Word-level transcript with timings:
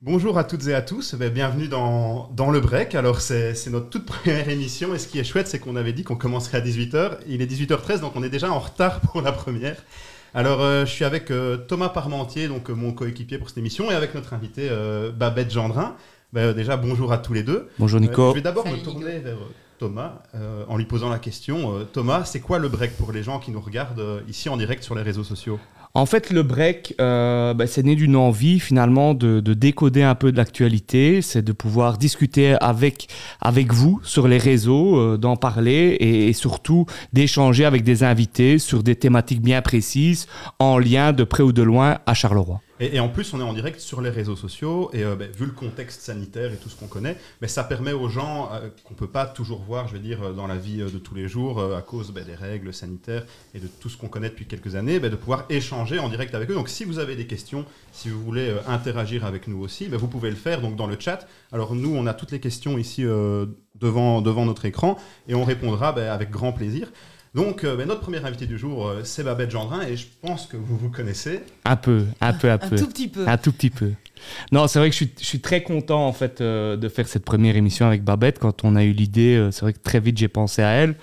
Bonjour 0.00 0.38
à 0.38 0.44
toutes 0.44 0.68
et 0.68 0.74
à 0.74 0.80
tous, 0.80 1.16
ben, 1.16 1.28
bienvenue 1.28 1.66
dans, 1.66 2.30
dans 2.36 2.52
le 2.52 2.60
break. 2.60 2.94
Alors 2.94 3.20
c'est 3.20 3.52
notre 3.66 3.90
toute 3.90 4.06
première 4.06 4.48
émission 4.48 4.94
et 4.94 4.98
ce 5.00 5.08
qui 5.08 5.18
est 5.18 5.24
chouette 5.24 5.48
c'est 5.48 5.58
qu'on 5.58 5.74
avait 5.74 5.92
dit 5.92 6.04
qu'on 6.04 6.14
commencerait 6.14 6.58
à 6.58 6.60
18h. 6.60 7.18
Il 7.26 7.42
est 7.42 7.50
18h13 7.50 7.98
donc 7.98 8.14
on 8.14 8.22
est 8.22 8.28
déjà 8.28 8.48
en 8.48 8.60
retard 8.60 9.00
pour 9.12 9.22
la 9.22 9.32
première. 9.32 9.82
Alors 10.34 10.60
euh, 10.60 10.86
je 10.86 10.92
suis 10.92 11.04
avec 11.04 11.32
euh, 11.32 11.56
Thomas 11.56 11.88
Parmentier, 11.88 12.46
donc 12.46 12.70
euh, 12.70 12.74
mon 12.74 12.92
coéquipier 12.92 13.38
pour 13.38 13.48
cette 13.48 13.58
émission, 13.58 13.90
et 13.90 13.94
avec 13.94 14.14
notre 14.14 14.34
invité 14.34 14.70
Babette 15.16 15.50
Gendrin. 15.50 15.96
Ben, 16.32 16.52
déjà 16.52 16.76
bonjour 16.76 17.12
à 17.12 17.18
tous 17.18 17.32
les 17.32 17.42
deux. 17.42 17.68
Bonjour 17.80 17.98
Nico. 17.98 18.30
je 18.30 18.34
vais 18.36 18.40
d'abord 18.40 18.68
me 18.68 18.76
tourner 18.76 19.18
vers 19.18 19.38
Thomas 19.80 20.22
en 20.68 20.76
lui 20.76 20.84
posant 20.84 21.08
la 21.08 21.18
question. 21.18 21.84
Thomas, 21.92 22.24
c'est 22.24 22.40
quoi 22.40 22.60
le 22.60 22.68
break 22.68 22.96
pour 22.96 23.10
les 23.10 23.24
gens 23.24 23.40
qui 23.40 23.50
nous 23.50 23.60
regardent 23.60 24.22
ici 24.28 24.48
en 24.48 24.56
direct 24.56 24.84
sur 24.84 24.94
les 24.94 25.02
réseaux 25.02 25.24
sociaux? 25.24 25.58
En 25.98 26.06
fait, 26.06 26.30
le 26.30 26.44
break, 26.44 26.94
euh, 27.00 27.54
bah, 27.54 27.66
c'est 27.66 27.82
né 27.82 27.96
d'une 27.96 28.14
envie 28.14 28.60
finalement 28.60 29.14
de, 29.14 29.40
décoder 29.40 30.04
un 30.04 30.14
peu 30.14 30.30
de 30.30 30.36
l'actualité, 30.36 31.22
c'est 31.22 31.42
de 31.42 31.50
pouvoir 31.50 31.98
discuter 31.98 32.54
avec, 32.60 33.08
avec 33.40 33.72
vous 33.72 33.98
sur 34.04 34.28
les 34.28 34.38
réseaux, 34.38 34.96
euh, 34.96 35.16
d'en 35.16 35.34
parler 35.34 35.96
et, 35.98 36.32
surtout 36.32 36.86
d'échanger 37.12 37.64
avec 37.64 37.82
des 37.82 38.04
invités 38.04 38.60
sur 38.60 38.84
des 38.84 38.94
thématiques 38.94 39.42
bien 39.42 39.60
précises 39.60 40.28
en 40.60 40.78
lien 40.78 41.12
de 41.12 41.24
près 41.24 41.42
ou 41.42 41.52
de 41.52 41.62
loin 41.62 41.98
à 42.06 42.14
Charleroi. 42.14 42.60
Et, 42.80 43.00
en 43.00 43.08
plus, 43.08 43.34
on 43.34 43.40
est 43.40 43.44
en 43.44 43.52
direct 43.52 43.80
sur 43.80 44.00
les 44.00 44.10
réseaux 44.10 44.36
sociaux, 44.36 44.90
et 44.92 45.02
euh, 45.02 45.16
ben, 45.16 45.28
vu 45.32 45.46
le 45.46 45.52
contexte 45.52 46.00
sanitaire 46.02 46.52
et 46.52 46.56
tout 46.56 46.68
ce 46.68 46.76
qu'on 46.76 46.86
connaît, 46.86 47.16
ben, 47.40 47.48
ça 47.48 47.64
permet 47.64 47.92
aux 47.92 48.08
gens 48.08 48.50
euh, 48.52 48.68
qu'on 48.84 48.94
ne 48.94 48.98
peut 48.98 49.08
pas 49.08 49.26
toujours 49.26 49.60
voir, 49.62 49.88
je 49.88 49.94
veux 49.94 49.98
dire, 49.98 50.32
dans 50.32 50.46
la 50.46 50.56
vie 50.56 50.82
euh, 50.82 50.90
de 50.90 50.98
tous 50.98 51.14
les 51.14 51.26
jours, 51.28 51.60
à 51.74 51.82
cause 51.82 52.12
ben, 52.12 52.24
des 52.24 52.36
règles 52.36 52.72
sanitaires 52.72 53.24
et 53.54 53.58
de 53.58 53.66
tout 53.66 53.88
ce 53.88 53.96
qu'on 53.96 54.08
connaît 54.08 54.28
depuis 54.28 54.46
quelques 54.46 54.76
années, 54.76 55.00
de 55.00 55.16
pouvoir 55.16 55.44
échanger 55.48 55.98
en 55.98 56.08
direct 56.08 56.34
avec 56.34 56.50
eux. 56.50 56.54
Donc 56.54 56.68
si 56.68 56.84
vous 56.84 56.98
avez 56.98 57.16
des 57.16 57.26
questions, 57.26 57.64
si 57.92 58.10
vous 58.10 58.22
voulez 58.22 58.54
interagir 58.66 59.24
avec 59.24 59.48
nous 59.48 59.60
aussi, 59.60 59.88
vous 59.88 60.08
pouvez 60.08 60.30
le 60.30 60.36
faire 60.36 60.60
donc, 60.60 60.76
dans 60.76 60.86
le 60.86 60.96
chat. 60.98 61.26
Alors 61.52 61.74
nous, 61.74 61.94
on 61.94 62.06
a 62.06 62.14
toutes 62.14 62.30
les 62.30 62.40
questions 62.40 62.78
ici 62.78 63.02
devant, 63.02 64.20
devant 64.20 64.44
notre 64.44 64.66
écran, 64.66 64.98
et 65.26 65.34
on 65.34 65.44
répondra 65.44 65.88
avec 65.88 66.30
grand 66.30 66.52
plaisir. 66.52 66.90
Donc, 67.34 67.64
euh, 67.64 67.76
ben, 67.76 67.86
notre 67.86 68.00
premier 68.00 68.24
invité 68.24 68.46
du 68.46 68.58
jour, 68.58 68.86
euh, 68.86 69.00
c'est 69.04 69.22
Babette 69.22 69.50
Gendrin, 69.50 69.82
et 69.82 69.96
je 69.96 70.06
pense 70.22 70.46
que 70.46 70.56
vous 70.56 70.76
vous 70.76 70.90
connaissez. 70.90 71.40
Un 71.64 71.76
peu, 71.76 72.04
un 72.20 72.32
peu, 72.32 72.50
un 72.50 72.58
peu. 72.58 72.74
Un 72.74 72.78
tout 72.78 72.86
petit 72.86 73.08
peu. 73.08 73.28
Un 73.28 73.36
tout 73.36 73.52
petit 73.52 73.70
peu. 73.70 73.92
Non, 74.50 74.66
c'est 74.66 74.78
vrai 74.78 74.88
que 74.88 74.92
je 74.92 75.04
suis, 75.04 75.12
je 75.20 75.24
suis, 75.24 75.40
très 75.40 75.62
content, 75.62 76.06
en 76.06 76.12
fait, 76.12 76.40
euh, 76.40 76.76
de 76.76 76.88
faire 76.88 77.06
cette 77.06 77.24
première 77.24 77.56
émission 77.56 77.86
avec 77.86 78.02
Babette. 78.02 78.38
Quand 78.38 78.64
on 78.64 78.76
a 78.76 78.84
eu 78.84 78.92
l'idée, 78.92 79.48
c'est 79.52 79.62
vrai 79.62 79.72
que 79.72 79.78
très 79.78 80.00
vite, 80.00 80.18
j'ai 80.18 80.28
pensé 80.28 80.62
à 80.62 80.70
elle. 80.70 80.96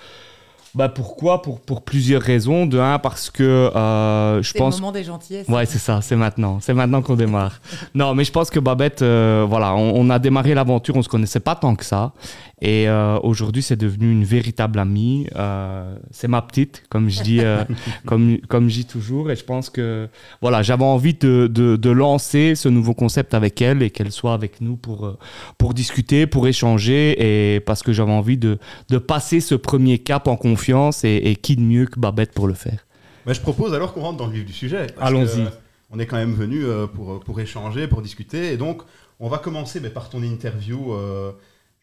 Bah 0.74 0.90
pourquoi? 0.90 1.42
Pour, 1.42 1.62
pour 1.62 1.84
plusieurs 1.84 2.22
raisons. 2.22 2.66
De 2.66 2.78
un, 2.80 3.00
parce 3.00 3.30
que 3.30 3.44
euh, 3.44 4.44
je 4.44 4.52
pense. 4.52 4.74
C'est 4.74 4.80
le 4.80 4.82
moment 4.82 4.92
des 4.92 5.06
gentillesses. 5.06 5.48
Ouais, 5.48 5.66
c'est 5.66 5.80
ça, 5.80 6.02
c'est 6.02 6.18
maintenant. 6.18 6.60
C'est 6.60 6.74
maintenant 6.74 7.02
qu'on 7.02 7.16
démarre. 7.16 7.62
non, 7.96 8.14
mais 8.14 8.26
je 8.26 8.32
pense 8.34 8.50
que 8.50 8.60
Babette, 8.60 9.00
voilà, 9.02 9.74
on, 9.74 9.96
on, 9.96 10.10
a 10.10 10.20
démarré 10.20 10.54
l'aventure, 10.54 10.98
on 10.98 11.02
se 11.02 11.08
connaissait 11.08 11.40
pas 11.40 11.56
tant 11.56 11.76
que 11.76 11.86
ça. 11.86 12.12
Et 12.62 12.88
euh, 12.88 13.20
aujourd'hui, 13.22 13.62
c'est 13.62 13.76
devenu 13.76 14.10
une 14.12 14.24
véritable 14.24 14.80
amie. 14.80 15.28
Euh, 15.36 15.98
c'est 16.12 16.30
ma 16.30 16.42
petite, 16.42 16.84
comme 16.90 17.10
je 17.10 17.22
dis, 17.22 17.42
euh, 17.42 17.66
comme, 18.06 18.38
comme 18.48 18.70
je 18.70 18.76
dis 18.76 18.86
toujours. 18.86 19.30
Et 19.30 19.36
je 19.36 19.44
pense 19.44 19.70
que 19.70 20.08
voilà, 20.42 20.62
j'avais 20.62 20.86
envie 20.86 21.14
de, 21.14 21.48
de, 21.52 21.76
de, 21.76 21.90
lancer 21.90 22.56
ce 22.56 22.70
nouveau 22.70 22.94
concept 22.94 23.34
avec 23.34 23.62
elle 23.62 23.84
et 23.84 23.90
qu'elle 23.90 24.12
soit 24.12 24.34
avec 24.34 24.62
nous 24.62 24.78
pour, 24.78 25.18
pour 25.58 25.74
discuter, 25.74 26.28
pour 26.28 26.48
échanger. 26.48 27.56
Et 27.56 27.60
parce 27.60 27.84
que 27.84 27.92
j'avais 27.92 28.14
envie 28.14 28.38
de, 28.38 28.58
de 28.90 28.98
passer 29.00 29.42
ce 29.42 29.56
premier 29.56 30.00
cap 30.00 30.28
en 30.28 30.38
confiance. 30.38 31.04
Et, 31.04 31.16
et 31.26 31.36
qui 31.36 31.58
de 31.58 31.62
mieux 31.62 31.88
que 31.88 32.00
Babette 32.00 32.32
pour 32.32 32.48
le 32.48 32.54
faire 32.54 32.86
Mais 33.26 33.34
Je 33.34 33.42
propose 33.42 33.74
alors 33.74 33.94
qu'on 33.94 34.02
rentre 34.02 34.18
dans 34.18 34.28
le 34.28 34.34
vif 34.34 34.46
du 34.46 34.54
sujet. 34.54 34.88
Allons-y. 34.98 35.46
On 35.92 36.00
est 36.00 36.06
quand 36.06 36.18
même 36.18 36.34
venu 36.34 36.64
pour, 36.94 37.20
pour 37.20 37.40
échanger, 37.40 37.88
pour 37.88 38.02
discuter. 38.02 38.54
Et 38.54 38.58
donc, 38.58 38.82
on 39.20 39.28
va 39.28 39.38
commencer 39.40 39.80
mais 39.82 39.90
par 39.90 40.10
ton 40.10 40.24
interview 40.24 40.94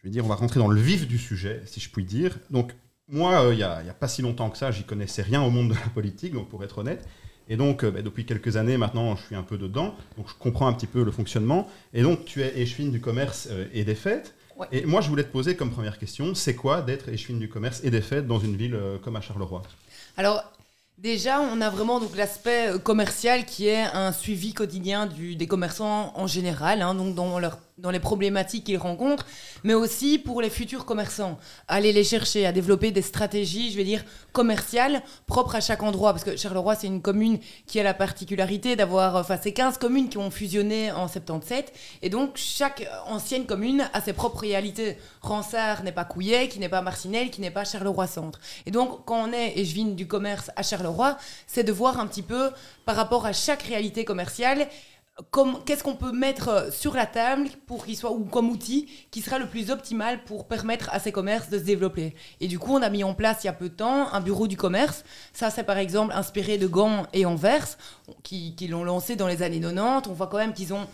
je 0.03 0.09
vais 0.09 0.11
dire, 0.11 0.25
on 0.25 0.27
va 0.27 0.35
rentrer 0.35 0.59
dans 0.59 0.67
le 0.67 0.81
vif 0.81 1.07
du 1.07 1.17
sujet, 1.17 1.61
si 1.65 1.79
je 1.79 1.89
puis 1.89 2.03
dire. 2.03 2.37
Donc, 2.49 2.73
moi, 3.07 3.45
euh, 3.45 3.53
il 3.53 3.57
n'y 3.57 3.63
a, 3.63 3.95
pas 3.97 4.09
si 4.09 4.21
longtemps 4.21 4.49
que 4.49 4.57
ça, 4.57 4.69
j'y 4.69 4.83
connaissais 4.83 5.21
rien 5.21 5.41
au 5.41 5.49
monde 5.49 5.69
de 5.69 5.75
la 5.75 5.89
politique, 5.93 6.33
donc 6.33 6.49
pour 6.49 6.61
être 6.63 6.79
honnête. 6.79 7.07
Et 7.47 7.55
donc, 7.55 7.83
euh, 7.83 7.91
bah, 7.91 8.01
depuis 8.01 8.25
quelques 8.25 8.57
années 8.57 8.75
maintenant, 8.75 9.15
je 9.15 9.23
suis 9.23 9.35
un 9.35 9.43
peu 9.43 9.57
dedans, 9.57 9.95
donc 10.17 10.27
je 10.27 10.33
comprends 10.33 10.67
un 10.67 10.73
petit 10.73 10.87
peu 10.87 11.03
le 11.03 11.11
fonctionnement. 11.11 11.69
Et 11.93 12.01
donc, 12.01 12.25
tu 12.25 12.41
es 12.41 12.59
échevine 12.59 12.91
du 12.91 12.99
commerce 12.99 13.47
euh, 13.49 13.65
et 13.73 13.85
des 13.85 13.95
fêtes. 13.95 14.35
Et 14.71 14.85
moi, 14.85 15.01
je 15.01 15.09
voulais 15.09 15.23
te 15.23 15.31
poser 15.31 15.55
comme 15.55 15.71
première 15.71 15.97
question, 15.97 16.35
c'est 16.35 16.53
quoi 16.53 16.81
d'être 16.81 17.09
échevine 17.09 17.39
du 17.39 17.49
commerce 17.49 17.81
et 17.83 17.89
des 17.89 18.01
fêtes 18.01 18.27
dans 18.27 18.39
une 18.39 18.55
ville 18.55 18.79
comme 19.01 19.15
à 19.15 19.21
Charleroi? 19.21 19.63
Alors, 20.15 20.43
Déjà, 20.99 21.41
on 21.41 21.59
a 21.59 21.71
vraiment 21.71 21.99
donc 21.99 22.15
l'aspect 22.15 22.69
commercial 22.81 23.45
qui 23.45 23.67
est 23.67 23.81
un 23.81 24.11
suivi 24.11 24.53
quotidien 24.53 25.07
du, 25.07 25.35
des 25.35 25.47
commerçants 25.47 26.13
en 26.15 26.27
général, 26.27 26.83
hein, 26.83 26.93
donc 26.93 27.15
dans 27.15 27.39
leur 27.39 27.57
dans 27.77 27.89
les 27.89 27.99
problématiques 27.99 28.65
qu'ils 28.65 28.77
rencontrent, 28.77 29.25
mais 29.63 29.73
aussi 29.73 30.19
pour 30.19 30.41
les 30.41 30.49
futurs 30.49 30.85
commerçants. 30.85 31.39
Aller 31.67 31.91
les 31.91 32.03
chercher, 32.03 32.45
à 32.45 32.51
développer 32.51 32.91
des 32.91 33.01
stratégies, 33.01 33.71
je 33.71 33.77
vais 33.77 33.83
dire, 33.83 34.03
commerciales 34.31 35.01
propres 35.25 35.55
à 35.55 35.61
chaque 35.61 35.81
endroit. 35.81 36.13
Parce 36.13 36.23
que 36.23 36.37
Charleroi, 36.37 36.75
c'est 36.75 36.87
une 36.87 37.01
commune 37.01 37.39
qui 37.65 37.79
a 37.79 37.83
la 37.83 37.93
particularité 37.93 38.75
d'avoir, 38.75 39.15
enfin, 39.15 39.37
c'est 39.41 39.53
15 39.53 39.77
communes 39.79 40.09
qui 40.09 40.17
ont 40.17 40.29
fusionné 40.29 40.91
en 40.91 41.07
77. 41.07 41.73
Et 42.03 42.09
donc, 42.09 42.31
chaque 42.35 42.87
ancienne 43.07 43.45
commune 43.45 43.89
a 43.93 44.01
ses 44.01 44.13
propres 44.13 44.41
réalités. 44.41 44.97
Ransard 45.21 45.83
n'est 45.83 45.91
pas 45.91 46.05
Couillet, 46.05 46.49
qui 46.49 46.59
n'est 46.59 46.69
pas 46.69 46.81
Marcinelle, 46.81 47.31
qui 47.31 47.41
n'est 47.41 47.51
pas 47.51 47.65
Charleroi-Centre. 47.65 48.39
Et 48.65 48.71
donc, 48.71 49.05
quand 49.05 49.29
on 49.29 49.33
est 49.33 49.53
viens 49.63 49.85
du 49.85 50.07
commerce 50.07 50.51
à 50.55 50.63
Charleroi, 50.63 51.17
c'est 51.47 51.63
de 51.63 51.71
voir 51.71 51.99
un 51.99 52.07
petit 52.07 52.21
peu 52.21 52.51
par 52.85 52.95
rapport 52.95 53.25
à 53.25 53.33
chaque 53.33 53.63
réalité 53.63 54.05
commerciale 54.05 54.67
qu'est-ce 55.65 55.83
qu'on 55.83 55.95
peut 55.95 56.11
mettre 56.11 56.47
euh, 56.49 56.71
sur 56.71 56.95
la 56.95 57.05
table 57.05 57.47
pour 57.67 57.85
qu'il 57.85 57.95
soit 57.95 58.11
ou 58.11 58.25
comme 58.25 58.49
outil 58.49 58.89
qui 59.11 59.21
sera 59.21 59.37
le 59.37 59.47
plus 59.47 59.69
optimal 59.69 60.23
pour 60.23 60.47
permettre 60.47 60.89
à 60.91 60.99
ces 60.99 61.11
commerces 61.11 61.49
de 61.49 61.59
se 61.59 61.63
développer. 61.63 62.15
Et 62.39 62.47
du 62.47 62.57
coup, 62.57 62.73
on 62.73 62.81
a 62.81 62.89
mis 62.89 63.03
en 63.03 63.13
place 63.13 63.43
il 63.43 63.47
y 63.47 63.49
a 63.49 63.53
peu 63.53 63.69
de 63.69 63.75
temps 63.75 64.11
un 64.11 64.21
bureau 64.21 64.47
du 64.47 64.57
commerce. 64.57 65.03
Ça, 65.31 65.51
c'est 65.51 65.63
par 65.63 65.77
exemple 65.77 66.13
inspiré 66.13 66.57
de 66.57 66.67
Gand 66.67 67.05
et 67.13 67.25
Anvers 67.25 67.77
qui, 68.23 68.55
l'ont 68.69 68.83
lancé 68.83 69.15
dans 69.15 69.27
les 69.27 69.43
années 69.43 69.59
90. 69.59 70.09
On 70.09 70.13
voit 70.13 70.27
quand 70.27 70.37
même 70.37 70.53
qu'ils 70.53 70.73
ont 70.73 70.87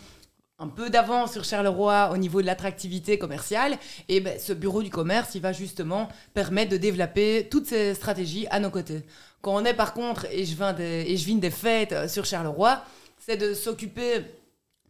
un 0.60 0.68
peu 0.68 0.90
d'avance 0.90 1.32
sur 1.32 1.46
Charleroi 1.46 2.10
au 2.12 2.18
niveau 2.18 2.42
de 2.42 2.46
l'attractivité 2.46 3.18
commerciale. 3.18 3.78
Et 4.10 4.20
ben, 4.20 4.38
ce 4.38 4.52
bureau 4.52 4.84
du 4.84 4.90
commerce, 4.90 5.36
il 5.36 5.42
va 5.42 5.54
justement 5.54 6.10
permettre 6.34 6.72
de 6.72 6.78
développer 6.78 7.48
toutes 7.50 7.68
ces 7.68 7.94
stratégies 7.94 8.48
à 8.52 8.60
nos 8.60 8.70
côtés. 8.70 9.04
Quand 9.42 9.56
on 9.56 9.64
est 9.64 9.74
par 9.74 9.94
contre, 9.94 10.26
et 10.30 10.44
je 10.44 10.56
viens 10.56 10.74
des, 10.74 11.06
et 11.08 11.16
je 11.16 11.26
viens 11.26 11.38
des 11.38 11.50
fêtes 11.50 11.94
euh, 11.94 12.08
sur 12.10 12.26
Charleroi, 12.26 12.84
c'est 13.20 13.38
de 13.38 13.54
s'occuper 13.54 14.22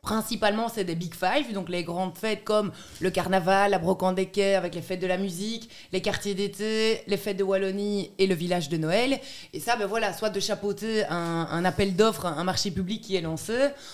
Principalement, 0.02 0.70
c'est 0.70 0.86
des 0.86 0.96
Big 0.96 1.14
Five, 1.14 1.54
donc 1.54 1.68
les 1.68 1.84
grandes 1.84 2.18
fêtes 2.18 2.46
comme 2.46 2.72
le 3.02 3.10
carnaval, 3.10 3.72
la 3.72 3.80
brocante 3.80 4.16
des 4.16 4.30
avec 4.56 4.74
les 4.74 4.82
fêtes 4.82 5.02
de 5.02 5.08
la 5.08 5.18
musique, 5.18 5.70
les 5.92 6.02
quartiers 6.02 6.34
d'été, 6.34 7.02
les 7.08 7.18
fêtes 7.18 7.36
de 7.36 7.44
Wallonie 7.44 8.12
et 8.18 8.26
le 8.26 8.34
village 8.36 8.70
de 8.70 8.78
Noël. 8.78 9.20
Et 9.54 9.60
ça, 9.60 9.76
ben 9.76 9.88
voilà, 9.88 10.14
soit 10.14 10.30
de 10.30 10.40
chapeauter 10.40 11.04
un, 11.10 11.66
appel 11.66 11.96
d'offres, 11.96 12.26
un 12.26 12.44
marché 12.44 12.72
public 12.72 13.02
qui 13.02 13.18
est 13.18 13.22
lancé, 13.22 13.54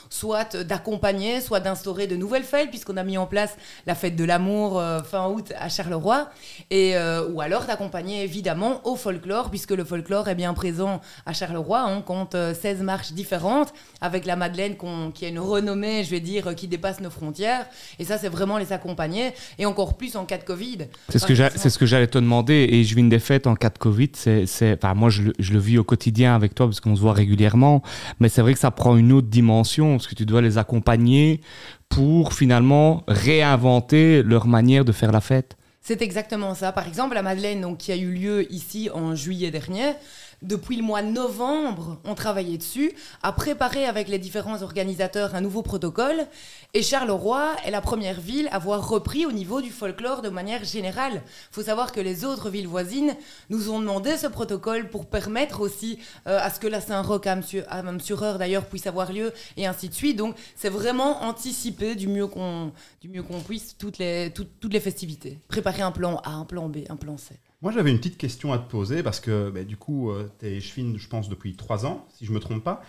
soit 0.10 0.56
d'accompagner, 0.56 1.42
soit 1.42 1.60
d'instaurer 1.60 2.06
de 2.06 2.16
nouvelles 2.16 2.44
fêtes, 2.44 2.70
puisqu'on 2.70 2.98
a 2.98 3.04
mis 3.04 3.18
en 3.18 3.26
place 3.26 3.56
la 3.88 3.96
fête 3.96 4.16
de 4.16 4.24
l'amour 4.24 4.80
euh, 4.80 5.02
fin 5.02 5.28
août 5.28 5.54
à 5.58 5.70
Charleroi, 5.70 6.30
et, 6.70 6.96
euh, 6.96 7.28
ou 7.30 7.42
alors 7.42 7.66
d'accompagner 7.66 8.24
évidemment 8.24 8.82
au 8.88 8.96
folklore, 8.96 9.50
puisque 9.50 9.72
le 9.72 9.84
folklore 9.84 10.28
est 10.28 10.36
bien 10.36 10.54
présent 10.54 11.02
à 11.26 11.34
Charleroi. 11.34 11.86
On 11.88 12.02
compte 12.02 12.34
16 12.34 12.82
euh, 12.82 12.84
marches 12.84 13.14
différentes, 13.14 13.74
avec 14.02 14.26
la 14.26 14.36
Madeleine 14.36 14.76
qui 15.14 15.26
a 15.26 15.30
une 15.30 15.40
renommée 15.40 15.95
je 16.04 16.10
vais 16.10 16.20
dire, 16.20 16.56
qui 16.56 16.68
dépassent 16.68 17.02
nos 17.02 17.10
frontières. 17.10 17.66
Et 18.00 18.06
ça, 18.06 18.18
c'est 18.18 18.30
vraiment 18.30 18.58
les 18.58 18.74
accompagner. 18.74 19.32
Et 19.58 19.66
encore 19.66 19.98
plus 19.98 20.16
en 20.16 20.26
cas 20.26 20.38
de 20.38 20.44
Covid. 20.44 20.80
C'est 21.10 21.20
ce, 21.20 21.70
ce 21.70 21.78
que 21.78 21.86
j'allais 21.86 22.08
te 22.08 22.18
demander. 22.18 22.68
Et 22.72 22.84
je 22.84 22.96
vis 22.96 23.04
des 23.04 23.20
fêtes 23.20 23.48
en 23.48 23.56
cas 23.56 23.70
de 23.70 23.78
Covid. 23.78 24.12
C'est, 24.14 24.46
enfin, 24.74 24.94
moi, 24.94 25.10
je, 25.10 25.24
je, 25.40 25.54
le 25.54 25.60
vis 25.60 25.78
au 25.78 25.84
quotidien 25.84 26.36
avec 26.36 26.56
toi 26.56 26.68
parce 26.68 26.80
qu'on 26.80 26.96
se 26.96 27.02
voit 27.02 27.14
régulièrement. 27.14 27.82
Mais 28.20 28.30
c'est 28.30 28.42
vrai 28.42 28.54
que 28.54 28.60
ça 28.60 28.72
prend 28.72 28.96
une 28.98 29.12
autre 29.12 29.28
dimension 29.28 29.92
parce 29.92 30.08
que 30.08 30.16
tu 30.16 30.26
dois 30.26 30.42
les 30.42 30.58
accompagner 30.58 31.42
pour 31.90 32.34
finalement 32.34 33.04
réinventer 33.08 34.24
leur 34.24 34.48
manière 34.48 34.86
de 34.86 34.92
faire 34.92 35.12
la 35.12 35.22
fête. 35.22 35.56
C'est 35.88 36.02
exactement 36.02 36.56
ça. 36.56 36.72
Par 36.72 36.88
exemple, 36.88 37.14
la 37.14 37.22
Madeleine, 37.22 37.62
donc, 37.62 37.78
qui 37.78 37.92
a 37.92 37.96
eu 37.96 38.12
lieu 38.12 38.52
ici 38.52 38.90
en 38.92 39.14
juillet 39.14 39.52
dernier, 39.52 39.92
depuis 40.42 40.76
le 40.76 40.84
mois 40.84 41.02
de 41.02 41.10
novembre, 41.10 42.00
on 42.04 42.16
travaillait 42.16 42.58
dessus, 42.58 42.94
à 43.24 43.32
préparer 43.32 43.86
avec 43.86 44.08
les 44.08 44.20
différents 44.20 44.62
organisateurs 44.62 45.36
un 45.36 45.42
nouveau 45.42 45.62
protocole. 45.62 46.28
Et 46.74 46.82
Charleroi 46.82 47.56
est 47.66 47.72
la 47.72 47.82
première 47.82 48.20
ville 48.20 48.48
à 48.52 48.56
avoir 48.56 48.88
repris 48.88 49.26
au 49.26 49.32
niveau 49.32 49.62
du 49.62 49.70
folklore 49.70 50.22
de 50.22 50.30
manière 50.30 50.64
générale. 50.64 51.22
Il 51.52 51.54
faut 51.54 51.64
savoir 51.64 51.92
que 51.92 52.00
les 52.00 52.26
autres 52.26 52.50
villes 52.50 52.68
voisines 52.68 53.16
nous 53.50 53.70
ont 53.70 53.80
demandé 53.80 54.18
ce 54.18 54.28
protocole 54.28 54.90
pour 54.90 55.06
permettre 55.06 55.62
aussi 55.62 56.00
euh, 56.28 56.40
à 56.42 56.50
ce 56.50 56.60
que 56.60 56.68
la 56.68 56.82
Saint-Roch 56.82 57.28
à, 57.28 57.36
Heure 58.24 58.38
d'ailleurs 58.40 58.66
puisse 58.66 58.88
avoir 58.88 59.12
lieu 59.12 59.32
et 59.58 59.68
ainsi 59.68 59.90
de 59.90 59.94
suite. 59.94 60.18
Donc 60.18 60.36
c'est 60.56 60.70
vraiment 60.70 61.24
anticiper 61.24 61.96
du 61.96 62.08
mieux 62.08 62.28
qu'on 62.28 62.72
puisse 63.46 63.78
toutes 63.78 63.98
les, 63.98 64.32
toutes 64.34 64.74
les 64.74 64.80
festivités. 64.80 65.40
Préparer 65.48 65.82
un 65.82 65.92
plan 65.92 66.22
A, 66.24 66.32
un 66.32 66.46
plan 66.46 66.70
B, 66.70 66.80
un 66.90 66.96
plan 66.96 67.18
C. 67.18 67.36
Moi, 67.66 67.74
j'avais 67.74 67.92
une 67.92 67.98
petite 67.98 68.18
question 68.18 68.54
à 68.54 68.60
te 68.60 68.70
poser 68.70 69.04
parce 69.04 69.20
que 69.20 69.50
bah, 69.50 69.64
du 69.64 69.76
coup, 69.76 70.12
tu 70.40 70.46
es 70.46 70.62
chevine, 70.62 70.98
je 70.98 71.08
pense, 71.08 71.30
depuis 71.30 71.56
trois 71.56 71.86
ans, 71.86 72.06
si 72.16 72.26
je 72.26 72.32
me 72.32 72.40
trompe 72.40 72.64
pas. 72.64 72.84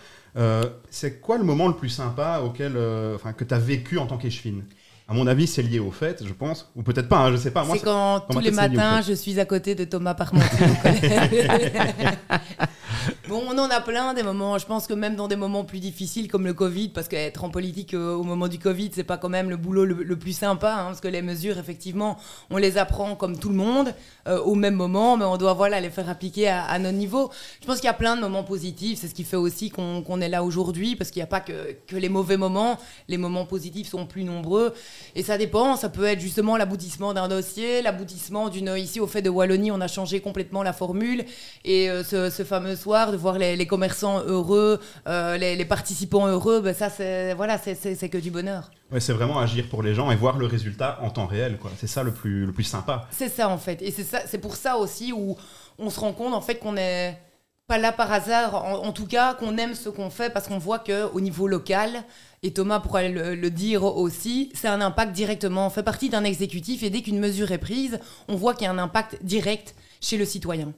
c'est 0.90 1.20
quoi 1.20 1.38
le 1.38 1.44
moment 1.44 1.66
le 1.66 1.74
plus 1.74 1.88
sympa 1.88 2.42
auquel, 2.44 2.76
enfin, 3.14 3.32
que 3.32 3.42
tu 3.42 3.54
as 3.54 3.58
vécu 3.58 3.98
en 3.98 4.06
tant 4.06 4.18
qu'échevine 4.18 4.64
à 5.08 5.14
mon 5.14 5.26
avis, 5.28 5.46
c'est 5.46 5.62
lié 5.62 5.78
au 5.78 5.92
fait, 5.92 6.24
je 6.26 6.32
pense. 6.32 6.70
Ou 6.74 6.82
peut-être 6.82 7.08
pas, 7.08 7.18
hein, 7.18 7.30
je 7.30 7.36
sais 7.36 7.52
pas. 7.52 7.64
C'est 7.70 7.78
quand 7.78 8.24
tous 8.28 8.40
les 8.40 8.50
matins, 8.50 9.00
je 9.02 9.12
suis 9.12 9.38
à 9.38 9.44
côté 9.44 9.76
de 9.76 9.84
Thomas 9.84 10.14
Parmentier 10.14 10.48
Bon, 13.28 13.42
on 13.48 13.58
en 13.58 13.70
a 13.70 13.80
plein 13.80 14.14
des 14.14 14.22
moments. 14.22 14.56
Je 14.58 14.66
pense 14.66 14.86
que 14.86 14.94
même 14.94 15.16
dans 15.16 15.28
des 15.28 15.36
moments 15.36 15.64
plus 15.64 15.80
difficiles 15.80 16.28
comme 16.28 16.46
le 16.46 16.54
Covid, 16.54 16.90
parce 16.90 17.08
qu'être 17.08 17.42
en 17.42 17.50
politique 17.50 17.94
euh, 17.94 18.14
au 18.14 18.22
moment 18.22 18.48
du 18.48 18.58
Covid, 18.58 18.90
c'est 18.92 19.04
pas 19.04 19.16
quand 19.16 19.28
même 19.28 19.50
le 19.50 19.56
boulot 19.56 19.84
le, 19.84 20.16
plus 20.16 20.32
sympa, 20.32 20.72
hein, 20.72 20.84
parce 20.86 21.00
que 21.00 21.08
les 21.08 21.22
mesures, 21.22 21.58
effectivement, 21.58 22.18
on 22.50 22.56
les 22.56 22.78
apprend 22.78 23.16
comme 23.16 23.38
tout 23.38 23.48
le 23.48 23.56
monde 23.56 23.94
euh, 24.28 24.38
au 24.40 24.54
même 24.54 24.74
moment, 24.74 25.16
mais 25.16 25.24
on 25.24 25.36
doit 25.36 25.54
voilà 25.54 25.80
les 25.80 25.90
faire 25.90 26.08
appliquer 26.08 26.48
à, 26.48 26.78
nos 26.78 26.92
niveaux. 26.92 27.30
Je 27.60 27.66
pense 27.66 27.76
qu'il 27.76 27.86
y 27.86 27.90
a 27.90 27.94
plein 27.94 28.16
de 28.16 28.20
moments 28.20 28.44
positifs. 28.44 29.00
C'est 29.00 29.08
ce 29.08 29.14
qui 29.14 29.24
fait 29.24 29.36
aussi 29.36 29.70
qu'on 29.70 30.20
est 30.20 30.28
là 30.28 30.44
aujourd'hui, 30.44 30.94
parce 30.94 31.10
qu'il 31.10 31.20
n'y 31.20 31.24
a 31.24 31.28
pas 31.28 31.40
que, 31.40 31.76
que 31.86 31.96
les 31.96 32.08
mauvais 32.08 32.36
moments. 32.36 32.78
Les 33.08 33.18
moments 33.18 33.44
positifs 33.44 33.88
sont 33.88 34.06
plus 34.06 34.24
nombreux, 34.24 34.72
et 35.14 35.22
ça 35.22 35.36
dépend. 35.36 35.76
Ça 35.76 35.88
peut 35.88 36.04
être 36.04 36.20
justement 36.20 36.56
l'aboutissement 36.56 37.12
d'un 37.12 37.28
dossier, 37.28 37.82
l'aboutissement 37.82 38.48
d'une 38.48 38.76
ici 38.76 39.00
au 39.00 39.06
fait 39.06 39.22
de 39.22 39.30
Wallonie, 39.30 39.70
on 39.70 39.80
a 39.80 39.88
changé 39.88 40.20
complètement 40.20 40.62
la 40.62 40.72
formule, 40.72 41.24
et 41.64 41.90
euh, 41.90 42.04
ce, 42.04 42.30
ce 42.30 42.44
fameux 42.44 42.76
soir 42.86 43.10
de 43.10 43.16
voir 43.16 43.36
les, 43.36 43.66
commerçants 43.66 44.20
heureux, 44.20 44.78
euh, 45.08 45.36
les, 45.36 45.64
participants 45.64 46.28
heureux, 46.28 46.60
ben 46.60 46.72
ça, 46.72 46.88
c'est 46.88 47.34
voilà, 47.34 47.58
que 47.58 48.18
du 48.18 48.30
bonheur. 48.30 48.70
Ouais, 48.92 49.00
c'est 49.00 49.12
vraiment 49.12 49.40
agir 49.40 49.68
pour 49.68 49.82
les 49.82 49.92
gens 49.92 50.12
et 50.12 50.16
voir 50.16 50.38
le 50.38 50.46
résultat 50.46 51.00
en 51.02 51.10
temps 51.10 51.26
réel. 51.26 51.58
C'est 51.78 51.88
ça 51.88 52.04
le 52.04 52.12
plus, 52.12 52.46
le 52.46 52.52
plus 52.52 52.62
sympa. 52.62 53.08
C'est 53.10 53.28
ça, 53.28 53.48
en 53.48 53.58
fait. 53.58 53.82
Et 53.82 53.90
c'est 53.90 54.38
pour 54.38 54.54
ça 54.54 54.76
aussi 54.76 55.12
où 55.12 55.36
on 55.78 55.90
se 55.90 55.98
rend 55.98 56.12
compte, 56.12 56.32
en 56.32 56.40
fait, 56.40 56.60
qu'on 56.60 56.74
n'est 56.74 57.18
pas 57.66 57.78
là 57.78 57.90
par 57.90 58.12
hasard, 58.12 58.54
en, 58.64 58.92
tout 58.92 59.06
cas, 59.06 59.34
qu'on 59.34 59.58
aime 59.58 59.74
ce 59.74 59.88
qu'on 59.88 60.10
fait 60.10 60.32
parce 60.32 60.46
qu'on 60.46 60.58
voit 60.58 60.78
qu'au 60.78 61.20
niveau 61.20 61.48
local, 61.48 62.04
et 62.44 62.52
Thomas 62.52 62.78
pourrait 62.78 63.08
le, 63.08 63.34
le 63.34 63.50
dire 63.50 63.82
aussi, 63.82 64.52
c'est 64.54 64.68
un 64.68 64.80
impact 64.80 65.10
directement. 65.10 65.66
On 65.66 65.70
fait 65.70 65.82
partie 65.82 66.08
d'un 66.08 66.22
exécutif 66.22 66.84
et 66.84 66.90
dès 66.90 67.02
qu'une 67.02 67.18
mesure 67.18 67.50
est 67.50 67.58
prise, 67.58 67.98
on 68.28 68.36
voit 68.36 68.54
qu'il 68.54 68.66
y 68.66 68.68
a 68.68 68.70
un 68.70 68.78
impact 68.78 69.18
direct 69.24 69.74
chez 70.00 70.16
le 70.16 70.24
citoyen. 70.24 70.72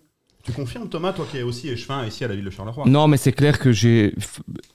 Tu 0.48 0.54
confirmes, 0.54 0.88
Thomas, 0.88 1.12
toi 1.12 1.26
qui 1.30 1.36
es 1.36 1.42
aussi 1.42 1.68
échevin 1.68 2.06
ici 2.06 2.24
à 2.24 2.28
la 2.28 2.34
ville 2.34 2.46
de 2.46 2.48
Charleroi? 2.48 2.86
Non, 2.86 3.06
mais 3.06 3.18
c'est 3.18 3.32
clair 3.32 3.58
que 3.58 3.70
j'ai. 3.70 4.14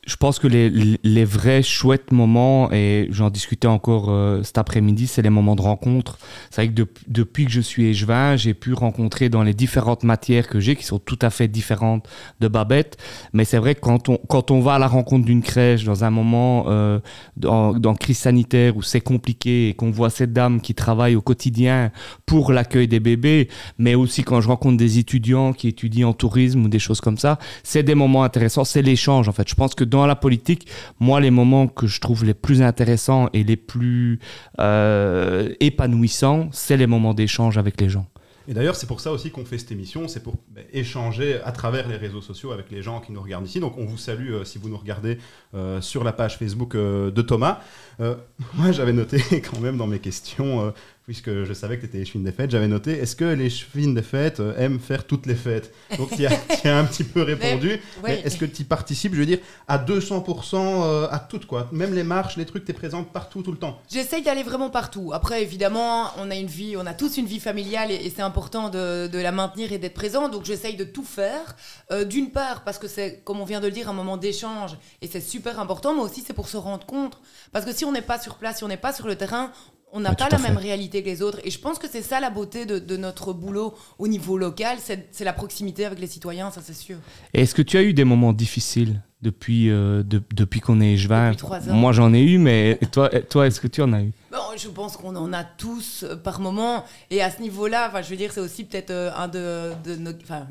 Je 0.06 0.16
pense 0.18 0.38
que 0.38 0.46
les, 0.46 0.70
les, 0.70 1.26
vrais 1.26 1.64
chouettes 1.64 2.12
moments, 2.12 2.72
et 2.72 3.08
j'en 3.10 3.32
discutais 3.32 3.66
encore 3.66 4.12
euh, 4.12 4.44
cet 4.44 4.60
après-midi, 4.60 5.08
c'est 5.08 5.24
les 5.24 5.32
moments 5.32 5.56
de 5.56 5.64
rencontre. 5.64 6.20
C'est 6.52 6.64
vrai 6.64 6.72
que 6.72 6.84
depuis 7.08 7.46
que 7.46 7.52
je 7.52 7.62
suis 7.62 7.88
échevin, 7.88 8.36
j'ai 8.36 8.54
pu 8.54 8.74
rencontrer 8.74 9.30
dans 9.30 9.42
les 9.42 9.56
différentes 9.56 10.04
matières 10.04 10.48
que 10.48 10.60
j'ai, 10.60 10.76
qui 10.76 10.84
sont 10.84 11.00
tout 11.00 11.18
à 11.24 11.32
fait 11.32 11.48
différentes 11.48 12.08
de 12.40 12.48
Babette. 12.48 12.98
Mais 13.34 13.44
c'est 13.44 13.58
vrai 13.58 13.74
que 13.74 13.80
quand 13.80 14.10
on, 14.10 14.18
quand 14.30 14.52
on 14.52 14.60
va 14.60 14.76
à 14.76 14.80
la 14.80 14.88
rencontre 14.88 15.26
d'une 15.26 15.42
crèche 15.42 15.86
dans 15.86 16.04
un 16.04 16.12
moment 16.12 16.66
euh, 16.68 17.00
dans, 17.36 17.74
dans, 17.74 17.96
crise 17.96 18.20
sanitaire 18.20 18.78
où 18.78 18.84
c'est 18.84 19.02
compliqué 19.02 19.70
et 19.70 19.74
qu'on 19.74 19.90
voit 19.90 20.12
cette 20.12 20.34
dame 20.34 20.62
qui 20.62 20.76
travaille 20.76 21.16
au 21.16 21.22
quotidien 21.22 21.92
pour 22.28 22.52
l'accueil 22.52 22.88
des 22.88 23.00
bébés, 23.00 23.50
mais 23.80 23.96
aussi 23.96 24.24
quand 24.24 24.40
je 24.40 24.50
rencontre 24.50 24.78
des 24.78 25.00
étudiants 25.00 25.54
qui 25.63 25.63
étudient 25.68 26.10
en 26.10 26.14
tourisme 26.14 26.66
ou 26.66 26.70
des 26.70 26.80
choses 26.80 27.02
comme 27.02 27.18
ça, 27.18 27.40
c'est 27.64 27.84
des 27.84 27.96
moments 27.96 28.24
intéressants, 28.24 28.64
c'est 28.64 28.82
l'échange 28.82 29.28
en 29.28 29.32
fait. 29.32 29.48
Je 29.48 29.56
pense 29.56 29.76
que 29.76 29.84
dans 29.84 30.06
la 30.06 30.16
politique, 30.16 30.68
moi, 31.00 31.20
les 31.20 31.32
moments 31.32 31.68
que 31.68 31.88
je 31.88 32.00
trouve 32.00 32.26
les 32.26 32.34
plus 32.34 32.62
intéressants 32.62 33.30
et 33.34 33.44
les 33.44 33.58
plus 33.58 34.20
euh, 34.60 35.54
épanouissants, 35.60 36.50
c'est 36.52 36.78
les 36.78 36.88
moments 36.88 37.14
d'échange 37.14 37.58
avec 37.58 37.80
les 37.80 37.90
gens. 37.90 38.08
Et 38.46 38.54
d'ailleurs, 38.54 38.76
c'est 38.76 38.88
pour 38.88 39.00
ça 39.00 39.14
aussi 39.14 39.32
qu'on 39.32 39.46
fait 39.46 39.58
cette 39.58 39.72
émission, 39.72 40.10
c'est 40.10 40.22
pour 40.22 40.36
ben, 40.50 40.66
échanger 40.74 41.40
à 41.46 41.54
travers 41.54 41.88
les 41.88 41.96
réseaux 41.96 42.20
sociaux 42.20 42.52
avec 42.52 42.72
les 42.72 42.82
gens 42.82 43.00
qui 43.00 43.14
nous 43.14 43.22
regardent 43.22 43.48
ici. 43.48 43.62
Donc 43.62 43.78
on 43.78 43.86
vous 43.86 43.98
salue 43.98 44.34
euh, 44.34 44.44
si 44.44 44.58
vous 44.58 44.68
nous 44.68 44.78
regardez 44.78 45.18
euh, 45.54 45.80
sur 45.80 46.04
la 46.04 46.12
page 46.12 46.38
Facebook 46.38 46.76
de 46.76 47.22
Thomas. 47.22 47.60
moi, 48.00 48.72
j'avais 48.72 48.92
noté 48.92 49.22
quand 49.42 49.60
même 49.60 49.78
dans 49.78 49.88
mes 49.88 50.00
questions 50.00 50.74
puisque 51.06 51.44
je 51.44 51.54
savais 51.54 51.78
que 51.78 51.86
tu 51.86 51.88
étais 51.88 52.06
chevine 52.06 52.24
des 52.24 52.32
fêtes, 52.32 52.52
j'avais 52.52 52.68
noté 52.68 52.92
est-ce 52.94 53.16
que 53.16 53.26
les 53.26 53.50
chevines 53.50 53.94
des 53.94 54.02
fêtes 54.02 54.40
euh, 54.40 54.58
aiment 54.58 54.80
faire 54.80 55.06
toutes 55.06 55.26
les 55.26 55.36
fêtes 55.36 55.74
Donc 55.98 56.16
tu 56.16 56.26
as, 56.26 56.32
as, 56.64 56.78
un 56.78 56.86
petit 56.86 57.04
peu 57.04 57.22
répondu. 57.22 57.82
Mais, 58.04 58.22
est-ce 58.22 58.38
que 58.38 58.46
tu 58.46 58.64
participes, 58.64 59.14
je 59.14 59.20
veux 59.20 59.26
dire, 59.26 59.40
à 59.68 59.78
200% 59.78 60.56
euh, 60.56 61.08
à 61.12 61.20
toutes, 61.20 61.46
quoi 61.46 61.68
Même 61.72 61.94
les 61.94 62.04
marches, 62.04 62.38
les 62.38 62.46
trucs, 62.46 62.64
tu 62.66 62.72
es 62.72 62.74
présente 62.74 63.12
partout, 63.12 63.42
tout 63.42 63.52
le 63.52 63.58
temps 63.58 63.82
J'essaye 63.92 64.24
d'aller 64.24 64.44
vraiment 64.44 64.70
partout. 64.70 65.12
Après, 65.14 65.42
évidemment, 65.42 66.10
on 66.18 66.32
a 66.32 66.36
une 66.36 66.48
vie, 66.48 66.76
on 66.78 66.86
a 66.86 66.94
tous 66.94 67.18
une 67.18 67.26
vie 67.26 67.40
familiale 67.40 67.92
et, 67.92 68.10
c'est 68.16 68.22
important 68.22 68.70
de, 68.70 69.08
de, 69.08 69.18
la 69.18 69.32
maintenir 69.32 69.74
et 69.74 69.78
d'être 69.78 69.94
présent. 69.94 70.30
Donc 70.30 70.46
j'essaye 70.46 70.76
de 70.76 70.84
tout 70.84 71.04
faire. 71.04 71.56
Euh, 71.92 72.06
d'une 72.06 72.32
part, 72.32 72.64
parce 72.64 72.78
que 72.78 72.88
c'est, 72.88 73.22
comme 73.24 73.42
on 73.42 73.46
vient 73.46 73.60
de 73.60 73.66
le 73.66 73.74
dire, 73.74 73.90
un 73.90 73.94
moment 73.94 74.18
d'échange 74.18 74.78
et 75.02 75.08
c'est 75.08 75.22
super 75.22 75.60
important, 75.60 75.94
mais 75.94 76.02
aussi 76.02 76.24
c'est 76.26 76.34
pour 76.34 76.48
se 76.48 76.58
rendre 76.58 76.86
compte. 76.86 77.20
Parce 77.52 77.66
que 77.66 77.74
si 77.74 77.84
on 77.84 77.92
n'est 77.92 78.02
pas 78.02 78.20
sur 78.20 78.36
place, 78.36 78.58
si 78.58 78.64
on 78.64 78.68
n'est 78.68 78.78
pas 78.78 78.94
sur 78.94 79.08
le 79.08 79.16
terrain, 79.16 79.52
on 79.94 80.00
n'a 80.00 80.16
pas 80.16 80.28
la 80.30 80.40
même 80.40 80.58
réalité 80.58 81.02
que 81.04 81.08
les 81.08 81.22
autres. 81.22 81.40
Et 81.44 81.52
je 81.52 81.60
pense 81.60 81.78
que 81.78 81.88
c'est 81.90 82.02
ça 82.02 82.20
la 82.20 82.32
beauté 82.32 82.66
de, 82.66 82.98
notre 82.98 83.32
boulot 83.34 83.74
au 84.00 84.08
niveau 84.08 84.38
local, 84.38 84.78
c'est 84.80 85.24
la 85.24 85.34
proximité 85.34 85.86
avec 85.86 86.00
les 86.00 86.08
citoyens, 86.08 86.52
ça 86.52 86.62
c'est 86.64 86.76
sûr. 86.76 86.98
Est-ce 87.34 87.56
que 87.56 87.62
tu 87.62 87.78
as 87.78 87.84
eu 87.84 87.94
des 87.94 88.04
moments 88.04 88.34
difficiles 88.34 89.02
depuis, 89.22 89.70
euh, 89.70 90.04
depuis 90.04 90.60
qu'on 90.60 90.82
est 90.82 90.94
échevin 90.94 91.32
Moi 91.68 91.92
j'en 91.92 92.14
ai 92.14 92.22
eu, 92.22 92.38
mais 92.38 92.80
toi, 92.92 93.10
toi 93.30 93.48
est-ce 93.48 93.62
que 93.62 93.68
tu 93.68 93.82
en 93.82 93.94
as 93.94 94.02
eu? 94.02 94.12
Je 94.58 94.68
pense 94.70 94.98
qu'on 94.98 95.16
en 95.16 95.34
a 95.34 95.44
tous 95.44 96.04
euh, 96.04 96.16
par 96.16 96.40
moment. 96.40 96.84
Et 97.10 97.22
à 97.22 97.32
ce 97.32 97.42
niveau-là, 97.42 97.92
je 98.02 98.10
veux 98.10 98.16
dire, 98.16 98.32
c'est 98.32 98.40
aussi 98.40 98.64
peut-être 98.64 98.92
euh, 98.92 99.74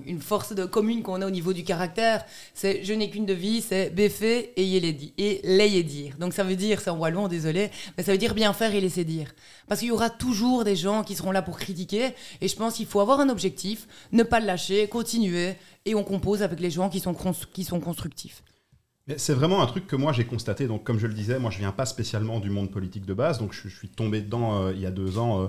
une 0.06 0.20
force 0.20 0.54
de 0.54 0.64
commune 0.64 1.02
qu'on 1.02 1.20
a 1.22 1.26
au 1.26 1.30
niveau 1.30 1.52
du 1.52 1.64
caractère. 1.64 2.24
C'est 2.54 2.84
je 2.84 2.92
n'ai 2.92 3.10
qu'une 3.10 3.26
devise, 3.26 3.66
c'est 3.68 3.90
beffer 3.90 4.52
et 4.56 5.40
l'ayez 5.44 5.82
dire. 5.82 6.16
Donc 6.18 6.32
ça 6.32 6.44
veut 6.44 6.56
dire, 6.56 6.80
c'est 6.80 6.90
en 6.90 6.98
wallon, 6.98 7.28
désolé, 7.28 7.70
mais 7.96 8.02
ça 8.02 8.12
veut 8.12 8.18
dire 8.18 8.34
bien 8.34 8.52
faire 8.52 8.74
et 8.74 8.80
laisser 8.80 9.04
dire. 9.04 9.32
Parce 9.68 9.80
qu'il 9.80 9.88
y 9.88 9.92
aura 9.92 10.10
toujours 10.10 10.64
des 10.64 10.76
gens 10.76 11.04
qui 11.04 11.14
seront 11.14 11.32
là 11.32 11.42
pour 11.42 11.58
critiquer. 11.58 12.14
Et 12.40 12.48
je 12.48 12.56
pense 12.56 12.74
qu'il 12.74 12.86
faut 12.86 13.00
avoir 13.00 13.20
un 13.20 13.28
objectif, 13.28 13.86
ne 14.12 14.22
pas 14.22 14.40
le 14.40 14.46
lâcher, 14.46 14.88
continuer. 14.88 15.54
Et 15.84 15.94
on 15.94 16.04
compose 16.04 16.42
avec 16.42 16.60
les 16.60 16.70
gens 16.70 16.88
qui 16.88 17.00
sont, 17.00 17.16
qui 17.52 17.64
sont 17.64 17.80
constructifs. 17.80 18.42
C'est 19.16 19.34
vraiment 19.34 19.62
un 19.62 19.66
truc 19.66 19.86
que 19.86 19.96
moi 19.96 20.12
j'ai 20.12 20.24
constaté. 20.24 20.66
Donc, 20.66 20.84
comme 20.84 20.98
je 20.98 21.06
le 21.06 21.14
disais, 21.14 21.38
moi 21.38 21.50
je 21.50 21.58
viens 21.58 21.72
pas 21.72 21.86
spécialement 21.86 22.38
du 22.38 22.50
monde 22.50 22.70
politique 22.70 23.04
de 23.04 23.14
base. 23.14 23.38
Donc, 23.38 23.52
je, 23.52 23.68
suis 23.68 23.88
tombé 23.88 24.20
dedans 24.20 24.62
euh, 24.62 24.72
il 24.72 24.80
y 24.80 24.86
a 24.86 24.92
deux 24.92 25.18
ans 25.18 25.42
euh, 25.42 25.46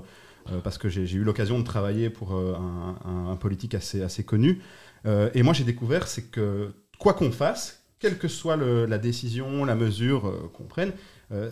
euh, 0.52 0.60
parce 0.60 0.76
que 0.76 0.88
j'ai 0.88 1.10
eu 1.12 1.22
l'occasion 1.22 1.58
de 1.58 1.64
travailler 1.64 2.10
pour 2.10 2.34
un, 2.34 3.36
politique 3.36 3.74
assez, 3.74 4.02
assez 4.02 4.24
connu. 4.24 4.60
et 5.06 5.42
moi 5.42 5.52
j'ai 5.52 5.64
découvert, 5.64 6.06
c'est 6.08 6.30
que 6.30 6.72
quoi 6.98 7.14
qu'on 7.14 7.30
fasse, 7.30 7.84
quelle 7.98 8.18
que 8.18 8.28
soit 8.28 8.56
la 8.56 8.98
décision, 8.98 9.64
la 9.64 9.74
mesure 9.74 10.50
qu'on 10.52 10.64
prenne, 10.64 10.92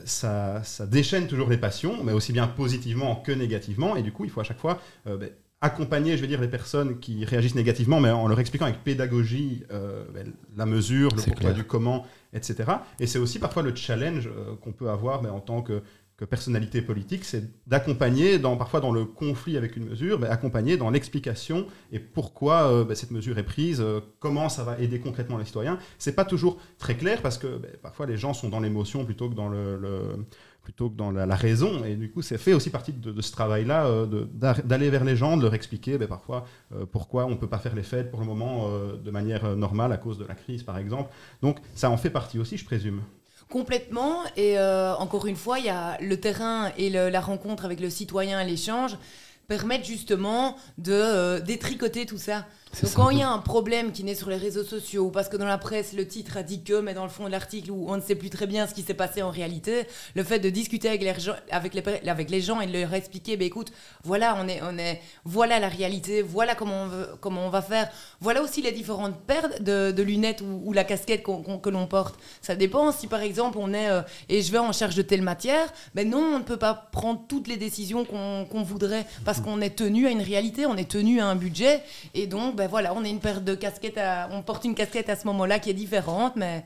ça, 0.04 0.62
ça, 0.64 0.86
déchaîne 0.86 1.26
toujours 1.26 1.50
les 1.50 1.56
passions, 1.56 2.02
mais 2.04 2.12
aussi 2.12 2.32
bien 2.32 2.46
positivement 2.46 3.16
que 3.16 3.32
négativement. 3.32 3.96
Et 3.96 4.02
du 4.02 4.12
coup, 4.12 4.24
il 4.24 4.30
faut 4.30 4.40
à 4.40 4.44
chaque 4.44 4.60
fois 4.60 4.80
ben, 5.06 5.30
accompagner, 5.62 6.16
je 6.16 6.22
veux 6.22 6.26
dire, 6.26 6.40
les 6.40 6.48
personnes 6.48 6.98
qui 6.98 7.24
réagissent 7.24 7.54
négativement, 7.54 8.00
mais 8.00 8.10
en 8.10 8.26
leur 8.26 8.40
expliquant 8.40 8.66
avec 8.66 8.82
pédagogie 8.82 9.62
euh, 9.70 10.04
ben, 10.12 10.32
la 10.56 10.66
mesure, 10.66 11.10
le 11.14 11.22
pourquoi 11.22 11.52
du 11.52 11.64
comment, 11.64 12.04
etc. 12.34 12.64
Et 12.98 13.06
c'est 13.06 13.20
aussi 13.20 13.38
parfois 13.38 13.62
le 13.62 13.74
challenge 13.74 14.26
euh, 14.26 14.56
qu'on 14.60 14.72
peut 14.72 14.90
avoir 14.90 15.22
mais 15.22 15.30
en 15.30 15.40
tant 15.40 15.62
que, 15.62 15.82
personnalité 16.30 16.82
politique, 16.82 17.24
c'est 17.24 17.42
d'accompagner, 17.66 18.38
dans, 18.38 18.56
parfois 18.56 18.78
dans 18.78 18.92
le 18.92 19.04
conflit 19.04 19.56
avec 19.56 19.76
une 19.76 19.86
mesure, 19.86 20.20
mais 20.20 20.28
accompagner 20.28 20.76
dans 20.76 20.88
l'explication 20.88 21.66
et 21.90 21.98
pourquoi 21.98 22.70
euh, 22.70 22.84
ben, 22.84 22.94
cette 22.94 23.10
mesure 23.10 23.38
est 23.38 23.42
prise, 23.42 23.84
comment 24.20 24.48
ça 24.48 24.62
va 24.62 24.78
aider 24.78 25.00
concrètement 25.00 25.36
les 25.36 25.44
citoyens. 25.44 25.80
C'est 25.98 26.14
pas 26.14 26.24
toujours 26.24 26.58
très 26.78 26.94
clair 26.96 27.22
parce 27.22 27.38
que 27.38 27.58
ben, 27.58 27.72
parfois 27.82 28.06
les 28.06 28.16
gens 28.16 28.34
sont 28.34 28.48
dans 28.48 28.60
l'émotion 28.60 29.04
plutôt 29.04 29.28
que 29.28 29.34
dans 29.34 29.48
le 29.48 30.14
plutôt 30.62 30.88
que 30.88 30.96
dans 30.96 31.10
la, 31.10 31.34
raison. 31.34 31.84
Et 31.84 31.96
du 31.96 32.10
coup, 32.10 32.22
c'est 32.22 32.38
fait 32.38 32.54
aussi 32.54 32.70
partie 32.70 32.92
de, 32.92 33.20
ce 33.20 33.32
travail-là, 33.32 33.86
euh, 33.86 34.26
d'aller 34.64 34.90
vers 34.90 35.04
les 35.04 35.16
gens, 35.16 35.36
de 35.36 35.42
leur 35.42 35.54
expliquer 35.54 35.98
ben, 35.98 36.08
parfois 36.08 36.46
euh, 36.74 36.86
pourquoi 36.90 37.26
on 37.26 37.30
ne 37.30 37.34
peut 37.36 37.48
pas 37.48 37.58
faire 37.58 37.74
les 37.74 37.82
fêtes 37.82 38.10
pour 38.10 38.20
le 38.20 38.26
moment 38.26 38.68
euh, 38.68 38.96
de 38.96 39.10
manière 39.10 39.56
normale 39.56 39.92
à 39.92 39.96
cause 39.96 40.18
de 40.18 40.24
la 40.24 40.34
crise, 40.34 40.62
par 40.62 40.78
exemple. 40.78 41.10
Donc, 41.42 41.58
ça 41.74 41.90
en 41.90 41.96
fait 41.96 42.10
partie 42.10 42.38
aussi, 42.38 42.56
je 42.56 42.64
présume. 42.64 43.02
Complètement. 43.50 44.20
Et 44.36 44.58
encore 44.58 45.26
une 45.26 45.36
fois, 45.36 45.58
il 45.58 45.66
y 45.66 45.68
a 45.68 45.98
le 46.00 46.18
terrain 46.18 46.70
et 46.78 46.88
la 46.88 47.20
rencontre 47.20 47.66
avec 47.66 47.80
le 47.80 47.90
citoyen 47.90 48.40
et 48.40 48.46
l'échange 48.46 48.96
permettent 49.46 49.84
justement 49.84 50.56
de 50.78 51.38
détricoter 51.40 52.06
tout 52.06 52.16
ça. 52.16 52.46
Donc 52.80 52.94
quand 52.94 53.10
il 53.10 53.18
y 53.18 53.22
a 53.22 53.28
un 53.28 53.38
problème 53.38 53.92
qui 53.92 54.02
naît 54.02 54.14
sur 54.14 54.30
les 54.30 54.36
réseaux 54.36 54.64
sociaux, 54.64 55.04
ou 55.04 55.10
parce 55.10 55.28
que 55.28 55.36
dans 55.36 55.46
la 55.46 55.58
presse, 55.58 55.92
le 55.92 56.06
titre 56.06 56.38
a 56.38 56.42
dit 56.42 56.62
que, 56.62 56.80
mais 56.80 56.94
dans 56.94 57.04
le 57.04 57.10
fond 57.10 57.26
de 57.26 57.30
l'article, 57.30 57.70
où 57.70 57.86
on 57.88 57.96
ne 57.96 58.00
sait 58.00 58.14
plus 58.14 58.30
très 58.30 58.46
bien 58.46 58.66
ce 58.66 58.72
qui 58.74 58.82
s'est 58.82 58.94
passé 58.94 59.22
en 59.22 59.30
réalité, 59.30 59.84
le 60.14 60.24
fait 60.24 60.38
de 60.38 60.48
discuter 60.48 60.88
avec 60.88 61.02
les, 61.02 61.20
gens, 61.20 61.34
avec 61.50 61.74
les, 61.74 61.82
avec 62.08 62.30
les 62.30 62.40
gens 62.40 62.60
et 62.60 62.66
de 62.66 62.72
leur 62.72 62.94
expliquer, 62.94 63.36
ben 63.36 63.46
écoute, 63.46 63.72
voilà, 64.04 64.36
on 64.40 64.48
est, 64.48 64.60
on 64.62 64.78
est, 64.78 65.00
voilà 65.24 65.58
la 65.60 65.68
réalité, 65.68 66.22
voilà 66.22 66.54
comment 66.54 66.84
on, 66.84 66.86
veut, 66.86 67.08
comment 67.20 67.46
on 67.46 67.50
va 67.50 67.60
faire, 67.60 67.90
voilà 68.20 68.42
aussi 68.42 68.62
les 68.62 68.72
différentes 68.72 69.20
paires 69.20 69.48
de, 69.60 69.90
de 69.90 70.02
lunettes 70.02 70.40
ou, 70.40 70.72
la 70.72 70.84
casquette 70.84 71.22
que 71.22 71.68
l'on 71.68 71.86
porte. 71.86 72.18
Ça 72.40 72.54
dépend 72.54 72.90
si 72.90 73.06
par 73.06 73.20
exemple 73.20 73.58
on 73.60 73.74
est, 73.74 73.90
euh, 73.90 74.00
et 74.30 74.40
je 74.40 74.50
vais 74.50 74.58
en 74.58 74.72
charge 74.72 74.94
de 74.94 75.02
telle 75.02 75.22
matière, 75.22 75.70
ben 75.94 76.08
non, 76.08 76.22
on 76.34 76.38
ne 76.38 76.44
peut 76.44 76.56
pas 76.56 76.88
prendre 76.90 77.22
toutes 77.28 77.48
les 77.48 77.58
décisions 77.58 78.06
qu'on 78.06 78.62
voudrait 78.62 79.04
parce 79.26 79.40
qu'on 79.40 79.60
est 79.60 79.76
tenu 79.76 80.06
à 80.06 80.10
une 80.10 80.22
réalité, 80.22 80.64
on 80.64 80.76
est 80.76 80.90
tenu 80.90 81.20
à 81.20 81.26
un 81.26 81.36
budget, 81.36 81.82
et 82.14 82.26
donc, 82.26 82.56
ben 82.56 82.61
voilà, 82.68 82.94
on 82.94 83.04
est 83.04 83.10
une 83.10 83.20
paire 83.20 83.40
de 83.40 83.54
casquettes, 83.54 84.00
on 84.30 84.42
porte 84.42 84.64
une 84.64 84.74
casquette 84.74 85.08
à 85.08 85.16
ce 85.16 85.26
moment-là 85.26 85.58
qui 85.58 85.70
est 85.70 85.74
différente, 85.74 86.34
mais. 86.36 86.64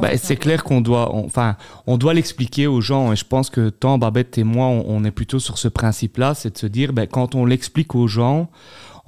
Bah, 0.00 0.16
c'est 0.16 0.36
clair 0.36 0.64
qu'on 0.64 0.80
doit, 0.80 1.14
enfin, 1.14 1.56
on 1.86 1.98
doit 1.98 2.14
l'expliquer 2.14 2.66
aux 2.66 2.80
gens. 2.80 3.12
Et 3.12 3.16
je 3.16 3.24
pense 3.26 3.50
que 3.50 3.68
tant 3.68 3.98
Babette 3.98 4.38
et 4.38 4.44
moi, 4.44 4.66
on, 4.66 5.04
est 5.04 5.10
plutôt 5.10 5.38
sur 5.38 5.58
ce 5.58 5.68
principe-là, 5.68 6.32
c'est 6.32 6.54
de 6.54 6.58
se 6.58 6.66
dire, 6.66 6.94
ben, 6.94 7.06
quand 7.06 7.34
on 7.34 7.44
l'explique 7.44 7.94
aux 7.94 8.06
gens, 8.06 8.48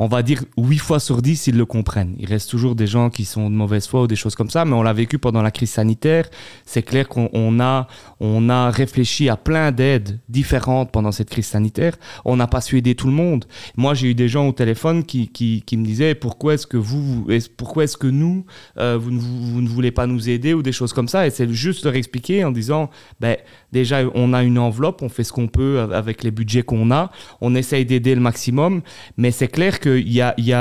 on 0.00 0.06
va 0.06 0.22
dire 0.22 0.42
8 0.56 0.78
fois 0.78 0.98
sur 0.98 1.20
10, 1.20 1.48
ils 1.48 1.58
le 1.58 1.66
comprennent. 1.66 2.14
Il 2.18 2.24
reste 2.24 2.48
toujours 2.48 2.74
des 2.74 2.86
gens 2.86 3.10
qui 3.10 3.26
sont 3.26 3.50
de 3.50 3.54
mauvaise 3.54 3.86
foi 3.86 4.04
ou 4.04 4.06
des 4.06 4.16
choses 4.16 4.34
comme 4.34 4.48
ça, 4.48 4.64
mais 4.64 4.72
on 4.72 4.82
l'a 4.82 4.94
vécu 4.94 5.18
pendant 5.18 5.42
la 5.42 5.50
crise 5.50 5.72
sanitaire. 5.72 6.30
C'est 6.64 6.82
clair 6.82 7.06
qu'on 7.06 7.60
a, 7.60 7.86
on 8.18 8.48
a 8.48 8.70
réfléchi 8.70 9.28
à 9.28 9.36
plein 9.36 9.72
d'aides 9.72 10.18
différentes 10.30 10.90
pendant 10.90 11.12
cette 11.12 11.28
crise 11.28 11.48
sanitaire. 11.48 11.98
On 12.24 12.36
n'a 12.36 12.46
pas 12.46 12.62
su 12.62 12.78
aider 12.78 12.94
tout 12.94 13.08
le 13.08 13.12
monde. 13.12 13.44
Moi, 13.76 13.92
j'ai 13.92 14.08
eu 14.08 14.14
des 14.14 14.26
gens 14.26 14.48
au 14.48 14.52
téléphone 14.52 15.04
qui, 15.04 15.28
qui, 15.28 15.76
me 15.76 15.84
disaient 15.84 16.14
pourquoi 16.14 16.54
est-ce 16.54 16.66
que 16.66 16.78
vous, 16.78 17.28
pourquoi 17.58 17.84
est-ce 17.84 17.98
que 17.98 18.06
nous, 18.06 18.46
euh, 18.78 18.96
vous, 18.98 19.10
vous, 19.20 19.60
ne, 19.60 19.68
voulez 19.68 19.90
pas 19.90 20.06
nous 20.06 20.30
aider 20.30 20.54
ou 20.54 20.62
des 20.62 20.72
choses 20.72 20.94
comme 20.94 21.08
ça? 21.08 21.26
Et 21.26 21.30
c'est 21.30 21.52
juste 21.52 21.84
leur 21.84 21.94
expliquer 21.94 22.42
en 22.42 22.52
disant, 22.52 22.88
ben, 23.20 23.36
déjà, 23.72 24.00
on 24.14 24.32
a 24.32 24.42
une 24.42 24.58
enveloppe, 24.58 25.02
on 25.02 25.08
fait 25.08 25.24
ce 25.24 25.32
qu'on 25.32 25.48
peut 25.48 25.80
avec 25.92 26.22
les 26.22 26.30
budgets 26.30 26.62
qu'on 26.62 26.90
a, 26.90 27.10
on 27.40 27.54
essaye 27.54 27.84
d'aider 27.84 28.14
le 28.14 28.20
maximum, 28.20 28.82
mais 29.16 29.30
c'est 29.30 29.48
clair 29.48 29.80
que 29.80 29.98
il 29.98 30.12
y 30.12 30.20
a, 30.20 30.34
y, 30.38 30.52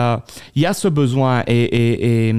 a, 0.65 0.73
ce 0.73 0.87
besoin 0.87 1.43
et, 1.47 2.33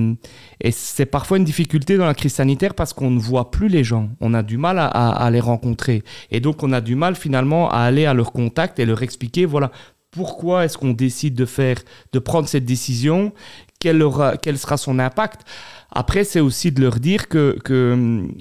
c'est 0.70 1.06
parfois 1.06 1.38
une 1.38 1.44
difficulté 1.44 1.96
dans 1.96 2.06
la 2.06 2.14
crise 2.14 2.34
sanitaire 2.34 2.74
parce 2.74 2.92
qu'on 2.92 3.10
ne 3.10 3.18
voit 3.18 3.50
plus 3.50 3.68
les 3.68 3.82
gens. 3.82 4.10
On 4.20 4.34
a 4.34 4.42
du 4.42 4.58
mal 4.58 4.78
à, 4.78 4.86
à, 4.86 5.30
les 5.30 5.40
rencontrer. 5.40 6.02
Et 6.30 6.40
donc, 6.40 6.62
on 6.62 6.72
a 6.72 6.82
du 6.82 6.96
mal 6.96 7.16
finalement 7.16 7.70
à 7.70 7.78
aller 7.78 8.04
à 8.04 8.12
leur 8.12 8.32
contact 8.32 8.78
et 8.78 8.84
leur 8.84 9.02
expliquer, 9.02 9.46
voilà, 9.46 9.70
pourquoi 10.10 10.64
est-ce 10.64 10.76
qu'on 10.76 10.92
décide 10.92 11.34
de 11.34 11.46
faire, 11.46 11.78
de 12.12 12.18
prendre 12.18 12.48
cette 12.48 12.64
décision, 12.64 13.32
quel, 13.78 14.02
aura, 14.02 14.36
quel 14.36 14.58
sera 14.58 14.76
son 14.76 14.98
impact? 14.98 15.42
Après, 15.92 16.24
c'est 16.24 16.40
aussi 16.40 16.70
de 16.70 16.80
leur 16.80 17.00
dire 17.00 17.28
que, 17.28 17.58
que 17.64 17.92
hum, 17.92 18.32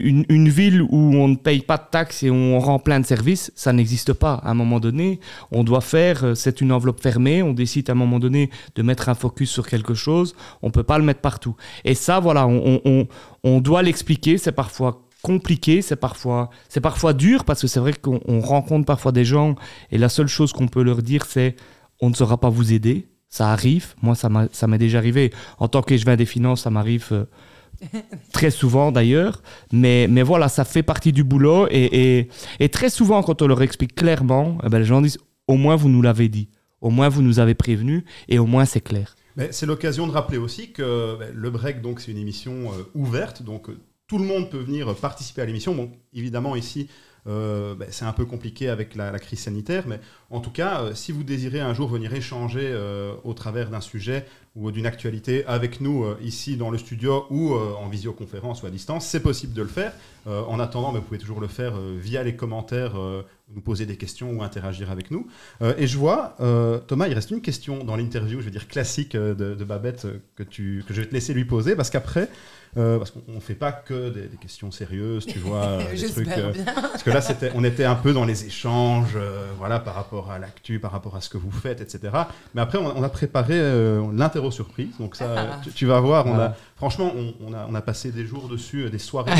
une, 0.00 0.48
ville 0.48 0.82
où 0.82 1.14
on 1.14 1.28
ne 1.28 1.36
paye 1.36 1.60
pas 1.60 1.76
de 1.76 1.84
taxes 1.90 2.22
et 2.22 2.30
on 2.30 2.58
rend 2.58 2.78
plein 2.78 2.98
de 3.00 3.06
services, 3.06 3.52
ça 3.54 3.72
n'existe 3.72 4.12
pas. 4.12 4.34
À 4.34 4.50
un 4.50 4.54
moment 4.54 4.80
donné, 4.80 5.20
on 5.52 5.62
doit 5.62 5.80
faire, 5.80 6.24
euh, 6.24 6.34
c'est 6.34 6.60
une 6.60 6.72
enveloppe 6.72 7.00
fermée, 7.00 7.42
on 7.42 7.52
décide 7.52 7.88
à 7.88 7.92
un 7.92 7.96
moment 7.96 8.18
donné 8.18 8.50
de 8.74 8.82
mettre 8.82 9.08
un 9.08 9.14
focus 9.14 9.50
sur 9.50 9.66
quelque 9.66 9.94
chose, 9.94 10.34
on 10.62 10.68
ne 10.68 10.72
peut 10.72 10.82
pas 10.82 10.98
le 10.98 11.04
mettre 11.04 11.20
partout. 11.20 11.54
Et 11.84 11.94
ça, 11.94 12.18
voilà, 12.20 12.46
on, 12.46 12.80
on, 12.84 13.06
on 13.44 13.60
doit 13.60 13.82
l'expliquer, 13.82 14.38
c'est 14.38 14.52
parfois 14.52 15.06
compliqué, 15.22 15.82
c'est 15.82 15.96
parfois, 15.96 16.50
c'est 16.68 16.80
parfois 16.80 17.12
dur 17.12 17.44
parce 17.44 17.60
que 17.60 17.66
c'est 17.66 17.80
vrai 17.80 17.92
qu'on 17.92 18.40
rencontre 18.40 18.86
parfois 18.86 19.12
des 19.12 19.24
gens 19.24 19.56
et 19.90 19.98
la 19.98 20.08
seule 20.08 20.28
chose 20.28 20.52
qu'on 20.52 20.68
peut 20.68 20.82
leur 20.82 21.02
dire 21.02 21.24
c'est 21.26 21.56
on 22.00 22.10
ne 22.10 22.14
saura 22.14 22.38
pas 22.38 22.50
vous 22.50 22.72
aider, 22.72 23.08
ça 23.28 23.50
arrive. 23.50 23.94
Moi, 24.02 24.14
ça 24.14 24.66
m'est 24.66 24.78
déjà 24.78 24.98
arrivé. 24.98 25.32
En 25.58 25.68
tant 25.68 25.82
qu'échevin 25.82 26.16
des 26.16 26.26
finances, 26.26 26.62
ça 26.62 26.70
m'arrive 26.70 27.08
euh, 27.12 27.24
très 28.32 28.50
souvent 28.50 28.92
d'ailleurs. 28.92 29.42
Mais, 29.72 30.06
mais 30.08 30.22
voilà, 30.22 30.48
ça 30.48 30.64
fait 30.64 30.82
partie 30.82 31.12
du 31.12 31.24
boulot. 31.24 31.66
Et, 31.70 32.28
et, 32.60 32.68
très 32.68 32.90
souvent, 32.90 33.22
quand 33.22 33.42
on 33.42 33.46
leur 33.46 33.62
explique 33.62 33.94
clairement, 33.94 34.58
eh 34.64 34.68
ben, 34.68 34.78
les 34.78 34.84
gens 34.84 35.00
disent 35.00 35.18
au 35.46 35.56
moins 35.56 35.76
vous 35.76 35.88
nous 35.88 36.02
l'avez 36.02 36.28
dit. 36.28 36.48
Au 36.80 36.90
moins 36.90 37.08
vous 37.08 37.22
nous 37.22 37.38
avez 37.38 37.54
prévenu. 37.54 38.04
Et 38.28 38.38
au 38.38 38.46
moins 38.46 38.64
c'est 38.64 38.80
clair. 38.80 39.16
C'est 39.50 39.66
l'occasion 39.66 40.06
de 40.06 40.12
rappeler 40.12 40.38
aussi 40.38 40.72
que 40.72 41.18
ben, 41.18 41.30
le 41.34 41.50
break, 41.50 41.82
donc, 41.82 42.00
c'est 42.00 42.10
une 42.10 42.18
émission 42.18 42.72
euh, 42.72 42.84
ouverte. 42.94 43.42
Donc, 43.42 43.68
tout 44.06 44.18
le 44.18 44.24
monde 44.24 44.48
peut 44.50 44.58
venir 44.58 44.94
participer 44.94 45.42
à 45.42 45.44
l'émission. 45.44 45.74
Bon, 45.74 45.90
évidemment, 46.14 46.56
ici, 46.56 46.88
euh, 47.28 47.74
ben, 47.74 47.88
c'est 47.90 48.04
un 48.04 48.12
peu 48.12 48.24
compliqué 48.24 48.68
avec 48.68 48.94
la, 48.94 49.18
crise 49.18 49.40
sanitaire, 49.40 49.84
mais 49.86 50.00
en 50.30 50.40
tout 50.40 50.50
cas, 50.50 50.82
euh, 50.82 50.94
si 50.94 51.12
vous 51.12 51.24
désirez 51.24 51.60
un 51.60 51.74
jour 51.74 51.88
venir 51.88 52.14
échanger 52.14 52.68
euh, 52.70 53.14
au 53.24 53.34
travers 53.34 53.70
d'un 53.70 53.80
sujet 53.80 54.26
ou 54.56 54.70
d'une 54.70 54.86
actualité 54.86 55.44
avec 55.46 55.80
nous 55.80 56.04
ici 56.22 56.56
dans 56.56 56.70
le 56.70 56.78
studio 56.78 57.26
ou 57.30 57.54
en 57.54 57.88
visioconférence 57.88 58.62
ou 58.62 58.66
à 58.66 58.70
distance, 58.70 59.06
c'est 59.06 59.20
possible 59.20 59.52
de 59.52 59.62
le 59.62 59.68
faire. 59.68 59.92
en 60.26 60.58
attendant, 60.58 60.92
ben, 60.92 60.98
vous 60.98 61.04
pouvez 61.04 61.18
toujours 61.18 61.40
le 61.40 61.46
faire 61.46 61.74
via 61.78 62.22
les 62.22 62.36
commentaires, 62.36 62.94
nous 63.54 63.60
poser 63.60 63.84
des 63.84 63.96
questions 63.96 64.30
ou 64.32 64.42
interagir 64.42 64.90
avec 64.90 65.10
nous. 65.10 65.26
et 65.76 65.86
je 65.86 65.98
vois, 65.98 66.36
Thomas, 66.86 67.06
il 67.08 67.14
reste 67.14 67.30
une 67.30 67.42
question 67.42 67.84
dans 67.84 67.96
l'interview, 67.96 68.40
je 68.40 68.46
veux 68.46 68.50
dire 68.50 68.66
classique 68.66 69.14
de, 69.14 69.64
Babette, 69.64 70.06
que, 70.36 70.42
tu, 70.42 70.84
que 70.88 70.94
je 70.94 71.02
vais 71.02 71.06
te 71.06 71.14
laisser 71.14 71.34
lui 71.34 71.44
poser, 71.44 71.76
parce 71.76 71.90
qu'après, 71.90 72.30
euh, 72.76 72.98
parce 72.98 73.10
qu'on 73.10 73.32
ne 73.32 73.40
fait 73.40 73.54
pas 73.54 73.72
que 73.72 74.10
des, 74.10 74.28
questions 74.36 74.70
sérieuses, 74.70 75.24
tu 75.24 75.38
vois. 75.38 75.78
des 75.90 76.10
trucs, 76.10 76.28
euh, 76.28 76.52
parce 76.74 77.02
que 77.02 77.10
là, 77.10 77.22
c'était, 77.22 77.50
on 77.54 77.64
était 77.64 77.84
un 77.84 77.94
peu 77.94 78.12
dans 78.12 78.26
les 78.26 78.44
échanges, 78.44 79.14
euh, 79.16 79.46
voilà, 79.56 79.78
par 79.78 79.94
rapport 79.94 80.30
à 80.30 80.38
l'actu, 80.38 80.78
par 80.78 80.92
rapport 80.92 81.16
à 81.16 81.22
ce 81.22 81.30
que 81.30 81.38
vous 81.38 81.50
faites, 81.50 81.80
etc. 81.80 82.12
Mais 82.54 82.60
après, 82.60 82.76
on, 82.76 83.02
a 83.02 83.08
préparé 83.08 83.58
surprise. 84.50 84.88
Donc 84.98 85.16
ça, 85.16 85.60
tu, 85.74 85.86
vas 85.86 86.00
voir, 86.00 86.26
on 86.26 86.38
a, 86.38 86.54
franchement, 86.76 87.12
on, 87.14 87.52
a, 87.52 87.66
on, 87.68 87.74
a, 87.74 87.80
passé 87.80 88.10
des 88.10 88.24
jours 88.24 88.48
dessus, 88.48 88.88
des 88.90 88.98
soirées 88.98 89.32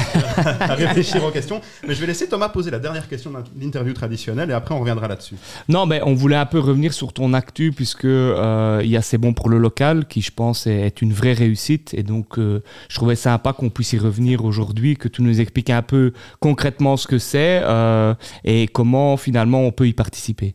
à 0.60 0.74
réfléchir 0.74 1.24
aux 1.24 1.30
questions. 1.30 1.60
Mais 1.86 1.94
je 1.94 2.00
vais 2.00 2.06
laisser 2.06 2.28
Thomas 2.28 2.48
poser 2.48 2.70
la 2.70 2.78
dernière 2.78 3.08
question 3.08 3.30
de 3.30 3.38
l'interview 3.60 3.92
traditionnelle 3.92 4.50
et 4.50 4.54
après, 4.54 4.74
on 4.74 4.80
reviendra 4.80 5.08
là-dessus. 5.08 5.36
Non, 5.68 5.86
mais 5.86 6.00
on 6.04 6.14
voulait 6.14 6.36
un 6.36 6.46
peu 6.46 6.58
revenir 6.58 6.92
sur 6.92 7.12
ton 7.12 7.32
actu, 7.32 7.72
puisque 7.72 8.04
il 8.04 8.88
y 8.88 8.96
a 8.96 9.02
C'est 9.02 9.18
bon 9.18 9.32
pour 9.32 9.48
le 9.48 9.58
local, 9.58 10.06
qui, 10.06 10.22
je 10.22 10.32
pense, 10.32 10.66
est, 10.66 11.02
une 11.02 11.12
vraie 11.12 11.32
réussite. 11.32 11.94
Et 11.94 12.02
donc, 12.02 12.38
je 12.38 12.94
trouvais 12.94 13.16
sympa 13.16 13.52
qu'on 13.52 13.70
puisse 13.70 13.92
y 13.92 13.98
revenir 13.98 14.44
aujourd'hui, 14.44 14.96
que 14.96 15.08
tu 15.08 15.22
nous 15.22 15.40
expliques 15.40 15.70
un 15.70 15.82
peu 15.82 16.12
concrètement 16.40 16.96
ce 16.96 17.06
que 17.06 17.18
c'est 17.18 17.60
euh, 17.64 18.14
et 18.44 18.68
comment 18.68 19.16
finalement 19.16 19.62
on 19.62 19.72
peut 19.72 19.88
y 19.88 19.92
participer. 19.92 20.54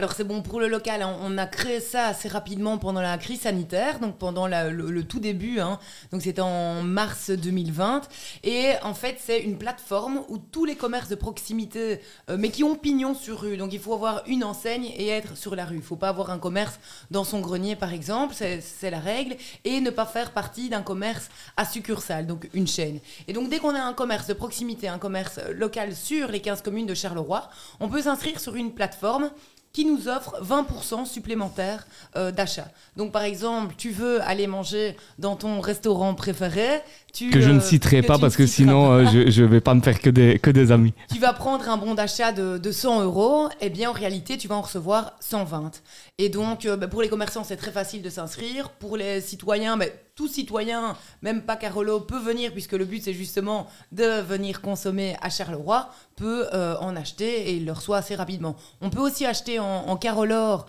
Alors 0.00 0.12
c'est 0.12 0.24
bon 0.24 0.40
pour 0.40 0.60
le 0.60 0.68
local, 0.68 1.02
hein. 1.02 1.14
on 1.20 1.36
a 1.36 1.44
créé 1.44 1.78
ça 1.78 2.06
assez 2.06 2.26
rapidement 2.26 2.78
pendant 2.78 3.02
la 3.02 3.18
crise 3.18 3.42
sanitaire, 3.42 4.00
donc 4.00 4.16
pendant 4.16 4.46
le, 4.46 5.02
tout 5.02 5.20
début, 5.20 5.60
hein. 5.60 5.78
donc 6.10 6.22
c'était 6.22 6.40
en 6.40 6.80
mars 6.80 7.28
2020. 7.28 8.08
Et 8.42 8.70
en 8.82 8.94
fait 8.94 9.18
c'est 9.20 9.40
une 9.40 9.58
plateforme 9.58 10.22
où 10.30 10.38
tous 10.38 10.64
les 10.64 10.74
commerces 10.74 11.10
de 11.10 11.16
proximité, 11.16 12.00
euh, 12.30 12.38
mais 12.38 12.48
qui 12.48 12.64
ont 12.64 12.76
pignon 12.76 13.14
sur 13.14 13.42
rue, 13.42 13.58
donc 13.58 13.74
il 13.74 13.78
faut 13.78 13.92
avoir 13.92 14.22
une 14.26 14.42
enseigne 14.42 14.86
et 14.86 15.08
être 15.08 15.36
sur 15.36 15.54
la 15.54 15.66
rue. 15.66 15.74
Il 15.74 15.80
ne 15.80 15.84
faut 15.84 15.96
pas 15.96 16.08
avoir 16.08 16.30
un 16.30 16.38
commerce 16.38 16.80
dans 17.10 17.24
son 17.24 17.40
grenier 17.40 17.76
par 17.76 17.92
exemple, 17.92 18.34
c'est 18.34 18.90
la 18.90 19.00
règle, 19.00 19.36
et 19.66 19.82
ne 19.82 19.90
pas 19.90 20.06
faire 20.06 20.30
partie 20.30 20.70
d'un 20.70 20.80
commerce 20.80 21.28
à 21.58 21.66
succursale, 21.66 22.26
donc 22.26 22.48
une 22.54 22.66
chaîne. 22.66 23.00
Et 23.28 23.34
donc 23.34 23.50
dès 23.50 23.58
qu'on 23.58 23.74
a 23.74 23.82
un 23.82 23.92
commerce 23.92 24.26
de 24.28 24.32
proximité, 24.32 24.88
un 24.88 24.98
commerce 24.98 25.40
local 25.54 25.94
sur 25.94 26.28
les 26.28 26.40
15 26.40 26.62
communes 26.62 26.86
de 26.86 26.94
Charleroi, 26.94 27.50
on 27.80 27.90
peut 27.90 28.00
s'inscrire 28.00 28.40
sur 28.40 28.56
une 28.56 28.72
plateforme 28.72 29.30
qui 29.72 29.84
nous 29.84 30.08
offre 30.08 30.42
20% 30.42 31.06
supplémentaire 31.06 31.86
euh, 32.16 32.32
d'achat. 32.32 32.68
Donc 32.96 33.12
par 33.12 33.22
exemple, 33.22 33.74
tu 33.76 33.90
veux 33.90 34.20
aller 34.22 34.46
manger 34.46 34.96
dans 35.18 35.36
ton 35.36 35.60
restaurant 35.60 36.14
préféré, 36.14 36.80
que 37.18 37.40
je 37.40 37.50
ne 37.50 37.58
euh, 37.58 37.60
citerai 37.60 38.02
pas 38.02 38.18
parce 38.18 38.36
que 38.36 38.46
sinon 38.46 38.92
euh, 38.92 39.04
je 39.06 39.42
ne 39.42 39.46
vais 39.48 39.60
pas 39.60 39.74
me 39.74 39.80
faire 39.80 40.00
que 40.00 40.10
des, 40.10 40.38
que 40.38 40.50
des 40.50 40.72
amis. 40.72 40.94
Tu 41.12 41.18
vas 41.18 41.32
prendre 41.32 41.68
un 41.68 41.76
bon 41.76 41.94
d'achat 41.94 42.32
de, 42.32 42.58
de, 42.58 42.72
100 42.72 43.02
euros, 43.02 43.48
et 43.60 43.66
eh 43.66 43.70
bien 43.70 43.90
en 43.90 43.92
réalité 43.92 44.38
tu 44.38 44.48
vas 44.48 44.56
en 44.56 44.62
recevoir 44.62 45.14
120. 45.20 45.82
Et 46.18 46.28
donc 46.28 46.66
bah, 46.66 46.88
pour 46.88 47.02
les 47.02 47.08
commerçants 47.08 47.44
c'est 47.44 47.56
très 47.56 47.72
facile 47.72 48.02
de 48.02 48.10
s'inscrire, 48.10 48.70
pour 48.70 48.96
les 48.96 49.20
citoyens, 49.20 49.76
bah, 49.76 49.86
tout 50.20 50.28
citoyen, 50.28 50.98
même 51.22 51.40
pas 51.40 51.56
Carolo, 51.56 52.00
peut 52.00 52.18
venir 52.18 52.52
puisque 52.52 52.74
le 52.74 52.84
but 52.84 53.02
c'est 53.02 53.14
justement 53.14 53.66
de 53.90 54.20
venir 54.20 54.60
consommer 54.60 55.16
à 55.22 55.30
Charleroi, 55.30 55.88
peut 56.16 56.46
en 56.52 56.94
acheter 56.96 57.48
et 57.48 57.54
il 57.54 57.64
le 57.64 57.72
reçoit 57.72 57.96
assez 57.96 58.14
rapidement. 58.14 58.54
On 58.82 58.90
peut 58.90 59.00
aussi 59.00 59.24
acheter 59.24 59.58
en, 59.58 59.88
en 59.88 59.96
Carolor 59.96 60.66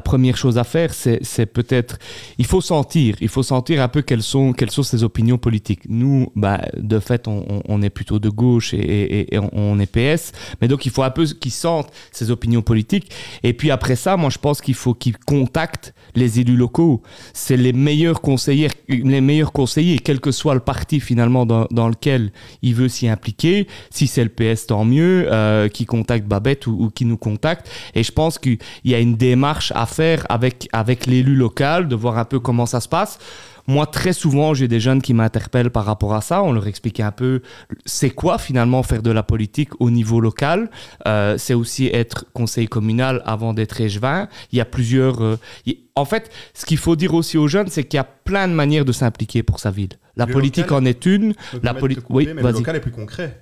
première 0.00 0.36
chose 0.36 0.58
à 0.58 0.64
faire, 0.64 0.92
c'est 0.92 1.46
peut-être, 1.46 1.98
il 2.38 2.46
faut 2.46 2.60
sentir, 2.60 3.16
il 3.20 3.28
faut 3.28 3.42
sentir 3.42 3.82
un 3.82 3.88
peu 3.88 4.02
quelles 4.02 4.22
sont, 4.22 4.52
quelles 4.52 4.70
sont 4.70 4.82
ses 4.82 5.04
opinions 5.04 5.38
politiques. 5.38 5.82
Nous, 5.88 6.28
bah, 6.36 6.60
de 6.76 6.98
fait, 6.98 7.26
on, 7.26 7.82
est 7.82 7.90
plutôt 7.90 8.18
de 8.18 8.28
gauche 8.28 8.74
et, 8.74 9.26
on 9.52 9.78
est 9.78 9.86
PS, 9.86 10.32
mais 10.60 10.68
donc 10.68 10.86
il 10.86 10.92
faut 10.92 11.02
un 11.02 11.10
peu 11.10 11.24
qu'ils 11.24 11.52
sentent 11.52 11.90
ses 12.12 12.30
opinions 12.30 12.62
politiques. 12.62 13.10
Et 13.42 13.52
puis 13.52 13.70
après 13.70 13.96
ça, 13.96 14.16
moi, 14.16 14.30
je 14.30 14.38
pense 14.38 14.60
qu'il 14.60 14.74
faut 14.74 14.94
qu'ils 14.94 15.16
contactent 15.18 15.94
les 16.14 16.40
élus 16.40 16.56
locaux. 16.56 17.02
C'est 17.32 17.56
les 17.56 17.72
meilleurs 17.72 18.20
conseillers, 18.20 18.70
les 18.88 19.20
meilleurs 19.20 19.52
conseillers, 19.52 19.98
quel 19.98 20.20
que 20.20 20.30
soit 20.30 20.54
le 20.54 20.60
parti 20.60 21.00
finalement 21.00 21.46
dans, 21.46 21.88
lequel 21.88 22.32
il 22.62 22.74
veut 22.74 22.88
s'y 22.88 23.08
impliquer. 23.08 23.66
Si 23.90 24.06
c'est 24.06 24.24
le 24.24 24.30
PS, 24.30 24.66
tant 24.66 24.84
mieux, 24.84 25.26
euh, 25.30 25.68
qui 25.68 25.86
contacte 25.86 26.26
Babette 26.26 26.66
ou, 26.66 26.76
ou 26.78 26.90
qui 26.90 27.04
nous 27.04 27.16
contacte. 27.16 27.70
Et 27.94 28.02
je 28.02 28.12
pense 28.12 28.38
qu'il 28.38 28.58
y 28.84 28.94
a 28.94 28.98
une 28.98 29.16
démarche 29.16 29.69
à 29.74 29.86
faire 29.86 30.26
avec, 30.28 30.68
avec 30.72 31.06
l'élu 31.06 31.34
local, 31.34 31.88
de 31.88 31.96
voir 31.96 32.18
un 32.18 32.24
peu 32.24 32.40
comment 32.40 32.66
ça 32.66 32.80
se 32.80 32.88
passe. 32.88 33.18
Moi, 33.66 33.86
très 33.86 34.12
souvent, 34.12 34.52
j'ai 34.52 34.68
des 34.68 34.80
jeunes 34.80 35.00
qui 35.00 35.14
m'interpellent 35.14 35.70
par 35.70 35.84
rapport 35.84 36.14
à 36.14 36.20
ça. 36.20 36.42
On 36.42 36.52
leur 36.52 36.66
explique 36.66 36.98
un 36.98 37.12
peu 37.12 37.42
c'est 37.84 38.10
quoi 38.10 38.38
finalement 38.38 38.82
faire 38.82 39.02
de 39.02 39.10
la 39.10 39.22
politique 39.22 39.80
au 39.80 39.90
niveau 39.90 40.20
local. 40.20 40.70
Euh, 41.06 41.36
c'est 41.38 41.54
aussi 41.54 41.86
être 41.86 42.24
conseil 42.32 42.66
communal 42.66 43.22
avant 43.26 43.54
d'être 43.54 43.80
échevin. 43.80 44.28
Il 44.52 44.58
y 44.58 44.60
a 44.60 44.64
plusieurs. 44.64 45.22
Euh, 45.22 45.36
en 45.94 46.04
fait, 46.04 46.30
ce 46.54 46.66
qu'il 46.66 46.78
faut 46.78 46.96
dire 46.96 47.14
aussi 47.14 47.38
aux 47.38 47.46
jeunes, 47.46 47.68
c'est 47.68 47.84
qu'il 47.84 47.98
y 47.98 48.00
a 48.00 48.04
plein 48.04 48.48
de 48.48 48.54
manières 48.54 48.84
de 48.84 48.92
s'impliquer 48.92 49.42
pour 49.42 49.60
sa 49.60 49.70
ville. 49.70 49.90
La 50.16 50.26
politique 50.26 50.72
en 50.72 50.84
est 50.84 51.06
une. 51.06 51.34
La 51.62 51.74
politique. 51.74 52.04
Oui, 52.10 52.28
mais 52.34 52.42
le 52.42 52.50
local 52.50 52.76
est 52.76 52.80
plus 52.80 52.90
concret. 52.90 53.40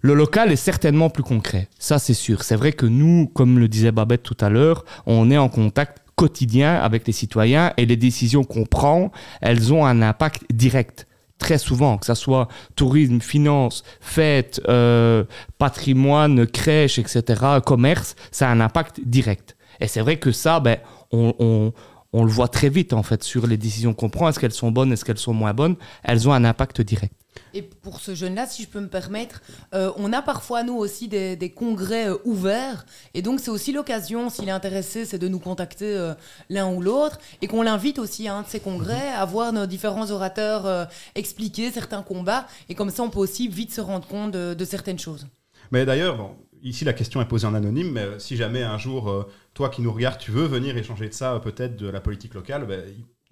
Le 0.00 0.14
local 0.14 0.52
est 0.52 0.56
certainement 0.56 1.10
plus 1.10 1.22
concret, 1.22 1.68
ça 1.78 1.98
c'est 1.98 2.14
sûr. 2.14 2.42
C'est 2.42 2.56
vrai 2.56 2.72
que 2.72 2.86
nous, 2.86 3.30
comme 3.34 3.58
le 3.58 3.68
disait 3.68 3.92
Babette 3.92 4.22
tout 4.22 4.36
à 4.40 4.48
l'heure, 4.48 4.84
on 5.06 5.30
est 5.30 5.38
en 5.38 5.48
contact 5.48 6.02
quotidien 6.16 6.76
avec 6.76 7.06
les 7.06 7.12
citoyens 7.12 7.72
et 7.76 7.86
les 7.86 7.96
décisions 7.96 8.42
qu'on 8.42 8.64
prend, 8.64 9.12
elles 9.40 9.72
ont 9.72 9.84
un 9.84 10.02
impact 10.02 10.44
direct 10.52 11.06
très 11.38 11.58
souvent, 11.58 11.98
que 11.98 12.06
ce 12.06 12.14
soit 12.14 12.48
tourisme, 12.74 13.20
finance, 13.20 13.84
fêtes, 14.00 14.60
euh, 14.68 15.24
patrimoine, 15.58 16.46
crèche, 16.46 16.98
etc., 16.98 17.60
commerce, 17.64 18.16
ça 18.30 18.48
a 18.48 18.52
un 18.52 18.60
impact 18.60 19.00
direct. 19.04 19.56
Et 19.80 19.88
c'est 19.88 20.00
vrai 20.00 20.16
que 20.16 20.32
ça, 20.32 20.60
ben, 20.60 20.78
on, 21.12 21.72
le 22.12 22.30
voit 22.30 22.48
très 22.48 22.68
vite 22.68 22.92
en 22.92 23.02
fait 23.02 23.22
sur 23.22 23.46
les 23.46 23.56
décisions 23.56 23.94
qu'on 23.94 24.08
prend. 24.08 24.28
Est-ce 24.28 24.38
qu'elles 24.38 24.52
sont 24.52 24.70
bonnes, 24.70 24.92
est-ce 24.92 25.04
qu'elles 25.04 25.18
sont 25.18 25.34
moins 25.34 25.54
bonnes? 25.54 25.76
Elles 26.02 26.28
ont 26.28 26.32
un 26.32 26.44
impact 26.44 26.80
direct. 26.80 27.14
Et 27.54 27.62
pour 27.62 28.00
ce 28.00 28.14
jeune-là, 28.14 28.46
si 28.46 28.62
je 28.62 28.68
peux 28.68 28.80
me 28.80 28.88
permettre, 28.88 29.42
euh, 29.74 29.92
on 29.96 30.12
a 30.12 30.22
parfois, 30.22 30.62
nous 30.62 30.74
aussi, 30.74 31.08
des, 31.08 31.52
congrès 31.54 32.08
euh, 32.08 32.16
ouverts. 32.24 32.86
Et 33.14 33.22
donc, 33.22 33.40
c'est 33.40 33.50
aussi 33.50 33.72
l'occasion, 33.72 34.30
s'il 34.30 34.48
est 34.48 34.52
intéressé, 34.52 35.04
c'est 35.04 35.18
de 35.18 35.28
nous 35.28 35.38
contacter 35.38 35.96
euh, 35.96 36.14
l'un 36.50 36.70
ou 36.70 36.80
l'autre. 36.80 37.18
Et 37.42 37.46
qu'on 37.46 37.62
l'invite 37.62 37.98
aussi 37.98 38.28
à 38.28 38.34
un 38.34 38.42
de 38.42 38.48
ces 38.48 38.60
congrès, 38.60 39.08
à 39.08 39.24
voir 39.24 39.52
nos 39.52 39.66
différents 39.66 40.10
orateurs 40.10 40.88
expliquer 41.14 41.70
certains 41.70 42.02
combats. 42.02 42.46
Et 42.68 42.74
comme 42.74 42.90
ça, 42.90 43.02
on 43.02 43.10
peut 43.10 43.18
aussi 43.18 43.48
vite 43.48 43.72
se 43.72 43.80
rendre 43.80 44.06
compte 44.06 44.32
de, 44.32 44.64
certaines 44.64 44.98
choses. 44.98 45.26
Mais 45.70 45.84
d'ailleurs, 45.84 46.16
bon, 46.16 46.36
ici, 46.68 46.84
la 46.84 46.92
question 46.92 47.20
est 47.20 47.26
posée 47.26 47.46
en 47.46 47.54
anonyme. 47.54 47.92
Mais 47.92 48.06
si 48.18 48.36
jamais 48.36 48.62
un 48.62 48.78
jour, 48.78 49.26
toi 49.54 49.68
qui 49.68 49.82
nous 49.82 49.92
regardes, 49.92 50.18
tu 50.18 50.30
veux 50.30 50.46
venir 50.46 50.76
échanger 50.76 51.08
de 51.08 51.14
ça, 51.14 51.40
peut-être 51.42 51.76
de 51.76 51.88
la 51.88 52.00
politique 52.00 52.34
locale, 52.34 52.66
ben, 52.66 52.82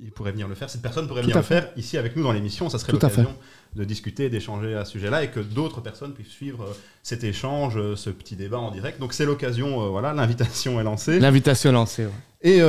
il 0.00 0.10
pourrait 0.10 0.32
venir 0.32 0.48
le 0.48 0.54
faire. 0.54 0.68
Cette 0.68 0.82
personne 0.82 1.06
pourrait 1.06 1.22
venir 1.22 1.36
le 1.36 1.42
faire 1.42 1.70
ici 1.76 1.96
avec 1.96 2.16
nous 2.16 2.22
dans 2.22 2.32
l'émission. 2.32 2.68
Ça 2.68 2.78
serait 2.78 2.92
l'occasion 2.92 3.32
de 3.76 3.84
discuter, 3.84 4.28
d'échanger 4.28 4.74
à 4.74 4.84
ce 4.84 4.92
sujet-là 4.92 5.24
et 5.24 5.30
que 5.30 5.40
d'autres 5.40 5.80
personnes 5.80 6.14
puissent 6.14 6.28
suivre 6.28 6.62
euh, 6.62 6.72
cet 7.02 7.24
échange, 7.24 7.76
euh, 7.76 7.96
ce 7.96 8.10
petit 8.10 8.36
débat 8.36 8.58
en 8.58 8.70
direct. 8.70 9.00
Donc 9.00 9.12
c'est 9.12 9.24
l'occasion, 9.24 9.82
euh, 9.82 9.88
voilà, 9.88 10.12
l'invitation 10.12 10.80
est 10.80 10.84
lancée. 10.84 11.18
L'invitation 11.18 11.70
est 11.70 11.72
lancée, 11.72 12.06
Et 12.42 12.60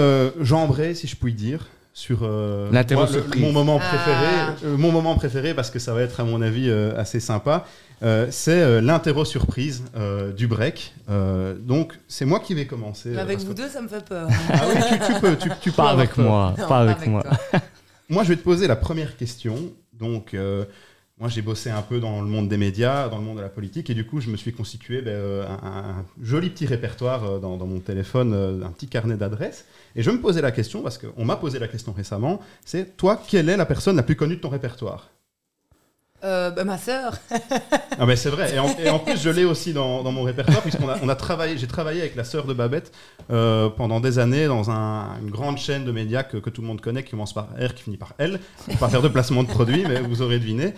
j'embraye, 0.41 0.95
si 0.95 1.07
je 1.07 1.15
puis 1.15 1.33
dire, 1.33 1.67
sur 1.95 2.21
mon 3.37 3.51
moment 3.53 3.79
préféré, 3.79 4.27
ah. 4.37 4.53
mon 4.77 4.91
moment 4.91 5.15
préféré 5.15 5.53
parce 5.53 5.71
que 5.71 5.79
ça 5.79 5.93
va 5.93 6.01
être 6.01 6.19
à 6.19 6.25
mon 6.25 6.41
avis 6.41 6.69
assez 6.69 7.19
sympa. 7.19 7.65
c'est 8.29 8.81
l'interro 8.81 9.23
surprise 9.25 9.83
du 10.35 10.47
break. 10.47 10.93
donc 11.59 11.93
c'est 12.07 12.25
moi 12.25 12.41
qui 12.41 12.53
vais 12.53 12.67
commencer. 12.67 13.17
avec 13.17 13.39
vous 13.39 13.53
deux, 13.53 13.69
ça 13.69 13.81
me 13.81 13.87
fait 13.87 14.03
peur. 14.03 14.27
ah 14.51 14.61
oui, 14.67 14.81
tu, 15.07 15.19
peux, 15.21 15.35
tu, 15.37 15.49
tu 15.61 15.71
pas 15.71 15.89
avec 15.89 16.17
moi, 16.17 16.53
pas 16.67 16.81
avec, 16.81 17.07
moi. 17.07 17.23
moi, 18.09 18.23
je 18.23 18.29
vais 18.29 18.35
te 18.35 18.43
poser 18.43 18.67
la 18.67 18.75
première 18.75 19.15
question. 19.15 19.55
Donc 19.93 20.35
moi, 21.17 21.29
j'ai 21.29 21.41
bossé 21.41 21.69
un 21.69 21.81
peu 21.81 22.01
dans 22.01 22.21
le 22.21 22.27
monde 22.27 22.49
des 22.49 22.57
médias, 22.57 23.07
dans 23.07 23.17
le 23.17 23.23
monde 23.23 23.37
de 23.37 23.41
la 23.41 23.49
politique, 23.49 23.89
et 23.89 23.93
du 23.93 24.05
coup, 24.05 24.19
je 24.19 24.29
me 24.29 24.35
suis 24.35 24.51
constitué 24.51 25.01
ben, 25.01 25.11
euh, 25.11 25.47
un, 25.47 26.03
joli 26.21 26.49
petit 26.49 26.65
répertoire 26.65 27.23
euh, 27.23 27.39
dans, 27.39 27.55
mon 27.55 27.79
téléphone, 27.79 28.33
euh, 28.33 28.65
un 28.65 28.71
petit 28.71 28.87
carnet 28.87 29.15
d'adresses. 29.15 29.65
Et 29.95 30.03
je 30.03 30.11
me 30.11 30.19
posais 30.19 30.41
la 30.41 30.51
question, 30.51 30.81
parce 30.81 30.97
qu'on 30.97 31.23
m'a 31.23 31.37
posé 31.37 31.57
la 31.57 31.69
question 31.69 31.93
récemment, 31.93 32.41
c'est 32.65 32.97
toi, 32.97 33.21
quelle 33.29 33.47
est 33.47 33.55
la 33.55 33.65
personne 33.65 33.95
la 33.95 34.03
plus 34.03 34.17
connue 34.17 34.35
de 34.35 34.41
ton 34.41 34.49
répertoire? 34.49 35.09
Ben, 36.21 36.63
ma 36.63 36.77
sœur. 36.77 37.13
ah 37.99 38.05
ben 38.05 38.15
c'est 38.15 38.29
vrai. 38.29 38.53
Et 38.83 38.89
en, 38.89 38.99
plus, 38.99 39.21
je 39.21 39.29
l'ai 39.29 39.45
aussi 39.45 39.73
dans, 39.73 40.03
mon 40.11 40.23
répertoire, 40.23 40.61
puisqu'on 40.61 40.89
a, 40.89 40.97
on 41.03 41.09
a 41.09 41.15
travaillé, 41.15 41.57
j'ai 41.57 41.67
travaillé 41.67 42.01
avec 42.01 42.15
la 42.15 42.23
sœur 42.23 42.45
de 42.45 42.53
Babette 42.53 42.91
pendant 43.27 43.99
des 43.99 44.19
années 44.19 44.47
dans 44.47 44.69
une 44.69 45.29
grande 45.29 45.57
chaîne 45.57 45.85
de 45.85 45.91
médias 45.91 46.23
que, 46.23 46.37
tout 46.37 46.61
le 46.61 46.67
monde 46.67 46.81
connaît, 46.81 47.03
qui 47.03 47.11
commence 47.11 47.33
par 47.33 47.49
R, 47.59 47.73
qui 47.75 47.83
finit 47.83 47.97
par 47.97 48.13
L. 48.17 48.39
Va 48.67 48.75
pas 48.75 48.89
faire 48.89 49.01
de 49.01 49.07
placement 49.07 49.43
de 49.43 49.49
produits, 49.49 49.85
mais 49.87 50.01
vous 50.01 50.21
aurez 50.21 50.39
deviné. 50.39 50.73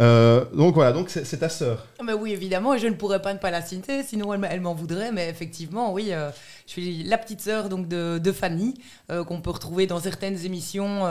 Euh, 0.00 0.46
donc 0.54 0.74
voilà, 0.74 0.92
donc 0.92 1.10
c'est 1.10 1.36
ta 1.36 1.50
sœur. 1.50 1.86
Mais 2.02 2.14
oui, 2.14 2.32
évidemment, 2.32 2.74
et 2.74 2.78
je 2.78 2.86
ne 2.86 2.94
pourrais 2.94 3.20
pas 3.20 3.34
ne 3.34 3.38
pas 3.38 3.50
la 3.50 3.60
citer, 3.60 4.02
sinon 4.02 4.32
elle, 4.32 4.60
m'en 4.60 4.74
voudrait. 4.74 5.12
Mais 5.12 5.28
effectivement, 5.28 5.92
oui, 5.92 6.08
euh, 6.12 6.30
je 6.66 6.72
suis 6.72 7.02
la 7.04 7.18
petite 7.18 7.42
sœur 7.42 7.68
donc 7.68 7.86
de, 7.86 8.32
Fanny, 8.32 8.74
euh, 9.10 9.24
qu'on 9.24 9.42
peut 9.42 9.50
retrouver 9.50 9.86
dans 9.86 10.00
certaines 10.00 10.44
émissions 10.44 11.02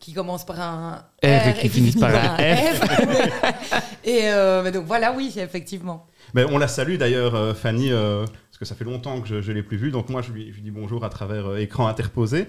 qui 0.00 0.14
commencent 0.14 0.46
par 0.46 0.60
un 0.60 1.04
R, 1.22 1.48
et 1.48 1.54
qui, 1.60 1.68
finissent 1.68 1.96
par 1.96 2.14
un 2.14 2.36
F. 2.38 2.80
et 4.04 4.30
donc 4.72 4.86
voilà, 4.86 5.12
oui, 5.12 5.34
effectivement. 5.36 6.06
Mais 6.32 6.44
on 6.44 6.56
la 6.56 6.68
salue 6.68 6.96
d'ailleurs, 6.96 7.54
Fanny, 7.56 7.90
parce 7.90 8.58
que 8.58 8.64
ça 8.64 8.74
fait 8.74 8.84
longtemps 8.84 9.20
que 9.20 9.28
je 9.28 9.50
ne 9.50 9.54
l'ai 9.54 9.62
plus 9.62 9.76
vue. 9.76 9.90
Donc 9.90 10.08
moi, 10.08 10.22
je 10.22 10.32
lui, 10.32 10.48
je 10.50 10.54
lui, 10.54 10.62
dis 10.62 10.70
bonjour 10.70 11.04
à 11.04 11.10
travers 11.10 11.58
écran 11.58 11.86
interposé. 11.88 12.46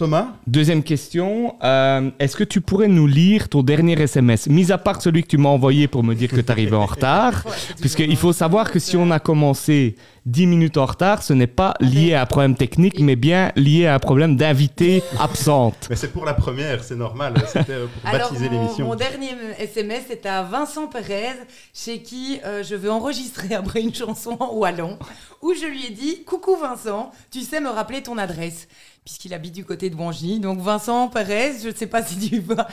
Thomas? 0.00 0.28
Deuxième 0.46 0.82
question. 0.82 1.56
Euh, 1.62 2.10
est-ce 2.18 2.34
que 2.34 2.42
tu 2.42 2.62
pourrais 2.62 2.88
nous 2.88 3.06
lire 3.06 3.50
ton 3.50 3.62
dernier 3.62 4.00
SMS 4.00 4.46
Mis 4.46 4.72
à 4.72 4.78
part 4.78 5.02
celui 5.02 5.22
que 5.22 5.28
tu 5.28 5.36
m'as 5.36 5.50
envoyé 5.50 5.88
pour 5.88 6.02
me 6.02 6.14
dire 6.14 6.30
que 6.30 6.40
tu 6.40 6.50
arrivais 6.50 6.76
en 6.76 6.86
retard. 6.86 7.44
Puisqu'il 7.80 8.16
faut 8.16 8.32
savoir 8.32 8.70
que 8.70 8.78
si 8.78 8.96
on 8.96 9.10
a 9.10 9.20
commencé 9.20 9.96
10 10.24 10.46
minutes 10.46 10.78
en 10.78 10.86
retard, 10.86 11.22
ce 11.22 11.34
n'est 11.34 11.46
pas 11.46 11.74
lié 11.80 12.14
à 12.14 12.22
un 12.22 12.26
problème 12.26 12.54
technique, 12.54 12.98
mais 12.98 13.14
bien 13.14 13.52
lié 13.56 13.88
à 13.88 13.94
un 13.94 13.98
problème 13.98 14.36
d'invité 14.36 15.02
absente. 15.20 15.86
Mais 15.90 15.96
c'est 15.96 16.12
pour 16.12 16.24
la 16.24 16.32
première, 16.32 16.82
c'est 16.82 16.96
normal. 16.96 17.34
C'était 17.46 17.72
euh, 17.72 17.86
pour 17.86 18.10
baptiser 18.10 18.48
l'émission. 18.48 18.86
Mon 18.86 18.94
dernier 18.94 19.32
SMS, 19.58 20.04
c'était 20.08 20.30
à 20.30 20.42
Vincent 20.42 20.86
Perez, 20.86 21.36
chez 21.74 22.00
qui 22.00 22.40
euh, 22.46 22.62
je 22.62 22.74
vais 22.74 22.88
enregistrer 22.88 23.54
après 23.54 23.82
une 23.82 23.94
chanson 23.94 24.38
en 24.40 24.54
wallon, 24.54 24.98
où 25.42 25.52
je 25.52 25.66
lui 25.66 25.84
ai 25.84 25.90
dit 25.90 26.24
Coucou 26.24 26.56
Vincent, 26.56 27.10
tu 27.30 27.40
sais 27.40 27.60
me 27.60 27.68
rappeler 27.68 28.02
ton 28.02 28.16
adresse 28.16 28.66
puisqu'il 29.04 29.34
habite 29.34 29.54
du 29.54 29.64
côté 29.64 29.90
de 29.90 29.94
Bongy. 29.94 30.40
Donc 30.40 30.60
Vincent 30.60 31.08
Perez, 31.08 31.58
je 31.62 31.68
ne 31.68 31.74
sais 31.74 31.86
pas 31.86 32.02
si 32.06 32.18
tu 32.18 32.40
vois 32.40 32.66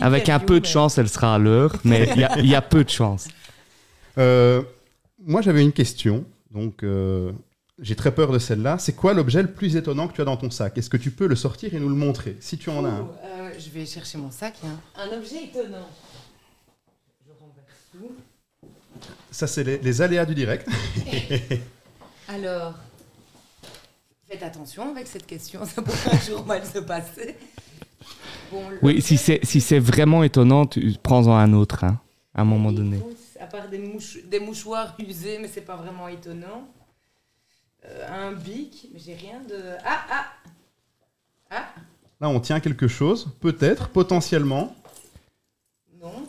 Avec 0.00 0.28
un 0.28 0.38
peu 0.38 0.60
de 0.60 0.66
chance, 0.66 0.98
elle 0.98 1.08
sera 1.08 1.34
à 1.34 1.38
l'heure, 1.38 1.76
mais 1.84 2.08
il 2.38 2.46
y, 2.46 2.54
a 2.54 2.62
peu 2.62 2.84
de 2.84 2.90
chance. 2.90 3.28
Euh, 4.18 4.62
moi, 5.24 5.42
j'avais 5.42 5.62
une 5.62 5.72
question. 5.72 6.24
Donc, 6.50 6.82
euh, 6.82 7.32
j'ai 7.80 7.94
très 7.94 8.14
peur 8.14 8.32
de 8.32 8.38
celle-là. 8.38 8.78
C'est 8.78 8.94
quoi 8.94 9.14
l'objet 9.14 9.42
le 9.42 9.50
plus 9.50 9.76
étonnant 9.76 10.08
que 10.08 10.14
tu 10.14 10.20
as 10.20 10.24
dans 10.24 10.36
ton 10.36 10.50
sac? 10.50 10.76
Est-ce 10.76 10.90
que 10.90 10.96
tu 10.96 11.10
peux 11.10 11.26
le 11.26 11.36
sortir 11.36 11.74
et 11.74 11.78
nous 11.78 11.88
le 11.88 11.94
montrer, 11.94 12.36
si 12.40 12.58
tu 12.58 12.70
en 12.70 12.84
as 12.84 12.88
un? 12.88 13.08
Euh, 13.24 13.50
Je 13.58 13.70
vais 13.70 13.86
chercher 13.86 14.18
mon 14.18 14.30
sac. 14.30 14.54
Hein. 14.64 14.78
Un 14.96 15.16
objet 15.16 15.44
étonnant. 15.44 15.88
Je 17.26 17.32
renverse 17.38 17.86
tout. 17.92 19.08
Ça, 19.30 19.46
c'est 19.46 19.82
les 19.82 20.02
aléas 20.02 20.26
du 20.26 20.34
direct. 20.34 20.68
Alors, 22.28 22.74
Faites 24.30 24.44
attention 24.44 24.90
avec 24.90 25.08
cette 25.08 25.26
question, 25.26 25.64
ça 25.66 25.82
pourrait 25.82 26.18
toujours 26.18 26.46
mal 26.46 26.64
se 26.64 26.78
passer. 26.78 27.36
oui, 28.80 29.02
si 29.02 29.16
c'est 29.16 29.40
si 29.42 29.60
c'est 29.60 29.80
vraiment 29.80 30.22
étonnant, 30.22 30.66
prends-en 31.02 31.34
un 31.34 31.52
autre, 31.52 31.82
hein, 31.82 32.00
à 32.32 32.42
un 32.42 32.44
moment 32.44 32.70
donné. 32.70 33.00
À 33.40 33.46
part 33.46 33.68
des, 33.68 33.82
des 34.26 34.38
mouchoirs 34.38 34.94
usés, 35.00 35.38
mais 35.40 35.48
c'est 35.48 35.62
pas 35.62 35.74
vraiment 35.74 36.06
étonnant. 36.06 36.68
Euh, 37.86 38.28
un 38.28 38.32
bic, 38.32 38.88
mais 38.92 39.00
j'ai 39.00 39.14
rien 39.14 39.40
de. 39.40 39.56
Ah, 39.84 40.04
ah 40.10 40.26
Ah 41.50 41.68
Là, 42.20 42.28
on 42.28 42.38
tient 42.38 42.60
quelque 42.60 42.86
chose, 42.86 43.30
peut-être, 43.40 43.88
potentiellement. 43.88 44.76
Non. 46.00 46.28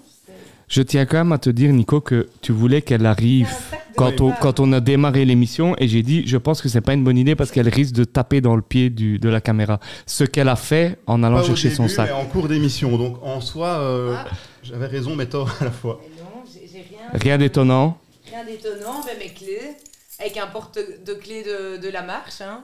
Je 0.73 0.81
tiens 0.81 1.05
quand 1.05 1.17
même 1.17 1.33
à 1.33 1.37
te 1.37 1.49
dire, 1.49 1.69
Nico, 1.73 1.99
que 1.99 2.29
tu 2.41 2.53
voulais 2.53 2.81
qu'elle 2.81 3.05
arrive 3.05 3.49
quand 3.97 4.21
on, 4.21 4.27
repas. 4.27 4.37
quand 4.39 4.59
on 4.61 4.71
a 4.71 4.79
démarré 4.79 5.25
l'émission 5.25 5.75
et 5.79 5.89
j'ai 5.89 6.01
dit, 6.01 6.25
je 6.25 6.37
pense 6.37 6.61
que 6.61 6.69
c'est 6.69 6.79
pas 6.79 6.93
une 6.93 7.03
bonne 7.03 7.17
idée 7.17 7.35
parce 7.35 7.51
qu'elle 7.51 7.67
risque 7.67 7.93
de 7.93 8.05
taper 8.05 8.39
dans 8.39 8.55
le 8.55 8.61
pied 8.61 8.89
du, 8.89 9.19
de 9.19 9.27
la 9.27 9.41
caméra. 9.41 9.81
Ce 10.05 10.23
qu'elle 10.23 10.47
a 10.47 10.55
fait 10.55 10.97
en 11.07 11.23
allant 11.23 11.35
Pas 11.39 11.41
au 11.43 11.47
chercher 11.47 11.71
son 11.71 11.89
sac. 11.89 12.07
mais 12.09 12.15
en 12.15 12.23
cours 12.25 12.47
d'émission. 12.47 12.97
Donc, 12.97 13.17
en 13.21 13.41
soi, 13.41 13.67
euh, 13.67 14.15
Ah. 14.17 14.29
j'avais 14.63 14.85
raison, 14.87 15.13
mais 15.17 15.25
tort 15.25 15.53
à 15.59 15.65
la 15.65 15.71
fois. 15.71 15.99
Mais 16.01 16.21
non, 16.23 16.43
j'ai 16.45 16.65
j'ai 16.71 16.85
rien. 16.89 16.99
Rien 17.19 17.37
d'étonnant. 17.37 17.97
Rien 18.31 18.45
d'étonnant, 18.45 19.01
ben 19.05 19.17
mes 19.19 19.27
clés. 19.33 19.75
Avec 20.21 20.37
un 20.37 20.47
porte 20.47 20.79
de 21.05 21.13
clés 21.15 21.43
de, 21.43 21.81
de 21.85 21.89
la 21.91 22.03
marche. 22.03 22.39
Hein. 22.41 22.61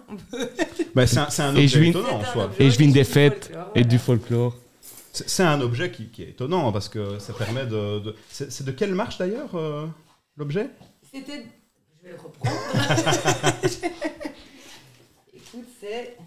Bah, 0.96 1.06
c'est 1.08 1.18
un, 1.18 1.28
c'est 1.30 1.42
un 1.42 1.56
Et 1.56 1.64
objet 1.64 1.68
je 1.68 1.80
viens- 1.80 1.90
étonnant 1.90 2.08
en 2.08 2.22
C'est 2.22 2.30
un 2.30 2.32
soi. 2.34 2.46
objet 2.46 2.64
Et 2.64 2.70
je 2.72 2.78
viens 2.78 2.88
des 2.88 3.00
du 3.00 3.04
fêtes 3.06 3.46
folklore, 3.48 3.72
et 3.76 3.84
du 3.84 3.98
folklore. 3.98 4.56
C'est 5.26 5.44
un 5.44 5.62
objet 5.62 5.92
qui, 5.92 6.08
qui 6.10 6.24
est 6.24 6.30
étonnant 6.30 6.72
parce 6.72 6.90
que 6.90 7.18
ça 7.20 7.34
permet 7.34 7.66
de. 7.66 8.00
de- 8.00 8.16
c'est 8.30 8.64
de 8.66 8.72
quelle 8.72 8.94
marche 8.94 9.18
d'ailleurs 9.18 9.56
euh, 9.56 9.88
l'objet? 10.38 10.70
C'était. 11.14 11.46
Je 12.04 12.08
vais 12.10 12.16
le 12.16 12.22
reprendre. 12.22 12.56
Écoute, 15.34 15.66
c'est. 15.80 16.18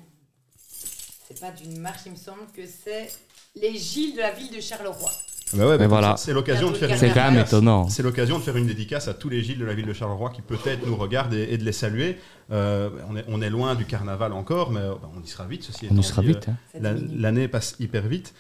C'est 1.29 1.41
pas 1.41 1.53
d'une 1.53 1.79
marche, 1.79 2.01
il 2.07 2.13
me 2.13 2.17
semble 2.17 2.41
que 2.57 2.63
c'est 2.67 3.09
les 3.55 3.77
Gilles 3.77 4.17
de 4.17 4.21
la 4.21 4.33
ville 4.33 4.51
de 4.55 4.61
Charleroi. 4.61 5.11
Bah 5.53 5.67
ouais, 5.67 5.79
Mais 5.79 5.87
voilà. 5.87 6.17
C'est 6.17 6.33
l'occasion 6.33 6.71
de 6.71 6.77
faire 6.77 6.91
une 6.91 6.97
C'est 6.97 7.09
quand 7.09 7.15
même 7.23 7.35
dédicace. 7.35 7.49
étonnant. 7.53 7.89
C'est 7.89 8.03
l'occasion 8.03 8.39
de 8.39 8.43
faire 8.43 8.57
une 8.57 8.67
dédicace 8.67 9.09
à 9.09 9.15
tous 9.15 9.29
les 9.29 9.43
Gilles 9.43 9.59
de 9.59 9.65
la 9.65 9.75
ville 9.75 9.87
de 9.87 9.93
Charleroi 9.93 10.31
qui 10.31 10.43
peut-être 10.43 10.87
nous 10.87 10.97
regardent 10.97 11.35
et, 11.35 11.53
et 11.53 11.59
de 11.59 11.65
les 11.65 11.73
saluer. 11.73 12.19
Euh, 12.53 12.91
on, 13.09 13.17
est, 13.17 13.25
on 13.29 13.43
est 13.43 13.51
loin 13.51 13.75
du 13.77 13.85
carnaval 13.85 14.33
encore, 14.33 14.71
mais 14.73 14.81
euh, 14.81 14.95
bah, 15.01 15.11
on 15.17 15.23
y 15.23 15.27
sera 15.29 15.47
vite. 15.47 15.65
Ceci 15.65 15.87
On 15.91 15.97
y 15.97 16.03
sera 16.05 16.23
dit, 16.23 16.29
vite. 16.29 16.49
hein. 16.49 16.57
euh, 16.85 16.95
minute. 16.95 17.11
L'année 17.21 17.49
passe 17.49 17.75
hyper 17.81 18.03
vite. 18.07 18.33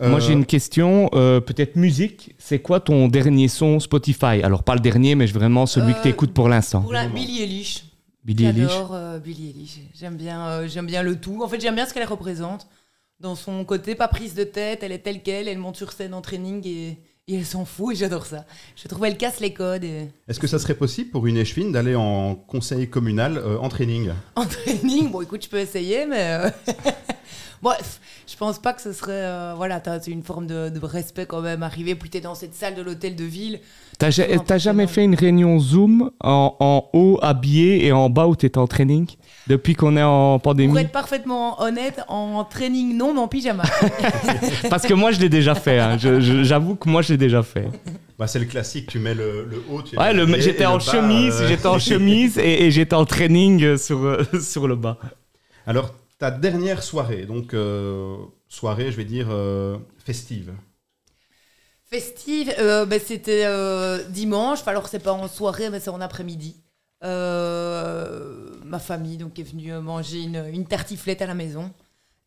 Moi, 0.00 0.16
Euh, 0.16 0.20
j'ai 0.20 0.32
une 0.32 0.46
question, 0.46 1.08
euh, 1.14 1.40
peut-être 1.40 1.76
musique. 1.76 2.34
C'est 2.38 2.58
quoi 2.58 2.80
ton 2.80 3.08
dernier 3.08 3.48
son 3.48 3.78
Spotify? 3.80 4.42
Alors, 4.42 4.62
pas 4.64 4.74
le 4.74 4.80
dernier, 4.80 5.14
mais 5.14 5.26
vraiment 5.26 5.66
celui 5.66 5.92
que 5.94 5.98
Euh, 5.98 6.02
tu 6.02 6.08
écoutes 6.08 6.32
pour 6.34 6.48
l'instant. 6.48 6.80
Pour 6.82 6.92
la. 6.92 7.06
Billie 7.08 7.42
Eilish. 7.42 7.84
Billie 8.24 8.46
Eilish. 8.46 8.70
J'adore 8.70 8.94
euh, 8.94 9.18
Billie 9.18 9.50
Eilish. 9.50 9.78
J'aime 9.94 10.16
bien, 10.16 10.46
euh, 10.48 10.68
j'aime 10.68 10.86
bien 10.86 11.02
le 11.02 11.16
tout. 11.20 11.42
En 11.44 11.48
fait, 11.48 11.60
j'aime 11.60 11.74
bien 11.76 11.86
ce 11.86 11.94
qu'elle 11.94 12.06
représente. 12.08 12.66
Dans 13.20 13.36
son 13.36 13.64
côté, 13.64 13.94
pas 13.94 14.08
prise 14.08 14.34
de 14.34 14.44
tête, 14.44 14.80
elle 14.82 14.90
est 14.92 14.98
telle 14.98 15.22
qu'elle, 15.22 15.46
elle 15.46 15.58
monte 15.58 15.76
sur 15.76 15.92
scène 15.92 16.12
en 16.14 16.20
training 16.20 16.66
et, 16.66 16.98
et 17.28 17.36
elle 17.36 17.44
s'en 17.46 17.64
fout 17.64 17.94
et 17.94 17.96
j'adore 17.96 18.26
ça. 18.26 18.44
Je 18.74 18.88
trouve 18.88 19.04
elle 19.04 19.16
casse 19.16 19.38
les 19.40 19.52
codes 19.52 19.84
et... 19.84 20.08
Est-ce 20.26 20.40
que 20.40 20.48
ça 20.48 20.58
serait 20.58 20.74
possible 20.74 21.10
pour 21.10 21.26
une 21.28 21.36
échevine 21.36 21.70
d'aller 21.70 21.94
en 21.94 22.34
conseil 22.34 22.90
communal 22.90 23.38
euh, 23.38 23.56
en 23.58 23.68
training? 23.68 24.10
En 24.34 24.44
training? 24.44 25.10
Bon, 25.12 25.20
écoute, 25.22 25.44
je 25.44 25.48
peux 25.48 25.60
essayer, 25.60 26.06
mais 26.06 26.32
euh, 26.42 26.50
bref, 27.62 28.00
je 28.34 28.38
pense 28.38 28.58
pas 28.58 28.72
que 28.72 28.82
ce 28.82 28.92
serait. 28.92 29.12
euh, 29.12 29.54
voilà, 29.56 29.78
t'as 29.78 30.00
une 30.00 30.24
forme 30.24 30.48
de, 30.48 30.68
de 30.68 30.84
respect 30.84 31.24
quand 31.24 31.40
même. 31.40 31.62
Arriver, 31.62 31.94
puis 31.94 32.10
t'es 32.10 32.20
dans 32.20 32.34
cette 32.34 32.52
salle 32.54 32.74
de 32.74 32.82
l'hôtel 32.82 33.14
de 33.14 33.22
ville. 33.22 33.60
T'as 33.96 34.10
ja- 34.10 34.24
jamais 34.58 34.88
fait 34.88 35.04
une 35.04 35.14
réunion 35.14 35.60
Zoom 35.60 36.10
en, 36.20 36.56
en 36.58 36.90
haut 36.92 37.20
habillé 37.22 37.86
et 37.86 37.92
en 37.92 38.10
bas 38.10 38.26
où 38.26 38.34
t'étais 38.34 38.58
en 38.58 38.66
training? 38.66 39.06
Depuis 39.46 39.74
qu'on 39.76 39.96
est 39.96 40.02
en 40.02 40.40
Pour 40.40 40.42
pandémie 40.52 40.76
être 40.78 40.90
parfaitement 40.90 41.62
honnête, 41.62 42.00
en 42.08 42.42
training, 42.42 42.96
non, 42.96 43.14
mais 43.14 43.20
en 43.20 43.28
pyjama. 43.28 43.62
Parce 44.68 44.82
que 44.84 44.94
moi 44.94 45.12
je 45.12 45.20
l'ai 45.20 45.28
déjà 45.28 45.54
fait. 45.54 45.78
hein. 45.78 45.96
J'avoue 45.98 46.74
que 46.74 46.88
moi 46.88 47.02
je 47.02 47.12
l'ai 47.12 47.18
déjà 47.18 47.44
fait. 47.44 47.68
bah, 48.18 48.26
C'est 48.26 48.40
le 48.40 48.46
classique, 48.46 48.88
tu 48.88 48.98
mets 48.98 49.14
le, 49.14 49.46
le 49.48 49.62
haut, 49.70 49.82
tu 49.82 49.96
Ouais, 49.96 50.12
et 50.12 50.40
j'étais 50.40 50.66
en 50.66 50.78
bas, 50.78 50.80
chemise, 50.80 51.34
euh, 51.40 51.46
j'étais 51.48 51.66
en 51.68 51.78
chemise 51.90 52.36
et, 52.38 52.64
et 52.64 52.70
j'étais 52.72 52.94
en 52.96 53.04
training 53.04 53.62
euh, 53.62 53.76
sur, 53.76 53.98
euh, 54.04 54.24
sur 54.40 54.66
le 54.66 54.74
bas. 54.74 54.98
Alors, 55.66 55.94
ta 56.24 56.30
dernière 56.30 56.82
soirée, 56.82 57.26
donc 57.26 57.52
euh, 57.52 58.16
soirée, 58.48 58.90
je 58.90 58.96
vais 58.96 59.04
dire 59.04 59.26
euh, 59.30 59.76
festive. 59.98 60.54
Festive, 61.84 62.52
euh, 62.58 62.86
ben, 62.86 62.98
c'était 63.04 63.44
dimanche. 64.08 64.60
Enfin, 64.60 64.70
Alors, 64.70 64.88
c'est 64.88 64.98
pas 64.98 65.12
en 65.12 65.28
soirée, 65.28 65.68
mais 65.70 65.80
c'est 65.80 65.90
en 65.90 66.00
après-midi. 66.00 66.56
Ma 67.02 68.78
famille 68.78 69.18
donc 69.18 69.38
est 69.38 69.42
venue 69.42 69.72
manger 69.74 70.22
une, 70.22 70.42
une 70.52 70.64
tartiflette 70.66 71.20
à 71.22 71.26
la 71.26 71.34
maison. 71.34 71.70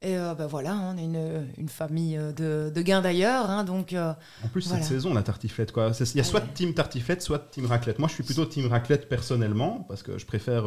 Et 0.04 0.14
ben 0.16 0.46
voilà, 0.46 0.74
hein, 0.74 0.94
on 0.94 0.98
est 1.00 1.06
une, 1.06 1.48
une 1.58 1.70
famille 1.70 2.18
de, 2.18 2.72
de 2.74 2.82
gains 2.84 3.02
d'ailleurs. 3.02 3.50
hein, 3.50 3.64
donc, 3.64 3.96
En 3.96 4.48
plus, 4.50 4.68
Voilà. 4.68 4.84
cette 4.84 4.94
saison, 4.94 5.12
la 5.16 5.24
tartiflette, 5.24 5.72
quoi. 5.72 5.92
Il 6.00 6.18
y 6.18 6.20
a 6.20 6.24
soit 6.24 6.42
team 6.54 6.76
tartiflette, 6.76 7.24
soit 7.24 7.40
team 7.40 7.66
raclette. 7.66 7.98
Moi, 7.98 8.08
je 8.08 8.14
suis 8.14 8.24
plutôt 8.24 8.46
team 8.46 8.68
raclette 8.68 9.10
personnellement, 9.10 9.86
parce 9.90 10.04
que 10.04 10.20
je 10.20 10.26
préfère 10.28 10.66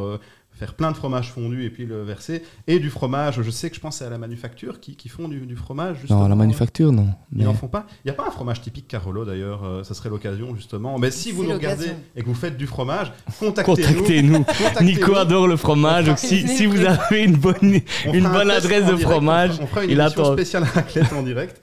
faire 0.60 0.74
plein 0.74 0.92
de 0.92 0.96
fromage 0.96 1.32
fondu 1.32 1.64
et 1.64 1.70
puis 1.70 1.86
le 1.86 2.02
verser. 2.04 2.42
Et 2.68 2.78
du 2.78 2.90
fromage, 2.90 3.40
je 3.42 3.50
sais 3.50 3.68
que 3.70 3.74
je 3.76 3.80
pense 3.80 4.00
à 4.02 4.10
la 4.10 4.18
manufacture 4.18 4.78
qui, 4.78 4.94
qui 4.94 5.08
font 5.08 5.26
du, 5.26 5.46
du 5.46 5.56
fromage. 5.56 5.96
Justement. 6.00 6.20
Non, 6.20 6.28
la 6.28 6.36
manufacture, 6.36 6.92
non. 6.92 7.08
Ils 7.32 7.38
Mais- 7.38 7.44
n'en 7.44 7.54
font 7.54 7.66
pas. 7.66 7.86
Il 8.04 8.08
n'y 8.08 8.10
a 8.10 8.14
pas 8.14 8.26
un 8.28 8.30
fromage 8.30 8.60
typique 8.60 8.86
Carolo 8.86 9.24
d'ailleurs, 9.24 9.64
euh, 9.64 9.82
ça 9.82 9.94
serait 9.94 10.10
l'occasion 10.10 10.54
justement. 10.54 10.98
Mais 10.98 11.10
si 11.10 11.32
vous 11.32 11.44
nous 11.44 11.54
regardez 11.54 11.90
et 12.14 12.20
que 12.22 12.26
vous 12.26 12.34
faites 12.34 12.56
du 12.56 12.66
fromage, 12.68 13.10
contactez-nous. 13.40 14.44
Nico 14.82 15.16
adore 15.16 15.48
le 15.48 15.56
fromage, 15.56 16.04
donc 16.04 16.18
si, 16.18 16.46
si 16.46 16.66
vous 16.66 16.84
avez 16.84 17.24
une 17.24 17.36
bonne, 17.36 17.80
On 18.06 18.12
une 18.12 18.26
un 18.26 18.30
bonne 18.32 18.50
adresse 18.50 18.82
de 18.84 18.94
direct, 18.94 19.02
fromage, 19.02 19.50
on 19.52 19.54
fera, 19.54 19.64
on 19.64 19.66
fera 19.68 19.84
une 19.84 19.90
il 19.90 20.00
attend. 20.00 20.32
spéciale 20.34 20.64
raclette 20.64 21.12
en 21.12 21.22
direct. 21.22 21.60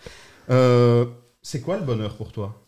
Euh, 0.50 1.06
c'est 1.42 1.62
quoi 1.62 1.78
le 1.78 1.84
bonheur 1.84 2.16
pour 2.16 2.32
toi? 2.32 2.64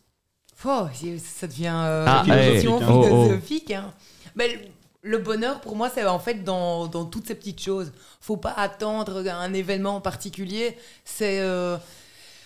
Oh, 0.66 0.88
ça 1.18 1.48
devient 1.48 1.72
euh, 1.74 2.06
Ah, 2.08 2.24
hey. 2.28 2.52
question 2.54 2.80
Oh, 2.82 2.84
oh. 2.94 3.04
philosophique. 3.04 3.72
hein. 3.72 3.92
Mais 4.36 4.70
le- 5.02 5.18
bonheur, 5.20 5.62
pour 5.62 5.76
moi, 5.76 5.90
c'est 5.94 6.06
en 6.06 6.20
fait 6.20 6.44
dans, 6.44 6.88
dans 6.88 7.06
toutes 7.06 7.28
ces 7.28 7.36
petites 7.36 7.62
choses. 7.62 7.92
Faut 8.22 8.38
pas 8.38 8.54
attendre 8.58 9.24
un 9.30 9.54
événement 9.54 9.96
en 9.98 10.02
particulier. 10.02 10.78
C'est. 11.06 11.40
euh, 11.40 11.78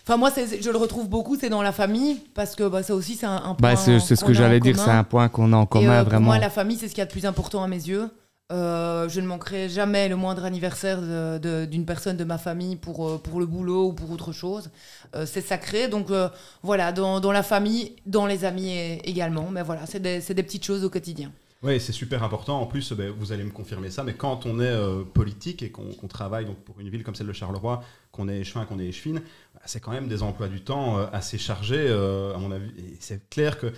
Enfin, 0.06 0.18
moi, 0.18 0.30
je 0.36 0.70
le 0.70 0.78
retrouve 0.78 1.08
beaucoup, 1.08 1.38
c'est 1.40 1.48
dans 1.48 1.62
la 1.62 1.72
famille, 1.72 2.20
parce 2.34 2.56
que 2.56 2.68
bah, 2.68 2.84
ça 2.84 2.94
aussi, 2.94 3.16
c'est 3.16 3.26
un, 3.26 3.38
un 3.38 3.56
point. 3.56 3.74
Bah, 3.74 3.76
c'est 3.78 4.00
ce 4.02 4.26
que 4.26 4.34
j'allais 4.34 4.60
dire, 4.60 4.78
c'est 4.78 4.90
un 4.92 5.06
point 5.06 5.30
qu'on 5.30 5.54
a 5.54 5.56
en 5.56 5.64
Et, 5.64 5.68
commun, 5.68 5.92
euh, 5.94 6.02
pour 6.02 6.10
vraiment. 6.10 6.26
moi, 6.26 6.40
la 6.40 6.50
famille, 6.50 6.76
c'est 6.78 6.90
ce 6.90 6.92
qu'il 6.94 7.00
y 7.00 7.04
a 7.04 7.06
de 7.06 7.12
plus 7.12 7.26
important 7.26 7.64
à 7.64 7.70
mes 7.70 7.78
yeux. 7.88 8.10
Euh, 8.52 9.08
je 9.08 9.22
ne 9.22 9.28
manquerai 9.28 9.70
jamais 9.70 10.10
le 10.10 10.18
moindre 10.18 10.44
anniversaire 10.44 11.00
d'une 11.40 11.86
personne 11.86 12.18
de 12.18 12.26
ma 12.26 12.38
famille 12.38 12.76
pour, 12.76 13.08
euh, 13.08 13.18
pour 13.18 13.40
le 13.40 13.46
boulot 13.46 13.88
ou 13.88 13.94
pour 13.94 14.12
autre 14.12 14.34
chose. 14.34 14.70
Euh, 15.16 15.26
c'est 15.26 15.40
sacré. 15.42 15.88
Donc 15.88 16.12
euh, 16.12 16.28
voilà, 16.64 16.92
dans, 16.92 17.22
dans 17.22 17.32
la 17.32 17.42
famille, 17.42 17.96
dans 18.06 18.26
les 18.26 18.44
amis 18.44 18.74
également. 19.06 19.48
Mais 19.52 19.64
voilà, 19.64 19.86
c'est 19.86 20.02
des, 20.02 20.20
c'est 20.20 20.34
des 20.34 20.44
petites 20.44 20.66
choses 20.66 20.84
au 20.84 20.90
quotidien. 20.90 21.32
Oui, 21.64 21.80
c'est 21.80 21.94
super 21.94 22.24
important. 22.24 22.60
En 22.60 22.66
plus, 22.66 22.92
ben, 22.92 23.10
vous 23.10 23.32
allez 23.32 23.46
me 23.46 23.50
confirmer 23.50 23.90
ça, 23.90 24.04
mais 24.04 24.16
quand 24.16 24.46
on 24.46 24.60
est 24.60 24.66
euh, 24.66 25.06
politique 25.06 25.64
et 25.64 25.72
qu'on 25.72 26.08
travaille 26.10 26.44
donc, 26.46 26.58
pour 26.58 26.78
une 26.82 26.90
ville 26.90 27.04
comme 27.04 27.16
celle 27.16 27.28
de 27.28 27.34
Charleroi, 27.34 27.82
qu'on 28.12 28.28
est 28.28 28.42
échevin, 28.42 28.66
qu'on 28.66 28.80
est 28.80 28.88
échevine, 28.88 29.22
bah, 29.54 29.62
c'est 29.66 29.80
quand 29.80 29.92
même 29.92 30.10
des 30.10 30.24
emplois 30.24 30.50
du 30.50 30.62
temps 30.62 30.98
euh, 30.98 31.06
assez 31.14 31.38
chargés, 31.38 31.88
euh, 31.88 32.36
à 32.36 32.38
mon 32.38 32.52
avis. 32.52 32.70
C'est 33.00 33.30
clair 33.30 33.58
que 33.58 33.72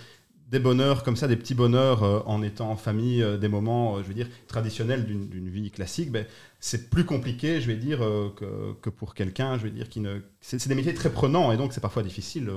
des 0.50 0.58
bonheurs 0.60 1.02
comme 1.02 1.16
ça, 1.16 1.26
des 1.28 1.36
petits 1.36 1.54
bonheurs 1.54 2.02
euh, 2.04 2.20
en 2.26 2.42
étant 2.42 2.70
en 2.70 2.76
famille, 2.76 3.22
euh, 3.22 3.36
des 3.36 3.48
moments, 3.48 3.96
euh, 3.96 4.02
je 4.02 4.08
veux 4.08 4.14
dire, 4.14 4.28
traditionnels 4.46 5.04
d'une 5.04 5.48
vie 5.48 5.70
classique, 5.70 6.10
ben, 6.12 6.24
c'est 6.58 6.88
plus 6.88 7.04
compliqué, 7.04 7.60
je 7.60 7.66
vais 7.66 7.76
dire, 7.76 7.98
que, 8.34 8.72
que 8.80 8.88
pour 8.90 9.14
quelqu'un, 9.14 9.58
je 9.58 9.64
vais 9.64 9.70
dire, 9.70 9.88
qui 9.90 10.00
ne... 10.00 10.16
C'est 10.40 10.66
des 10.68 10.74
métiers 10.74 10.94
très 10.94 11.10
prenants 11.10 11.52
et 11.52 11.56
donc 11.58 11.72
c'est 11.72 11.82
parfois 11.82 12.02
difficile. 12.02 12.48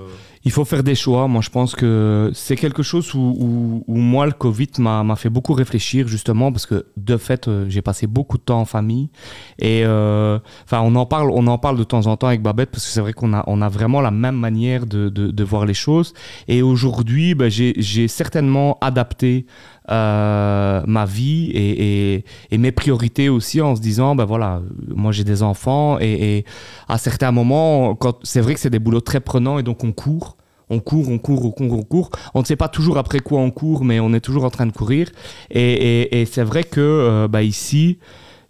Il 0.42 0.50
faut 0.50 0.64
faire 0.64 0.82
des 0.82 0.94
choix. 0.94 1.28
Moi, 1.28 1.42
je 1.42 1.50
pense 1.50 1.74
que 1.76 2.30
c'est 2.34 2.56
quelque 2.56 2.82
chose 2.82 3.14
où, 3.14 3.84
où- 3.86 3.94
moi, 3.94 4.24
le 4.26 4.32
Covid 4.32 4.68
m'a 4.78 5.16
fait 5.16 5.28
beaucoup 5.28 5.52
réfléchir, 5.52 6.08
justement, 6.08 6.50
parce 6.50 6.64
que 6.66 6.86
de 6.96 7.16
fait, 7.18 7.48
j'ai 7.68 7.82
passé 7.82 8.06
beaucoup 8.06 8.38
de 8.38 8.42
temps 8.42 8.60
en 8.60 8.64
famille. 8.64 9.10
Et 9.58 9.84
enfin, 9.84 10.80
on 10.82 10.94
en 10.94 11.04
parle, 11.06 11.30
on 11.30 11.46
en 11.46 11.58
parle 11.58 11.76
de 11.76 11.84
temps 11.84 12.06
en 12.06 12.16
temps 12.16 12.28
avec 12.28 12.42
Babette, 12.42 12.70
parce 12.70 12.84
que 12.86 12.90
c'est 12.90 13.00
vrai 13.02 13.12
qu'on 13.12 13.34
a, 13.34 13.44
on 13.46 13.60
a 13.60 13.68
vraiment 13.68 14.00
la 14.00 14.10
même 14.10 14.36
manière 14.36 14.86
de, 14.86 15.08
de- 15.10 15.30
de 15.30 15.44
voir 15.44 15.66
les 15.66 15.74
choses. 15.74 16.14
Et 16.48 16.62
aujourd'hui, 16.62 17.34
ben, 17.34 17.50
j'ai 17.50 17.74
j'ai 17.80 18.08
certainement 18.08 18.78
adapté 18.80 19.46
euh, 19.90 20.82
ma 20.86 21.04
vie 21.04 21.50
et, 21.54 22.24
mes 22.56 22.72
priorités 22.72 23.28
aussi 23.28 23.60
en 23.60 23.74
se 23.74 23.80
disant, 23.80 24.14
ben 24.14 24.24
voilà, 24.24 24.60
moi 24.88 25.12
j'ai 25.12 25.24
des 25.24 25.42
enfants 25.42 25.98
et, 26.00 26.44
à 26.88 26.98
certains 26.98 27.32
moments, 27.32 27.98
c'est 28.22 28.40
vrai 28.40 28.54
que 28.54 28.60
c'est 28.60 28.70
des 28.70 28.78
boulots 28.78 29.00
très 29.00 29.20
prenants 29.20 29.58
et 29.58 29.62
donc 29.62 29.84
on 29.84 29.92
court. 29.92 30.36
On 30.72 30.78
court, 30.78 31.08
on 31.08 31.18
court, 31.18 31.44
on 31.44 31.50
court, 31.50 31.72
on 31.72 31.82
court. 31.82 32.10
On 32.32 32.40
ne 32.40 32.44
sait 32.44 32.54
pas 32.54 32.68
toujours 32.68 32.96
après 32.96 33.18
quoi 33.18 33.40
on 33.40 33.50
court, 33.50 33.84
mais 33.84 33.98
on 33.98 34.12
est 34.12 34.20
toujours 34.20 34.44
en 34.44 34.50
train 34.50 34.66
de 34.66 34.72
courir. 34.72 35.08
Et, 35.50 36.24
c'est 36.30 36.44
vrai 36.44 36.62
que 36.62 36.80
euh, 36.80 37.26
bah, 37.26 37.42
ici, 37.42 37.98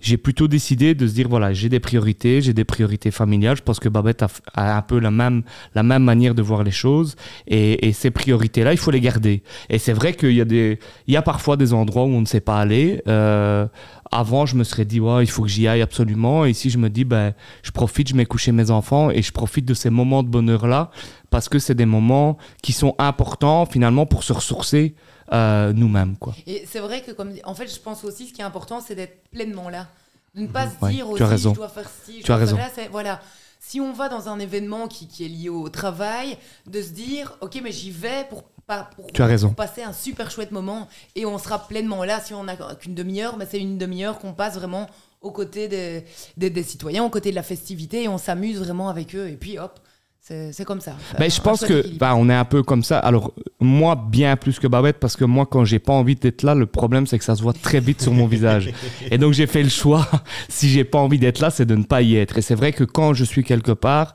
j'ai 0.01 0.17
plutôt 0.17 0.49
décidé 0.49 0.95
de 0.95 1.07
se 1.07 1.15
dire 1.15 1.29
voilà, 1.29 1.53
j'ai 1.53 1.69
des 1.69 1.81
priorités, 1.81 2.41
j'ai 2.41 2.53
des 2.55 2.65
priorités 2.65 3.11
familiales. 3.11 3.57
Je 3.57 3.63
pense 3.63 3.81
que 3.81 3.89
Babette 3.89 4.23
a, 4.23 4.29
a 4.55 4.77
un 4.77 4.83
peu 4.83 4.99
la 4.99 5.11
même, 5.11 5.43
la 5.75 5.83
même 5.83 6.03
manière 6.05 6.35
de 6.35 6.43
voir 6.43 6.63
les 6.65 6.71
choses. 6.71 7.17
Et, 7.47 7.87
et 7.89 7.93
ces 7.93 8.11
priorités-là, 8.11 8.73
il 8.73 8.79
faut 8.79 8.91
les 8.91 9.01
garder. 9.01 9.43
Et 9.69 9.79
c'est 9.79 9.93
vrai 9.93 10.15
qu'il 10.15 10.33
y, 10.33 10.41
a 10.41 10.45
des- 10.45 10.79
il 11.07 11.15
y 11.15 11.17
a 11.17 11.23
parfois 11.23 11.57
des 11.57 11.73
endroits 11.73 12.05
où 12.05 12.09
on 12.09 12.21
ne 12.21 12.27
sait 12.27 12.41
pas 12.41 12.59
aller. 12.61 13.03
Euh, 13.09 13.67
avant, 14.13 14.45
je 14.47 14.57
me 14.57 14.65
serais 14.65 14.85
dit, 14.85 14.99
ouais, 15.01 15.23
il 15.25 15.31
faut 15.31 15.43
que 15.43 15.49
j'y 15.49 15.69
aille 15.69 15.83
absolument. 15.83 16.45
Et 16.45 16.51
ici, 16.51 16.71
je 16.71 16.79
me 16.79 16.89
dis, 16.91 17.05
ben, 17.05 17.33
je 17.63 17.71
profite, 17.71 18.09
je 18.09 18.15
mets 18.15 18.27
coucher 18.27 18.53
mes 18.53 18.71
enfants 18.71 19.11
et 19.11 19.23
je 19.23 19.33
profite 19.33 19.65
de 19.65 19.75
ces 19.75 19.91
moments 19.91 20.23
de 20.23 20.29
bonheur-là 20.29 20.91
parce 21.31 21.49
que 21.49 21.59
c'est 21.59 21.75
des 21.75 21.87
moments 21.87 22.37
qui 22.63 22.73
sont 22.73 22.95
importants 22.99 23.67
finalement 23.67 24.07
pour 24.07 24.25
se 24.25 24.33
ressourcer 24.33 24.95
euh, 25.33 25.73
nous-mêmes. 25.73 26.17
Quoi. 26.17 26.35
Et 26.47 26.65
c'est 26.67 26.81
vrai 26.81 27.03
que, 27.03 27.13
comme, 27.13 27.33
en 27.45 27.55
fait, 27.55 27.73
je 27.73 27.79
pense 27.79 28.03
aussi, 28.05 28.27
ce 28.27 28.33
qui 28.33 28.41
est 28.41 28.45
important, 28.45 28.81
c'est 28.81 28.97
d'être 28.97 29.23
pleinement 29.31 29.69
là. 29.69 29.87
De 30.35 30.43
ne 30.43 30.47
pas 30.49 30.69
se 30.69 30.75
Ouais, 30.85 30.93
dire 30.93 31.07
tu 31.07 31.13
aussi, 31.15 31.23
as 31.23 31.27
raison. 31.29 31.51
je 31.51 31.57
dois 31.57 31.69
faire 31.69 31.89
ci, 32.05 32.19
je 32.21 32.25
Tu 32.25 32.33
as 32.33 32.37
dois 32.37 32.47
faire 32.47 32.57
raison. 32.57 32.81
là. 32.83 32.89
Voilà. 32.91 33.21
Si 33.61 33.81
on 33.81 33.93
va 33.93 34.09
dans 34.09 34.29
un 34.29 34.39
événement 34.39 34.89
qui, 34.89 35.07
qui 35.07 35.25
est 35.25 35.29
lié 35.29 35.49
au 35.49 35.69
travail, 35.69 36.37
de 36.69 36.81
se 36.83 36.91
dire, 36.91 37.37
ok, 37.43 37.61
mais 37.63 37.73
j'y 37.73 37.91
vais 37.91 38.27
pour, 38.29 38.45
pas- 38.77 38.91
pour, 38.95 39.07
Tu 39.13 39.21
as 39.23 39.27
raison. 39.27 39.49
pour 39.49 39.57
passer 39.57 39.83
un 39.83 39.93
super 39.93 40.31
chouette 40.31 40.53
moment 40.53 40.89
et 41.17 41.27
on 41.27 41.39
sera 41.39 41.59
pleinement 41.67 42.05
là. 42.05 42.21
Si 42.21 42.33
on 42.35 42.45
n'a 42.45 42.57
qu'une 42.81 42.95
demi-heure, 42.95 43.37
mais 43.37 43.47
c'est 43.51 43.59
une 43.59 43.79
demi-heure 43.79 44.19
qu'on 44.19 44.33
passe 44.33 44.55
vraiment 44.55 44.87
aux 45.21 45.33
côtés 45.33 45.69
des, 45.69 46.05
des, 46.37 46.51
des 46.51 46.63
citoyens, 46.63 47.05
aux 47.05 47.11
côtés 47.11 47.31
de 47.31 47.35
la 47.35 47.43
festivité 47.43 48.05
et 48.05 48.09
on 48.09 48.17
s'amuse 48.19 48.59
vraiment 48.61 48.89
avec 48.89 49.15
eux. 49.17 49.29
Et 49.29 49.37
puis 49.37 49.59
hop, 49.59 49.79
c'est 50.23 50.65
comme 50.65 50.81
ça. 50.81 50.95
Ben, 51.19 51.25
Un 51.25 51.29
je 51.29 51.41
pense 51.41 51.65
que 51.65 51.85
ben, 51.99 52.15
on 52.15 52.29
est 52.31 52.35
un 52.35 52.45
peu 52.45 52.63
comme 52.63 52.85
ça. 52.85 52.99
Alors, 53.01 53.33
moi, 53.59 53.97
bien 53.97 54.37
plus 54.37 54.61
que 54.61 54.69
Babette, 54.69 54.99
parce 55.01 55.17
que 55.17 55.25
moi, 55.25 55.45
quand 55.51 55.65
j'ai 55.65 55.81
pas 55.81 55.93
envie 55.93 56.15
d'être 56.15 56.43
là, 56.45 56.55
le 56.55 56.67
problème, 56.67 57.07
c'est 57.09 57.19
que 57.19 57.25
ça 57.25 57.35
se 57.35 57.43
voit 57.43 57.53
très 57.55 57.81
vite 57.81 58.01
sur 58.01 58.13
mon 58.13 58.27
visage. 58.37 58.71
Et 59.11 59.19
donc, 59.19 59.33
j'ai 59.33 59.49
fait 59.49 59.63
le 59.65 59.69
choix, 59.71 60.07
si 60.49 60.69
j'ai 60.69 60.85
pas 60.85 60.99
envie 60.99 61.19
d'être 61.19 61.41
là, 61.41 61.51
c'est 61.51 61.67
de 61.67 61.75
ne 61.75 61.83
pas 61.83 62.03
y 62.03 62.17
être. 62.17 62.39
Et 62.39 62.43
c'est 62.43 62.55
vrai 62.55 62.73
que 62.73 62.85
quand 62.85 63.13
je 63.13 63.25
suis 63.25 63.43
quelque 63.43 63.73
part, 63.73 64.15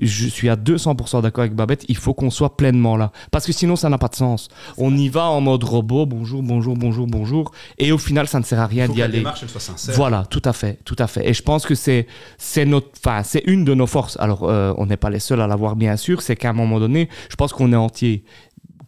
je 0.00 0.28
suis 0.28 0.48
à 0.48 0.56
200% 0.56 1.22
d'accord 1.22 1.42
avec 1.42 1.54
Babette, 1.54 1.84
il 1.88 1.96
faut 1.96 2.14
qu'on 2.14 2.30
soit 2.30 2.56
pleinement 2.56 2.96
là. 2.96 3.12
Parce 3.30 3.46
que 3.46 3.52
sinon, 3.52 3.76
ça 3.76 3.88
n'a 3.88 3.98
pas 3.98 4.08
de 4.08 4.14
sens. 4.14 4.48
On 4.76 4.96
y 4.96 5.08
va 5.08 5.24
en 5.26 5.40
mode 5.40 5.64
robot, 5.64 6.06
bonjour, 6.06 6.42
bonjour, 6.42 6.76
bonjour, 6.76 7.06
bonjour. 7.06 7.52
Et 7.78 7.92
au 7.92 7.98
final, 7.98 8.28
ça 8.28 8.38
ne 8.38 8.44
sert 8.44 8.60
à 8.60 8.66
rien 8.66 8.88
d'y 8.88 9.02
aller. 9.02 9.18
démarche 9.18 9.46
soit 9.46 9.60
sincère. 9.60 9.94
Voilà, 9.94 10.24
tout 10.30 10.42
à 10.44 10.52
fait, 10.52 10.78
tout 10.84 10.96
à 10.98 11.06
fait. 11.06 11.28
Et 11.28 11.34
je 11.34 11.42
pense 11.42 11.66
que 11.66 11.74
c'est 11.74 12.06
c'est 12.36 12.64
notre, 12.64 12.88
enfin 13.04 13.22
c'est 13.22 13.42
une 13.46 13.64
de 13.64 13.74
nos 13.74 13.86
forces. 13.86 14.16
Alors 14.20 14.44
euh, 14.44 14.72
on 14.78 14.86
n'est 14.86 14.96
pas 14.96 15.10
les 15.10 15.20
seuls 15.20 15.40
à 15.40 15.46
l'avoir 15.46 15.76
bien 15.76 15.96
sûr. 15.96 16.22
C'est 16.22 16.36
qu'à 16.36 16.50
un 16.50 16.54
moment 16.54 16.78
donné, 16.80 17.08
je 17.30 17.36
pense 17.36 17.52
qu'on 17.52 17.72
est 17.72 17.76
entier. 17.76 18.24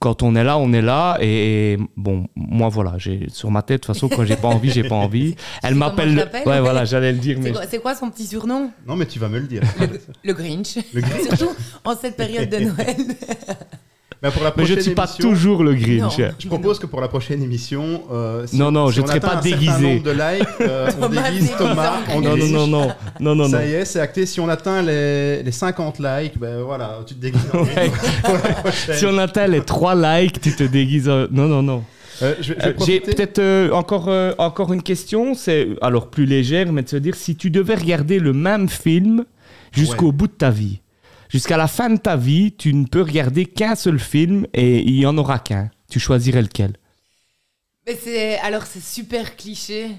Quand 0.01 0.23
on 0.23 0.35
est 0.35 0.43
là, 0.43 0.57
on 0.59 0.73
est 0.73 0.81
là. 0.83 1.19
Et, 1.21 1.73
et 1.75 1.79
bon, 1.97 2.27
moi 2.35 2.69
voilà, 2.71 2.95
j'ai 2.97 3.27
sur 3.29 3.51
ma 3.51 3.61
tête 3.63 3.83
de 3.83 3.87
toute 3.87 3.95
façon 3.95 4.09
quand 4.09 4.25
j'ai 4.25 4.35
pas 4.37 4.49
envie, 4.49 4.71
j'ai 4.71 4.83
pas 4.83 4.95
envie. 5.07 5.37
Elle 5.63 5.75
m'appelle. 5.75 6.15
le- 6.15 6.49
Ouais, 6.49 6.61
voilà, 6.61 6.85
j'allais 6.87 7.13
le 7.13 7.19
dire, 7.19 7.37
C'est 7.37 7.43
mais 7.45 7.53
quoi, 7.53 7.63
c'est 7.71 7.79
quoi 7.81 7.95
son 7.95 8.11
petit 8.11 8.27
surnom? 8.27 8.71
Non, 8.87 8.97
mais 8.97 9.05
tu 9.07 9.19
vas 9.19 9.29
me 9.29 9.39
le 9.39 9.47
dire. 9.47 9.63
Le 10.25 10.33
Grinch. 10.33 10.79
Le 10.95 11.01
Grinch. 11.03 11.23
Surtout 11.39 11.55
en 11.85 11.95
cette 11.97 12.17
période 12.17 12.49
de 12.49 12.59
Noël. 12.65 12.97
Mais 14.23 14.31
pour 14.31 14.43
la 14.43 14.53
mais 14.55 14.65
je 14.65 14.75
prochaine 14.75 14.77
ne 14.77 14.83
suis 14.83 14.91
pas 14.95 15.05
émission, 15.07 15.31
toujours 15.31 15.65
le 15.65 15.75
Grinch. 15.75 16.19
Non. 16.19 16.29
Je 16.39 16.47
propose 16.47 16.79
que 16.79 16.85
pour 16.87 17.01
la 17.01 17.09
prochaine 17.09 17.43
émission, 17.43 18.03
euh, 18.13 18.47
si, 18.47 18.57
Non, 18.59 18.71
non, 18.71 18.89
si 18.89 18.97
je 18.97 19.01
ne 19.01 19.07
serai 19.07 19.21
pas 19.21 19.37
déguisé. 19.37 19.81
nombre 19.95 20.03
de 20.03 20.11
likes, 20.11 20.49
euh, 20.61 20.91
on 21.01 21.09
Thomas 21.09 21.31
déguise 21.31 21.53
Thomas 21.57 21.93
Non, 22.15 22.21
non, 22.21 22.37
non, 22.37 22.47
non, 22.47 22.67
non, 22.67 22.95
non, 23.21 23.35
non. 23.35 23.49
Ça 23.49 23.65
y 23.67 23.73
est, 23.73 23.85
c'est 23.87 24.01
acté. 24.01 24.27
Si 24.27 24.39
on 24.39 24.49
atteint 24.51 24.83
les, 24.83 25.43
les 25.43 25.53
50 25.53 25.99
likes, 26.01 26.39
ben 26.39 26.61
voilà, 26.63 26.99
tu 27.07 27.15
te 27.15 27.21
déguises 27.21 27.41
en 27.55 27.59
Ouais. 27.63 27.91
Prochaine. 28.63 28.95
Si 28.97 29.07
on 29.07 29.17
atteint 29.17 29.47
les 29.47 29.63
trois 29.63 29.95
likes, 29.95 30.39
tu 30.41 30.55
te 30.55 30.65
déguises. 30.65 31.09
en- 31.09 31.27
Non, 31.31 31.47
non, 31.49 31.63
non. 31.63 31.85
Euh, 32.23 32.35
Euh, 32.63 32.73
J'ai 32.85 33.01
peut-être 33.01 33.39
euh, 33.39 33.71
encore, 33.73 34.09
euh, 34.09 34.33
encore 34.37 34.75
une 34.75 34.83
question, 34.83 35.33
c'est 35.35 35.69
alors 35.81 36.11
plus 36.11 36.27
légère, 36.27 36.71
mais 36.71 36.83
de 36.83 36.89
se 36.91 36.97
dire 36.97 37.15
si 37.15 37.35
tu 37.37 37.49
devais 37.51 37.75
regarder 37.77 38.19
le 38.19 38.35
même 38.35 38.69
film 38.69 39.25
jusqu'au 39.73 40.09
Ouais. 40.09 40.13
bout 40.13 40.27
de 40.27 40.33
ta 40.33 40.51
vie, 40.51 40.81
jusqu'à 41.31 41.57
la 41.57 41.67
fin 41.69 41.89
de 41.89 41.97
ta 41.97 42.17
vie, 42.17 42.53
tu 42.57 42.75
ne 42.75 42.85
peux 42.87 43.03
regarder 43.03 43.47
qu'un 43.47 43.75
seul 43.75 43.99
film 43.99 44.47
et 44.53 44.81
il 44.81 44.97
y 44.99 45.07
en 45.07 45.17
aura 45.17 45.39
qu'un. 45.39 45.71
Tu 45.91 45.99
choisirais 45.99 46.43
lequel? 46.43 46.75
Mais 47.87 47.99
c'est 48.03 48.39
alors 48.41 48.65
c'est 48.67 48.83
super 48.83 49.37
cliché. 49.37 49.91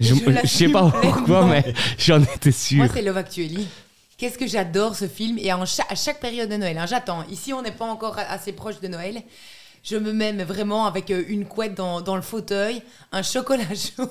Je 0.00 0.14
Je 0.14 0.20
je 0.42 0.46
sais 0.46 0.68
pas 0.68 0.90
pourquoi, 0.90 1.46
mais 1.46 1.64
j'en 1.98 2.22
étais 2.22 2.52
sûr. 2.52 2.78
Moi 2.78 2.88
c'est 2.92 3.02
Love 3.02 3.16
Actually. 3.18 3.66
Qu'est-ce 4.18 4.38
que 4.38 4.46
j'adore 4.46 4.96
ce 4.96 5.06
film? 5.08 5.36
Et 5.38 5.52
en 5.52 5.66
cha- 5.66 5.86
à 5.90 5.94
chaque 5.94 6.20
période 6.20 6.48
de 6.50 6.56
Noël. 6.56 6.78
hein, 6.78 6.86
J'attends. 6.86 7.22
Ici 7.28 7.52
on 7.52 7.60
n'est 7.62 7.72
pas 7.72 7.84
encore 7.84 8.18
assez 8.18 8.52
proche 8.52 8.80
de 8.80 8.88
Noël. 8.88 9.22
Je 9.88 9.96
me 9.96 10.12
mets 10.12 10.32
mais 10.32 10.42
vraiment 10.44 10.86
avec 10.86 11.10
euh, 11.12 11.22
une 11.28 11.44
couette 11.44 11.74
dans, 11.76 12.00
dans 12.00 12.16
le 12.16 12.22
fauteuil, 12.22 12.82
un 13.12 13.22
chocolat 13.22 13.62
chaud 13.74 14.08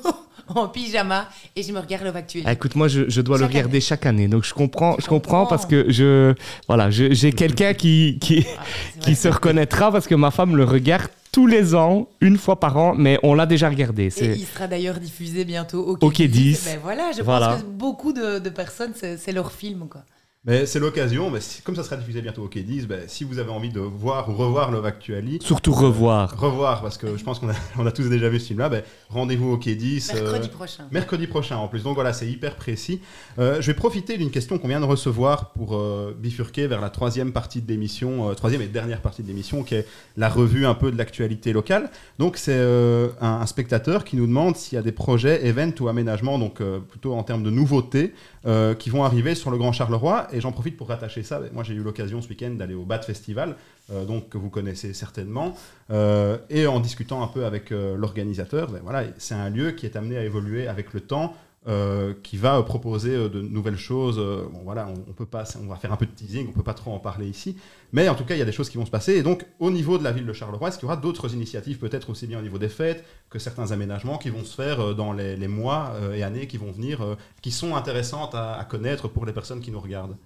en 0.48 0.70
pyjama 0.70 1.28
et 1.56 1.64
je 1.64 1.74
me 1.74 1.80
regarde 1.80 2.06
Love 2.06 2.16
Actually. 2.16 2.44
Ah, 2.48 2.54
écoute, 2.54 2.76
moi, 2.76 2.88
je, 2.88 3.10
je 3.10 3.20
dois 3.20 3.38
le 3.38 3.46
regarder 3.46 3.82
chaque 3.82 4.06
année, 4.06 4.28
donc 4.30 4.46
je 4.46 4.54
comprends, 4.54 4.96
je 5.00 5.06
comprends 5.08 5.40
comprends. 5.42 5.46
parce 5.48 5.66
que 5.66 5.92
je, 5.92 6.34
voilà, 6.68 6.92
je- 6.92 7.14
j'ai 7.14 7.34
quelqu'un 7.34 7.74
qui, 7.74 8.18
qui, 8.22 8.46
Ah, 8.58 8.62
qui 9.02 9.16
se 9.16 9.28
reconnaîtra 9.28 9.92
parce 9.92 10.08
que 10.08 10.16
ma 10.16 10.32
femme 10.32 10.56
le 10.56 10.64
regarde 10.64 11.10
tous 11.34 11.48
les 11.48 11.76
ans, 11.76 12.08
une 12.22 12.38
fois 12.38 12.58
par 12.62 12.78
an, 12.78 12.96
mais 12.96 13.20
on 13.22 13.34
l'a 13.34 13.46
déjà 13.46 13.68
regardé. 13.68 14.04
Et 14.22 14.36
il 14.38 14.46
sera 14.46 14.68
d'ailleurs 14.68 15.00
diffusé 15.02 15.44
bientôt 15.44 15.98
au 16.00 16.10
Quai 16.10 16.30
10. 16.30 16.64
Ben 16.66 16.80
voilà, 16.82 17.12
je 17.12 17.22
Voilà. 17.22 17.50
pense 17.50 17.62
que 17.64 17.68
beaucoup 17.68 18.14
de, 18.14 18.40
de 18.40 18.50
personnes, 18.50 18.94
c'est 18.96 19.18
c'est 19.18 19.34
leur 19.34 19.52
film. 19.52 19.90
Quoi. 19.90 20.04
Mais 20.48 20.68
c'est 20.68 20.78
l'occasion, 20.80 21.32
mais 21.32 21.42
si- 21.42 21.64
comme 21.64 21.76
ça 21.76 21.84
sera 21.84 21.96
diffusé 21.98 22.22
bientôt 22.22 22.44
au 22.44 22.48
Quai 22.48 22.62
10, 22.62 22.86
ben, 22.86 23.02
si 23.08 23.24
vous 23.24 23.40
avez 23.40 23.50
envie 23.50 23.70
de 23.70 23.80
voir 23.80 24.30
ou 24.30 24.34
revoir 24.36 24.70
Love 24.70 24.86
Actually, 24.86 25.40
surtout 25.42 25.74
revoir. 25.74 26.40
revoir, 26.40 26.84
parce 26.84 27.00
que 27.00 27.18
je 27.18 27.24
pense 27.24 27.40
qu'on 27.40 27.50
a, 27.50 27.54
on 27.80 27.86
a 27.88 27.92
tous 27.92 28.10
déjà 28.10 28.30
vu 28.30 28.40
ce 28.40 28.46
film-là, 28.48 28.70
ben, 28.70 28.84
rendez-vous 29.10 29.54
au 29.54 29.58
Quai 29.58 29.74
10. 29.74 30.12
euh, 30.14 30.22
Mercredi 30.22 30.50
prochain. 30.50 30.84
Mercredi 30.92 31.26
prochain 31.26 31.58
en 31.58 31.68
plus, 31.68 31.82
donc 31.82 31.96
voilà, 31.96 32.14
c'est 32.14 32.28
hyper 32.30 32.58
précis. 32.58 33.02
Euh, 33.40 33.60
je 33.60 33.66
vais 33.66 33.74
profiter 33.74 34.20
d'une 34.20 34.30
question 34.30 34.60
qu'on 34.60 34.68
vient 34.68 34.80
de 34.80 34.86
recevoir 34.86 35.50
pour 35.54 35.76
euh, 35.76 36.16
bifurquer 36.16 36.68
vers 36.68 36.80
la 36.80 36.92
troisième 36.92 37.32
partie 37.32 37.64
de 37.64 37.68
l'émission, 37.68 38.30
euh, 38.30 38.36
troisième 38.36 38.62
et 38.62 38.68
dernière 38.68 39.02
partie 39.02 39.24
de 39.24 39.28
l'émission, 39.28 39.64
qui 39.64 39.74
est 39.74 39.88
la 40.16 40.30
revue 40.30 40.68
un 40.68 40.76
peu 40.76 40.92
de 40.92 40.98
l'actualité 41.00 41.54
locale. 41.54 41.90
Donc 42.20 42.38
c'est 42.38 42.54
euh, 42.54 43.08
un, 43.20 43.40
un 43.42 43.46
spectateur 43.48 44.04
qui 44.04 44.16
nous 44.16 44.28
demande 44.28 44.56
s'il 44.58 44.76
y 44.76 44.80
a 44.80 44.84
des 44.84 44.92
projets, 44.92 45.44
events 45.48 45.74
ou 45.82 45.88
aménagements, 45.88 46.38
donc 46.38 46.62
euh, 46.62 46.78
plutôt 46.80 47.16
en 47.16 47.24
termes 47.24 47.42
de 47.42 47.50
nouveautés, 47.50 48.14
euh, 48.46 48.76
qui 48.76 48.92
vont 48.92 49.04
arriver 49.04 49.34
sur 49.34 49.50
le 49.50 49.58
Grand 49.58 49.72
Charleroi. 49.72 50.28
Et 50.36 50.42
j'en 50.42 50.52
profite 50.52 50.76
pour 50.76 50.90
rattacher 50.90 51.24
ça. 51.24 51.40
Moi 51.54 51.64
j'ai 51.64 51.74
eu 51.74 51.82
l'occasion 51.82 52.22
ce 52.22 52.28
week-end 52.28 52.52
d'aller 52.52 52.74
au 52.74 52.84
BAT 52.84 53.04
Festival, 53.04 53.56
euh, 53.90 54.04
donc 54.04 54.28
que 54.28 54.38
vous 54.38 54.50
connaissez 54.50 54.94
certainement. 54.94 55.56
Euh, 55.92 56.38
et 56.50 56.68
en 56.68 56.82
discutant 56.82 57.24
un 57.24 57.28
peu 57.28 57.46
avec 57.46 57.72
euh, 57.72 57.96
l'organisateur, 57.96 58.70
ben 58.70 58.82
voilà, 58.84 59.06
c'est 59.18 59.34
un 59.34 59.50
lieu 59.50 59.72
qui 59.72 59.86
est 59.86 59.96
amené 59.96 60.18
à 60.18 60.24
évoluer 60.26 60.68
avec 60.68 60.94
le 60.94 61.00
temps, 61.00 61.34
euh, 61.68 62.14
qui 62.22 62.38
va 62.38 62.60
euh, 62.60 62.62
proposer 62.62 63.16
euh, 63.16 63.28
de 63.28 63.42
nouvelles 63.42 63.76
choses. 63.78 64.20
Voilà, 64.64 64.88
on, 64.88 65.10
on 65.10 65.14
peut 65.14 65.26
pas, 65.26 65.46
on 65.60 65.66
va 65.66 65.78
faire 65.78 65.92
un 65.92 65.96
peu 65.96 66.06
de 66.06 66.12
teasing, 66.12 66.48
on 66.48 66.52
peut 66.52 66.62
pas 66.62 66.76
trop 66.76 66.92
en 66.92 67.00
parler 67.00 67.28
ici, 67.28 67.58
mais 67.92 68.08
en 68.08 68.14
tout 68.14 68.24
cas, 68.24 68.36
il 68.36 68.38
y 68.38 68.44
a 68.44 68.46
des 68.46 68.52
choses 68.52 68.70
qui 68.70 68.78
vont 68.78 68.86
se 68.86 68.92
passer. 68.92 69.14
Et 69.14 69.24
donc, 69.24 69.48
au 69.58 69.72
niveau 69.72 69.98
de 69.98 70.04
la 70.04 70.12
ville 70.12 70.28
de 70.28 70.34
Charleroi, 70.34 70.68
est-ce 70.68 70.78
qu'il 70.78 70.86
y 70.86 70.92
aura 70.92 70.98
d'autres 70.98 71.34
initiatives, 71.34 71.80
peut-être 71.80 72.12
aussi 72.12 72.28
bien 72.28 72.38
au 72.38 72.44
niveau 72.44 72.60
des 72.60 72.70
fêtes 72.70 73.04
que 73.32 73.40
certains 73.40 73.72
aménagements 73.72 74.20
qui 74.20 74.30
vont 74.30 74.44
se 74.44 74.54
faire 74.54 74.94
dans 74.94 75.12
les, 75.12 75.48
mois 75.48 75.94
et 76.14 76.22
années 76.22 76.46
qui 76.46 76.58
vont 76.58 76.72
venir, 76.72 77.18
qui 77.42 77.50
sont 77.50 77.76
intéressantes 77.76 78.36
à, 78.36 78.64
connaître 78.70 79.08
pour 79.08 79.26
les 79.26 79.34
personnes 79.34 79.62
qui 79.62 79.72
nous 79.72 79.80
regardent? 79.80 80.18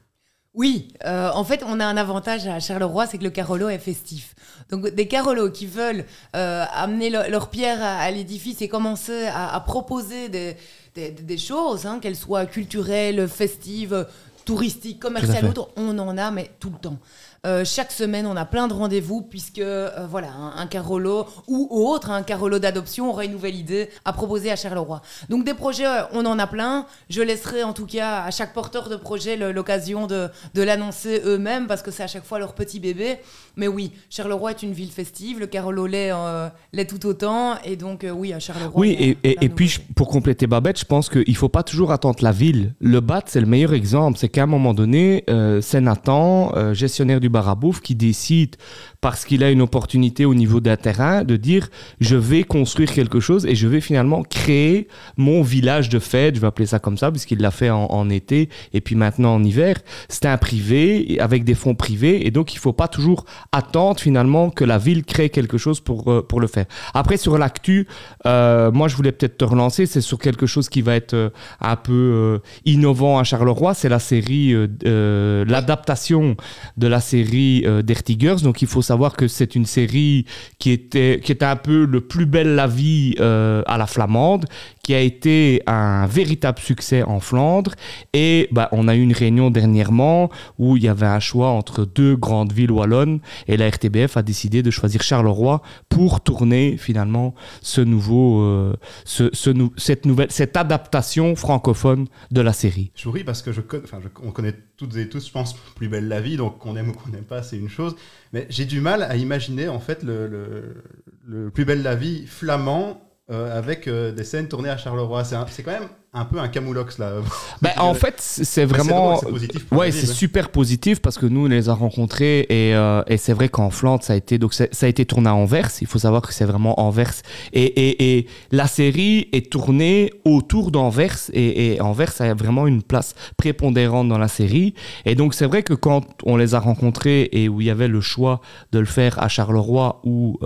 Oui, 0.54 0.94
en 1.06 1.44
fait, 1.46 1.64
on 1.66 1.80
a 1.80 1.86
un 1.86 1.96
avantage 1.96 2.48
à 2.48 2.60
Charleroi, 2.60 3.08
c'est 3.08 3.18
que 3.18 3.24
le 3.24 3.30
Carolo 3.30 3.70
est 3.70 3.78
festif. 3.78 4.36
Donc, 4.70 4.90
des 4.90 5.08
Carolos 5.08 5.52
qui 5.52 5.68
veulent 5.68 6.04
amener 6.34 7.10
le- 7.10 7.30
leur 7.30 7.50
pierre 7.50 7.82
à, 7.82 8.12
l'édifice 8.12 8.62
et 8.62 8.68
commencer 8.68 9.28
à 9.28 9.58
proposer 9.62 10.28
des, 10.28 10.58
des, 10.96 11.12
des 11.12 11.38
choses, 11.38 11.86
hein, 11.86 12.00
qu'elles 12.00 12.16
soient 12.16 12.46
culturelles, 12.46 13.28
festives, 13.28 14.08
touristiques, 14.46 15.00
commerciales, 15.00 15.46
ou 15.46 15.50
autres, 15.50 15.70
on 15.76 15.98
en 16.00 16.18
a, 16.18 16.32
mais 16.32 16.52
tout 16.60 16.72
le 16.72 16.78
temps. 16.78 16.98
Euh, 17.46 17.64
chaque 17.64 17.92
semaine, 17.92 18.26
on 18.26 18.36
a 18.36 18.44
plein 18.46 18.68
de 18.68 18.74
rendez-vous 18.74 19.22
puisque 19.22 19.60
euh, 19.60 19.90
voilà, 20.10 20.28
un, 20.32 20.62
un 20.62 20.68
Carolo 20.68 21.26
ou 21.48 21.68
autre, 21.72 22.12
un 22.12 22.22
Carolo 22.22 22.60
d'adoption 22.60 23.10
aura 23.10 23.24
une 23.24 23.32
nouvelle 23.32 23.56
idée 23.56 23.90
à 24.04 24.12
proposer 24.12 24.52
à 24.52 24.58
Charleroi. 24.58 25.02
Donc 25.30 25.46
des 25.46 25.54
projets, 25.54 25.86
euh, 25.86 26.02
on 26.12 26.26
en 26.26 26.38
a 26.38 26.48
plein. 26.48 26.86
Je 27.10 27.22
laisserai 27.22 27.64
en 27.64 27.72
tout 27.72 27.86
cas 27.86 28.24
à 28.24 28.32
chaque 28.32 28.54
porteur 28.54 28.90
de 28.90 28.98
projet 28.98 29.38
l'occasion 29.38 30.06
de, 30.06 30.28
de 30.54 30.62
l'annoncer 30.62 31.22
eux-mêmes 31.26 31.68
parce 31.68 31.82
que 31.82 31.92
c'est 31.92 32.04
à 32.04 32.08
chaque 32.08 32.26
fois 32.26 32.40
leur 32.40 32.54
petit 32.54 32.80
bébé. 32.80 33.18
Mais 33.56 33.68
oui, 33.70 33.92
Charleroi 34.10 34.52
est 34.52 34.64
une 34.64 34.74
ville 34.74 34.92
festive, 34.92 35.40
le 35.40 35.48
Carolo 35.48 35.86
l'est 35.88 36.12
euh, 36.12 36.50
tout 36.90 37.06
autant 37.06 37.58
et 37.64 37.76
donc 37.78 38.06
oui, 38.12 38.34
à 38.34 38.40
Charleroi. 38.40 38.72
Oui, 38.80 39.18
et, 39.24 39.38
et, 39.46 39.50
puis 39.50 39.68
je- 39.70 39.80
pour 39.96 40.10
compléter 40.10 40.46
Babette, 40.48 40.80
je 40.80 40.86
pense 40.86 41.10
qu'il 41.10 41.24
ne 41.28 41.34
faut 41.36 41.50
pas 41.50 41.64
toujours 41.64 41.92
attendre 41.92 42.18
la 42.22 42.32
ville. 42.32 42.74
Le 42.82 43.00
BAT, 43.00 43.24
c'est 43.28 43.40
le 43.40 43.46
meilleur 43.46 43.74
exemple. 43.74 44.18
C'est 44.18 44.30
qu'à 44.30 44.44
un 44.44 44.48
moment 44.48 44.74
donné, 44.74 45.24
c'est 45.62 45.82
Nathan, 45.82 46.74
gestionnaire 46.74 47.20
du 47.20 47.29
bar 47.30 47.48
à 47.48 47.56
bouffe, 47.56 47.82
qui 47.82 47.96
décide, 47.96 48.56
parce 49.02 49.24
qu'il 49.24 49.44
a 49.44 49.52
une 49.52 49.62
opportunité 49.62 50.26
au 50.26 50.36
niveau 50.36 50.60
d'un 50.60 50.76
terrain, 50.76 51.24
de 51.24 51.38
dire 51.38 51.70
je 52.02 52.18
vais 52.18 52.44
construire 52.44 52.92
quelque 52.92 53.20
chose 53.20 53.46
et 53.46 53.56
je 53.56 53.68
vais 53.68 53.80
finalement 53.80 54.24
créer 54.24 54.88
mon 55.16 55.42
village 55.42 55.90
de 55.90 56.00
fête, 56.00 56.36
je 56.36 56.42
vais 56.42 56.48
appeler 56.48 56.66
ça 56.66 56.80
comme 56.80 56.98
ça, 56.98 57.10
puisqu'il 57.10 57.40
l'a 57.40 57.52
fait 57.52 57.70
en, 57.70 58.10
été 58.10 58.50
et 58.74 58.82
puis 58.82 58.96
maintenant 58.96 59.36
en 59.36 59.44
hiver. 59.44 59.78
C'est 60.10 60.26
un 60.26 60.38
privé 60.38 61.18
avec 61.20 61.44
des 61.44 61.54
fonds 61.54 61.76
privés 61.76 62.26
et 62.26 62.32
donc 62.32 62.54
il 62.54 62.58
ne 62.58 62.62
faut 62.62 62.74
pas 62.74 62.88
toujours 62.88 63.26
attendre 63.52 64.00
finalement 64.00 64.50
que 64.50 64.66
la 64.66 64.78
ville 64.78 65.04
crée 65.06 65.30
quelque 65.30 65.58
chose 65.58 65.80
pour, 65.80 66.12
euh, 66.12 66.22
pour 66.22 66.42
le 66.42 66.48
faire. 66.48 66.66
Après, 66.94 67.18
sur 67.18 67.38
l'actu, 67.38 67.88
euh, 68.26 68.72
moi 68.72 68.88
je 68.88 68.96
voulais 68.96 69.12
peut-être 69.12 69.38
te 69.38 69.46
relancer, 69.46 69.86
c'est 69.86 70.02
sur 70.02 70.18
quelque 70.18 70.46
chose 70.46 70.68
qui 70.68 70.82
va 70.82 70.96
être 70.96 71.14
euh, 71.14 71.30
un 71.62 71.76
peu 71.76 72.42
innovant 72.66 73.20
à 73.20 73.24
Charleroi, 73.24 73.74
c'est 73.74 73.90
la 73.90 74.00
série, 74.00 74.54
l'adaptation 74.84 76.36
de 76.78 76.88
la 76.88 77.00
série 77.00 77.66
d'Ertigers. 77.84 78.38
Donc 78.42 78.62
il 78.62 78.68
faut 78.68 78.82
savoir 78.90 79.16
que 79.16 79.28
c'est 79.28 79.56
une 79.56 79.66
série 79.66 80.26
qui 80.58 80.72
était, 80.72 81.22
qui 81.24 81.32
était 81.32 81.46
un 81.46 81.56
peu 81.56 81.86
le 81.86 82.02
plus 82.02 82.26
belle 82.26 82.56
la 82.56 82.66
vie 82.66 83.14
euh, 83.20 83.62
à 83.68 83.78
la 83.78 83.86
flamande, 83.86 84.46
qui 84.90 84.96
a 84.96 85.02
été 85.02 85.62
un 85.68 86.08
véritable 86.08 86.58
succès 86.58 87.04
en 87.04 87.20
Flandre. 87.20 87.76
Et 88.14 88.48
bah, 88.52 88.70
on 88.72 88.88
a 88.88 88.96
eu 88.96 89.02
une 89.02 89.14
réunion 89.14 89.52
dernièrement 89.52 90.32
où 90.58 90.78
il 90.78 90.84
y 90.84 90.88
avait 90.88 91.06
un 91.06 91.20
choix 91.20 91.50
entre 91.50 91.86
deux 91.86 92.16
grandes 92.16 92.52
villes 92.52 92.72
wallonnes 92.72 93.20
et 93.48 93.56
la 93.56 93.70
RTBF 93.70 94.18
a 94.18 94.24
décidé 94.24 94.64
de 94.64 94.72
choisir 94.72 95.04
Charleroi 95.04 95.62
pour 95.90 96.22
tourner 96.22 96.76
finalement 96.78 97.36
ce 97.62 97.82
nouveau, 97.82 98.42
euh, 98.42 98.74
ce, 99.06 99.30
ce 99.32 99.52
cette 99.78 100.08
nouvelle, 100.08 100.32
cette 100.32 100.58
adaptation 100.58 101.36
francophone 101.36 102.08
de 102.32 102.42
la 102.42 102.52
série. 102.52 102.92
Je 102.96 103.10
ris 103.10 103.24
parce 103.24 103.44
que 103.44 103.52
je, 103.52 103.62
enfin, 103.84 104.00
on 104.24 104.32
connaît 104.32 104.56
toutes 104.76 104.96
et 104.96 105.08
tous, 105.08 105.28
je 105.28 105.32
pense, 105.32 105.54
Plus 105.76 105.88
belle 105.88 106.08
la 106.08 106.20
vie, 106.20 106.36
donc 106.36 106.58
qu'on 106.58 106.76
aime 106.76 106.90
ou 106.90 106.94
qu'on 106.94 107.12
n'aime 107.12 107.26
pas, 107.26 107.44
c'est 107.44 107.58
une 107.58 107.70
chose. 107.70 107.96
Mais 108.34 108.48
j'ai 108.50 108.66
du 108.66 108.82
mal 108.82 109.04
à 109.04 109.18
imaginer 109.18 109.68
en 109.68 109.80
fait 109.80 110.02
le, 110.02 110.26
le, 110.26 110.84
le 111.28 111.52
Plus 111.52 111.66
belle 111.66 111.84
la 111.84 111.94
vie 111.94 112.26
flamand 112.26 113.00
avec 113.30 113.88
euh, 113.88 114.12
des 114.12 114.24
scènes 114.24 114.48
tournées 114.48 114.70
à 114.70 114.78
Charleroi. 114.78 115.24
C'est 115.24 115.64
quand 115.64 115.72
même 115.72 115.90
un 116.12 116.26
peu 116.26 116.40
un 116.40 116.48
camoulox 116.48 116.98
là. 116.98 117.14
Ben, 117.62 117.72
en 117.78 117.94
fait, 117.94 118.16
c'est 118.18 118.66
vraiment. 118.66 119.18
C'est 119.18 119.30
positif. 119.30 119.66
Ouais, 119.72 119.92
c'est 119.92 120.08
super 120.08 120.50
positif 120.50 121.02
parce 121.02 121.18
que 121.18 121.26
nous, 121.26 121.46
on 121.46 121.50
les 121.50 121.70
a 121.70 121.74
rencontrés 121.74 122.48
et, 122.50 122.74
euh, 122.74 123.04
et 123.08 123.18
c'est 123.18 123.34
vrai 123.34 123.50
qu'en 123.50 123.70
Flandre, 123.70 124.04
ça 124.04 124.14
a 124.14 124.16
été 124.16 124.38
donc 124.38 124.54
ça 124.54 124.66
a 124.82 124.88
été 124.88 125.06
tourné 125.06 125.30
à 125.30 125.36
Anvers. 125.36 125.70
Il 125.82 125.88
faut 125.88 126.00
savoir 126.00 126.22
que 126.24 126.34
c'est 126.34 126.46
vraiment 126.46 126.80
Anvers 126.80 127.14
et, 127.54 127.64
et, 127.64 128.18
et, 128.18 128.28
la 128.52 128.68
série 128.68 129.30
est 129.34 129.52
tournée 129.52 130.12
autour 130.26 130.72
d'Anvers 130.72 131.18
et, 131.34 131.74
et 131.74 131.82
Anvers 131.82 132.20
a 132.22 132.34
vraiment 132.34 132.66
une 132.66 132.82
place 132.82 133.14
prépondérante 133.38 134.08
dans 134.08 134.18
la 134.18 134.28
série. 134.28 134.74
Et 135.06 135.16
donc 135.16 135.34
c'est 135.34 135.46
vrai 135.46 135.62
que 135.64 135.74
quand 135.74 136.06
on 136.24 136.38
les 136.38 136.56
a 136.56 136.60
rencontrés 136.60 137.30
et 137.32 137.50
où 137.50 137.62
il 137.62 137.68
y 137.68 137.70
avait 137.70 137.88
le 137.88 138.02
choix 138.02 138.42
de 138.72 138.80
le 138.80 138.86
faire 138.86 139.22
à 139.22 139.28
Charleroi 139.28 140.02
ou 140.04 140.40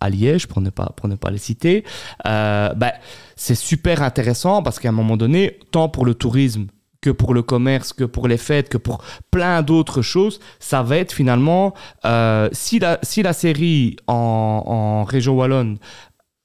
à 0.00 0.08
Liège, 0.08 0.46
pour 0.46 0.60
ne 0.60 0.70
pas, 0.70 0.92
pour 0.96 1.08
ne 1.08 1.14
pas 1.14 1.30
les 1.30 1.38
citer, 1.38 1.84
euh, 2.26 2.72
ben, 2.74 2.92
c'est 3.40 3.54
super 3.54 4.02
intéressant 4.02 4.62
parce 4.62 4.78
qu'à 4.78 4.90
un 4.90 4.92
moment 4.92 5.16
donné, 5.16 5.58
tant 5.70 5.88
pour 5.88 6.04
le 6.04 6.12
tourisme 6.12 6.66
que 7.00 7.08
pour 7.08 7.32
le 7.32 7.40
commerce, 7.40 7.94
que 7.94 8.04
pour 8.04 8.28
les 8.28 8.36
fêtes, 8.36 8.68
que 8.68 8.76
pour 8.76 9.02
plein 9.30 9.62
d'autres 9.62 10.02
choses, 10.02 10.40
ça 10.58 10.82
va 10.82 10.98
être 10.98 11.10
finalement, 11.10 11.72
euh, 12.04 12.50
si, 12.52 12.78
la, 12.78 12.98
si 13.02 13.22
la 13.22 13.32
série 13.32 13.96
en, 14.06 15.04
région 15.04 15.38
wallonne 15.38 15.78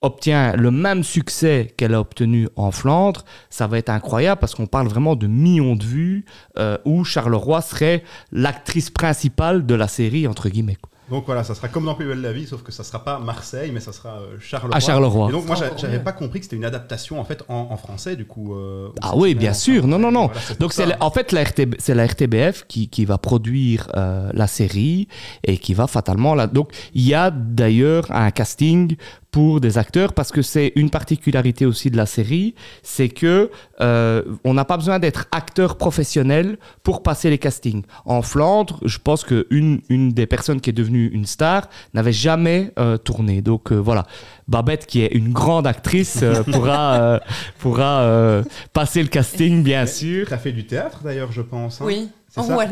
obtient 0.02 0.56
le 0.56 0.72
même 0.72 1.04
succès 1.04 1.74
qu'elle 1.76 1.96
a 1.96 2.00
obtenu 2.00 2.48
en 2.56 2.72
Flandre, 2.72 3.26
ça 3.50 3.68
va 3.68 3.78
être 3.78 3.90
incroyable 3.90 4.40
parce 4.40 4.56
qu'on 4.56 4.68
parle 4.68 4.88
vraiment 4.88 5.18
de 5.18 5.28
millions 5.28 5.76
de 5.76 5.84
vues 5.84 6.24
euh, 6.58 6.78
où 6.86 7.04
Charleroi 7.04 7.62
serait 7.62 8.04
l'actrice 8.32 8.90
principale 8.90 9.66
de 9.66 9.76
la 9.76 9.90
série, 9.90 10.28
entre 10.28 10.48
guillemets. 10.48 10.78
Donc 11.10 11.26
voilà, 11.28 11.44
ça 11.44 11.54
sera 11.54 11.68
comme 11.68 11.86
dans 11.86 11.94
Plus 11.94 12.08
belle 12.08 12.22
la 12.22 12.34
vie, 12.34 12.48
sauf 12.48 12.63
que 12.63 12.72
ça 12.72 12.84
sera 12.84 13.04
pas 13.04 13.20
Marseille, 13.20 13.72
mais 13.72 13.80
ça 13.80 13.94
sera 13.94 14.20
euh, 14.20 14.38
Charleroi. 14.39 14.76
À 14.76 14.80
Charleroi. 14.80 15.30
Et 15.30 15.32
donc 15.32 15.46
moi, 15.46 15.56
j'avais 15.78 16.00
pas 16.00 16.12
compris 16.12 16.39
que 16.39 16.46
c'était 16.46 16.56
une 16.56 16.65
adaptation 16.65 17.20
en 17.20 17.26
fait 17.26 17.44
en, 17.48 17.78
français, 17.78 18.15
du 18.15 18.26
coup. 18.26 18.56
Euh, 18.56 18.89
ah 19.02 19.13
oui, 19.15 19.36
bien 19.36 19.54
sûr. 19.54 19.86
Non, 19.88 20.00
non, 20.00 20.12
non. 20.12 20.32
donc 20.60 20.74
c'est 20.74 21.00
en 21.02 21.12
fait 21.12 21.32
la 21.32 21.44
c'est 21.78 21.94
la 21.94 22.06
RTBF 22.06 22.65
qui, 22.68 22.89
qui 22.89 23.06
va 23.06 23.18
produire 23.18 23.88
euh, 23.96 24.32
la 24.34 24.48
série 24.48 25.08
et 25.44 25.58
qui 25.58 25.74
va 25.74 25.88
fatalement 25.88 26.34
la. 26.34 26.48
Donc 26.48 26.72
il 26.94 27.04
y 27.04 27.13
a 27.13 27.30
d'ailleurs 27.30 28.12
un 28.12 28.32
casting 28.32 28.96
pour 29.36 29.60
des 29.60 29.78
acteurs 29.78 30.13
parce 30.13 30.32
que 30.32 30.41
c'est 30.41 30.71
une 30.78 30.89
particularité 30.89 31.65
aussi 31.65 31.91
de 31.91 31.98
la 31.98 32.06
série, 32.06 32.56
c'est 32.84 33.10
que 33.10 33.52
euh, 33.82 34.24
on 34.45 34.54
n'a 34.54 34.63
pas 34.63 34.78
besoin 34.78 34.98
d'être 34.98 35.28
acteur 35.34 35.76
professionnel 35.76 36.58
pour 36.84 37.04
passer 37.04 37.30
les 37.30 37.38
castings. 37.38 37.84
En 38.06 38.21
Flandre, 38.21 38.80
je 38.86 38.98
pense 38.98 39.26
que 39.26 39.45
une, 39.50 39.82
une 39.89 40.13
des 40.13 40.26
personnes 40.26 40.62
qui 40.62 40.69
est 40.69 40.74
devenue 40.74 41.08
une 41.08 41.26
star 41.26 41.67
n'avait 41.93 42.13
jamais 42.13 42.71
euh, 42.80 42.95
tourné. 42.95 43.41
Donc 43.41 43.74
euh, 43.74 43.76
voilà, 43.76 44.06
Babette 44.48 44.86
qui 44.86 45.02
est 45.02 45.13
une 45.13 45.34
grande 45.34 45.67
actrice 45.67 46.24
pourra 46.54 47.19
pourra 47.60 48.41
passer 48.71 49.04
le 49.04 49.10
casting 49.10 49.63
bien 49.63 49.86
sûr. 49.86 50.28
Tu 50.28 50.34
as 50.34 50.38
fait 50.38 50.54
du 50.54 50.65
théâtre 50.65 51.02
d'ailleurs, 51.04 51.34
je 51.34 51.41
pense. 51.41 51.82
Hein 51.82 51.86
oui. 51.86 52.08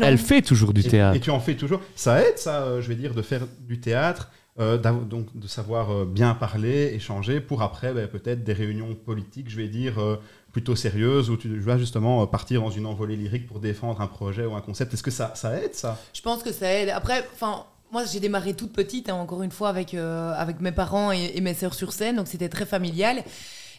Elle 0.00 0.16
fait 0.16 0.40
toujours 0.40 0.72
du 0.72 0.82
théâtre. 0.82 1.16
et 1.16 1.20
tu 1.20 1.30
en 1.30 1.40
fais 1.40 1.56
toujours. 1.56 1.82
Ça 1.94 2.22
aide, 2.22 2.38
ça, 2.38 2.80
je 2.80 2.88
vais 2.88 2.94
dire, 2.94 3.12
de 3.12 3.20
faire 3.20 3.42
du 3.66 3.80
théâtre 3.80 4.30
euh, 4.60 4.78
donc 4.78 5.36
de 5.36 5.48
savoir 5.48 5.90
euh, 5.90 6.04
bien 6.04 6.32
parler, 6.34 6.92
échanger, 6.94 7.40
pour 7.40 7.62
après 7.62 7.92
ben, 7.92 8.06
peut-être 8.06 8.44
des 8.44 8.52
réunions 8.52 8.94
politiques, 8.94 9.50
je 9.50 9.56
vais 9.56 9.66
dire, 9.66 9.98
euh, 9.98 10.16
plutôt 10.52 10.76
sérieuses, 10.76 11.28
où 11.28 11.36
tu 11.36 11.58
vas 11.58 11.76
justement 11.76 12.24
partir 12.28 12.62
dans 12.62 12.70
une 12.70 12.86
envolée 12.86 13.16
lyrique 13.16 13.48
pour 13.48 13.58
défendre 13.58 14.00
un 14.00 14.06
projet 14.06 14.46
ou 14.46 14.54
un 14.54 14.60
concept. 14.60 14.94
Est-ce 14.94 15.02
que 15.02 15.10
ça, 15.10 15.34
aide, 15.56 15.74
ça? 15.74 15.98
Je 16.12 16.22
pense 16.22 16.42
que 16.42 16.52
ça 16.52 16.72
aide. 16.72 16.90
Après, 16.90 17.26
enfin... 17.32 17.66
Moi, 17.92 18.04
j'ai 18.06 18.18
démarré 18.18 18.54
toute 18.54 18.72
petite, 18.72 19.08
hein, 19.08 19.14
encore 19.14 19.44
une 19.44 19.52
fois, 19.52 19.68
avec, 19.68 19.94
avec 19.94 20.60
mes 20.60 20.72
parents 20.72 21.12
et, 21.12 21.40
mes 21.40 21.54
sœurs 21.54 21.74
sur 21.74 21.92
scène, 21.92 22.16
donc 22.16 22.26
c'était 22.26 22.48
très 22.48 22.66
familial. 22.66 23.22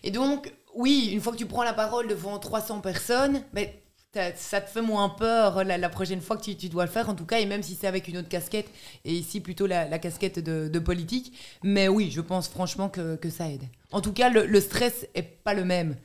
Et 0.05 0.11
donc, 0.11 0.53
oui, 0.73 1.09
une 1.11 1.19
fois 1.19 1.33
que 1.33 1.37
tu 1.37 1.45
prends 1.45 1.63
la 1.63 1.73
parole 1.73 2.07
devant 2.07 2.39
300 2.39 2.79
personnes, 2.79 3.41
ben, 3.51 3.67
ça 4.35 4.61
te 4.61 4.69
fait 4.69 4.81
moins 4.81 5.09
peur 5.09 5.63
la, 5.63 5.89
prochaine 5.89 6.21
fois 6.21 6.37
que 6.37 6.51
tu, 6.51 6.69
dois 6.69 6.85
le 6.85 6.91
faire, 6.91 7.09
en 7.09 7.15
tout 7.15 7.25
cas, 7.25 7.39
et 7.39 7.45
même 7.45 7.63
si 7.63 7.75
c'est 7.75 7.87
avec 7.87 8.07
une 8.07 8.17
autre 8.17 8.29
casquette, 8.29 8.69
et 9.03 9.13
ici 9.13 9.41
plutôt 9.41 9.67
la, 9.67 9.99
casquette 9.99 10.39
de, 10.39 10.79
politique. 10.79 11.33
Mais 11.63 11.87
oui, 11.87 12.11
je 12.11 12.21
pense 12.21 12.47
franchement 12.47 12.89
que, 12.89 13.29
ça 13.29 13.49
aide. 13.49 13.63
En 13.91 14.01
tout 14.01 14.13
cas, 14.13 14.29
le, 14.29 14.45
le 14.45 14.61
stress 14.61 15.07
est 15.15 15.23
pas 15.43 15.53
le 15.53 15.65
même. 15.65 15.95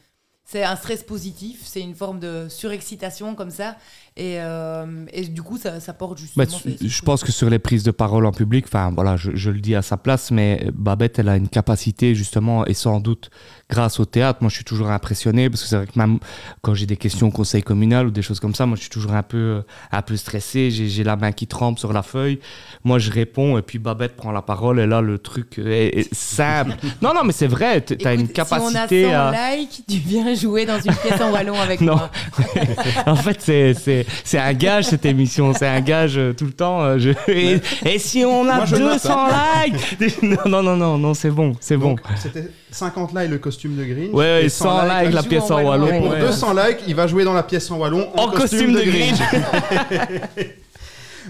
C'est 0.45 0.65
un 0.65 0.75
stress 0.75 1.05
positif, 1.05 1.61
c'est 1.65 1.81
une 1.81 1.95
forme 1.95 2.19
de 2.19 2.49
surexcitation 2.49 3.37
comme 3.37 3.53
ça. 3.53 3.77
Et, 4.17 4.41
euh, 4.41 5.07
et, 5.13 5.27
du 5.27 5.43
coup, 5.43 5.57
ça, 5.57 5.81
ça 5.81 5.93
porte 5.93 6.19
justement. 6.19 6.45
Bah, 6.45 6.71
je 6.81 7.03
pense 7.03 7.23
que 7.23 7.33
sur 7.33 7.49
les 7.49 7.59
prises 7.59 7.85
de 7.85 7.91
parole 7.91 8.27
en 8.27 8.33
public, 8.33 8.67
enfin 8.67 8.91
voilà, 8.95 9.17
je, 9.17 9.31
je, 9.35 9.51
le 9.51 9.61
dis 9.61 9.75
à 9.75 9.83
sa 9.83 9.97
place, 9.97 10.31
mais 10.31 10.67
Babette, 10.75 11.19
elle 11.19 11.29
a 11.29 11.37
une 11.37 11.49
capacité 11.49 12.15
justement, 12.15 12.67
et 12.67 12.75
sans 12.75 13.01
doute 13.01 13.31
grâce 13.71 14.01
au 14.01 14.05
théâtre, 14.05 14.41
moi 14.43 14.51
je 14.51 14.57
suis 14.57 14.65
toujours 14.65 14.91
impressionné 14.91 15.49
parce 15.49 15.63
que 15.63 15.69
c'est 15.69 15.77
vrai 15.77 15.87
que 15.87 15.99
même 15.99 16.19
quand 16.61 16.75
j'ai 16.75 16.87
des 16.87 16.97
questions 16.97 17.29
au 17.29 17.31
conseil 17.31 17.63
communal 17.63 18.09
ou 18.09 18.11
des 18.11 18.21
choses 18.21 18.41
comme 18.41 18.55
ça, 18.55 18.67
moi 18.67 18.77
je 18.77 18.81
suis 18.83 18.91
toujours 18.91 19.13
un 19.13 19.23
peu, 19.23 19.63
un 19.93 20.03
peu 20.03 20.17
stressé, 20.17 20.71
j'ai 20.71 21.05
la 21.05 21.17
main 21.17 21.31
qui 21.33 21.47
tremble 21.47 21.79
sur 21.79 21.93
la 21.93 22.03
feuille. 22.03 22.41
Moi 22.85 22.99
je 22.99 23.11
réponds 23.11 23.57
et 23.59 23.63
puis 23.63 23.79
Babette 23.79 24.17
prend 24.17 24.33
la 24.33 24.43
parole 24.43 24.81
et 24.81 24.87
là 24.87 25.01
le 25.01 25.19
truc 25.19 25.59
est, 25.59 26.13
simple. 26.13 26.75
non, 27.03 27.15
non, 27.15 27.23
mais 27.25 27.33
c'est 27.33 27.47
vrai, 27.47 27.83
tu 27.85 27.97
as 28.05 28.15
une 28.15 28.29
capacité 28.29 29.07
si 29.07 29.07
on 29.07 29.19
a 29.19 29.29
100 29.29 29.29
à. 29.29 29.31
Like, 29.31 29.83
tu 29.89 29.99
viens 29.99 30.35
jouer 30.35 30.67
dans 30.67 30.81
une 30.81 30.95
pièce 30.95 31.21
en 31.21 31.31
wallon 31.31 31.59
avec 31.59 31.81
non. 31.81 31.95
moi. 31.95 32.11
en 33.07 33.17
fait, 33.17 33.41
c'est 33.41 34.00
c'est 34.25 34.39
un 34.39 34.53
gage 34.53 34.85
cette 34.85 35.05
émission, 35.05 35.53
c'est 35.55 35.67
un 35.67 35.81
gage 35.81 36.19
euh, 36.19 36.33
tout 36.33 36.45
le 36.45 36.53
temps. 36.53 36.83
Euh, 36.83 36.99
je... 36.99 37.11
et, 37.29 37.99
si 37.99 38.25
on 38.25 38.49
a 38.49 38.67
200 38.67 39.29
likes 39.65 40.23
Non, 40.47 40.63
non, 40.63 40.77
non, 40.77 40.99
non, 40.99 41.15
c'est 41.15 41.31
bon, 41.31 41.55
c'est 41.61 41.77
bon. 41.77 41.97
C'était 42.17 42.51
50 42.71 43.15
likes 43.15 43.31
le 43.31 43.39
costume 43.39 43.77
de 43.77 43.85
Green. 43.85 44.11
Ouais, 44.13 44.45
et 44.45 44.49
100, 44.49 44.83
likes, 44.85 45.13
la 45.13 45.23
pièce 45.23 45.51
en 45.51 45.63
wallon. 45.63 45.89
Et 45.89 46.01
pour 46.01 46.17
200 46.17 46.55
likes, 46.55 46.79
il 46.87 46.95
va 46.95 47.07
jouer 47.07 47.25
dans 47.25 47.33
la 47.33 47.43
pièce 47.43 47.71
en 47.71 47.79
wallon 47.79 48.09
en, 48.17 48.29
costume, 48.29 48.73
de, 48.73 48.81
Green. 48.81 49.15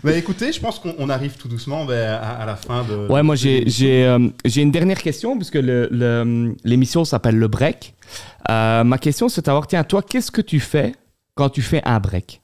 bah 0.02 0.12
écoutez, 0.16 0.52
je 0.52 0.60
pense 0.60 0.78
qu'on 0.78 1.08
arrive 1.08 1.36
tout 1.36 1.48
doucement 1.48 1.86
à, 1.88 2.44
la 2.46 2.56
fin 2.56 2.84
de. 2.84 3.10
Ouais, 3.12 3.22
moi 3.22 3.36
j'ai 3.36 3.64
euh, 4.04 4.28
j'ai 4.44 4.62
une 4.62 4.70
dernière 4.70 5.02
question 5.02 5.36
puisque 5.36 5.58
l'émission 6.64 7.04
s'appelle 7.04 7.36
le 7.36 7.48
break. 7.48 7.94
ma 8.48 8.98
question 9.00 9.28
c'est 9.28 9.42
de 9.42 9.46
savoir 9.46 9.66
tiens 9.66 9.84
toi 9.84 10.02
qu'est-ce 10.02 10.30
que 10.30 10.42
tu 10.42 10.60
fais 10.60 10.94
quand 11.34 11.48
tu 11.48 11.62
fais 11.62 11.80
un 11.84 12.00
break? 12.00 12.40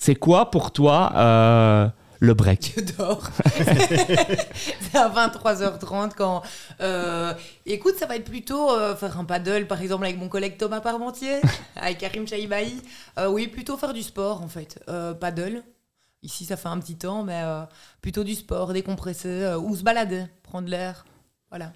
C'est 0.00 0.14
quoi 0.14 0.50
pour 0.50 0.72
toi 0.72 1.12
euh, 1.14 1.88
le 2.20 2.32
break? 2.32 2.72
Je 2.74 2.96
dors. 2.96 3.22
c'est 3.54 4.96
à 4.96 5.10
23h30 5.10 6.12
quand. 6.16 6.42
Euh, 6.80 7.34
écoute, 7.66 7.96
ça 7.98 8.06
va 8.06 8.16
être 8.16 8.24
plutôt 8.24 8.70
euh, 8.70 8.96
faire 8.96 9.20
un 9.20 9.26
paddle, 9.26 9.66
par 9.66 9.82
exemple, 9.82 10.06
avec 10.06 10.18
mon 10.18 10.30
collègue 10.30 10.56
Thomas 10.56 10.80
Parmentier, 10.80 11.42
avec 11.76 11.98
Karim 11.98 12.26
Chaibaï. 12.26 12.80
oui, 13.28 13.46
plutôt 13.46 13.76
faire 13.76 13.92
du 13.92 14.02
sport, 14.02 14.42
en 14.42 14.48
fait. 14.48 14.82
paddle. 15.20 15.62
Ici, 16.22 16.46
ça 16.46 16.56
fait 16.56 16.68
un 16.68 16.78
petit 16.78 16.96
temps, 16.96 17.22
mais 17.22 17.42
plutôt 18.00 18.24
du 18.24 18.34
sport, 18.34 18.72
décompresser, 18.72 19.54
ou 19.60 19.76
se 19.76 19.82
balader, 19.82 20.24
prendre 20.42 20.68
l'air. 20.68 21.04
Voilà. 21.50 21.72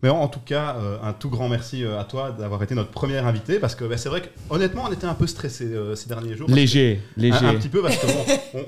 Mais 0.00 0.10
en, 0.10 0.28
tout 0.28 0.38
cas, 0.38 0.76
euh, 0.76 0.96
un 1.02 1.12
tout 1.12 1.28
grand 1.28 1.48
merci 1.48 1.82
euh, 1.82 1.98
à 1.98 2.04
toi 2.04 2.30
d'avoir 2.30 2.62
été 2.62 2.76
notre 2.76 2.90
première 2.90 3.26
invité 3.26 3.58
parce 3.58 3.74
que 3.74 3.84
bah, 3.84 3.96
c'est 3.96 4.08
vrai 4.08 4.22
qu'honnêtement, 4.22 4.84
on 4.88 4.92
était 4.92 5.08
un 5.08 5.14
peu 5.14 5.26
stressé 5.26 5.64
euh, 5.64 5.96
ces 5.96 6.08
derniers 6.08 6.36
jours. 6.36 6.48
Léger, 6.48 7.00
léger. 7.16 7.44
Un, 7.44 7.54
petit 7.54 7.68
peu 7.68 7.82
parce 7.82 7.96
que 7.96 8.06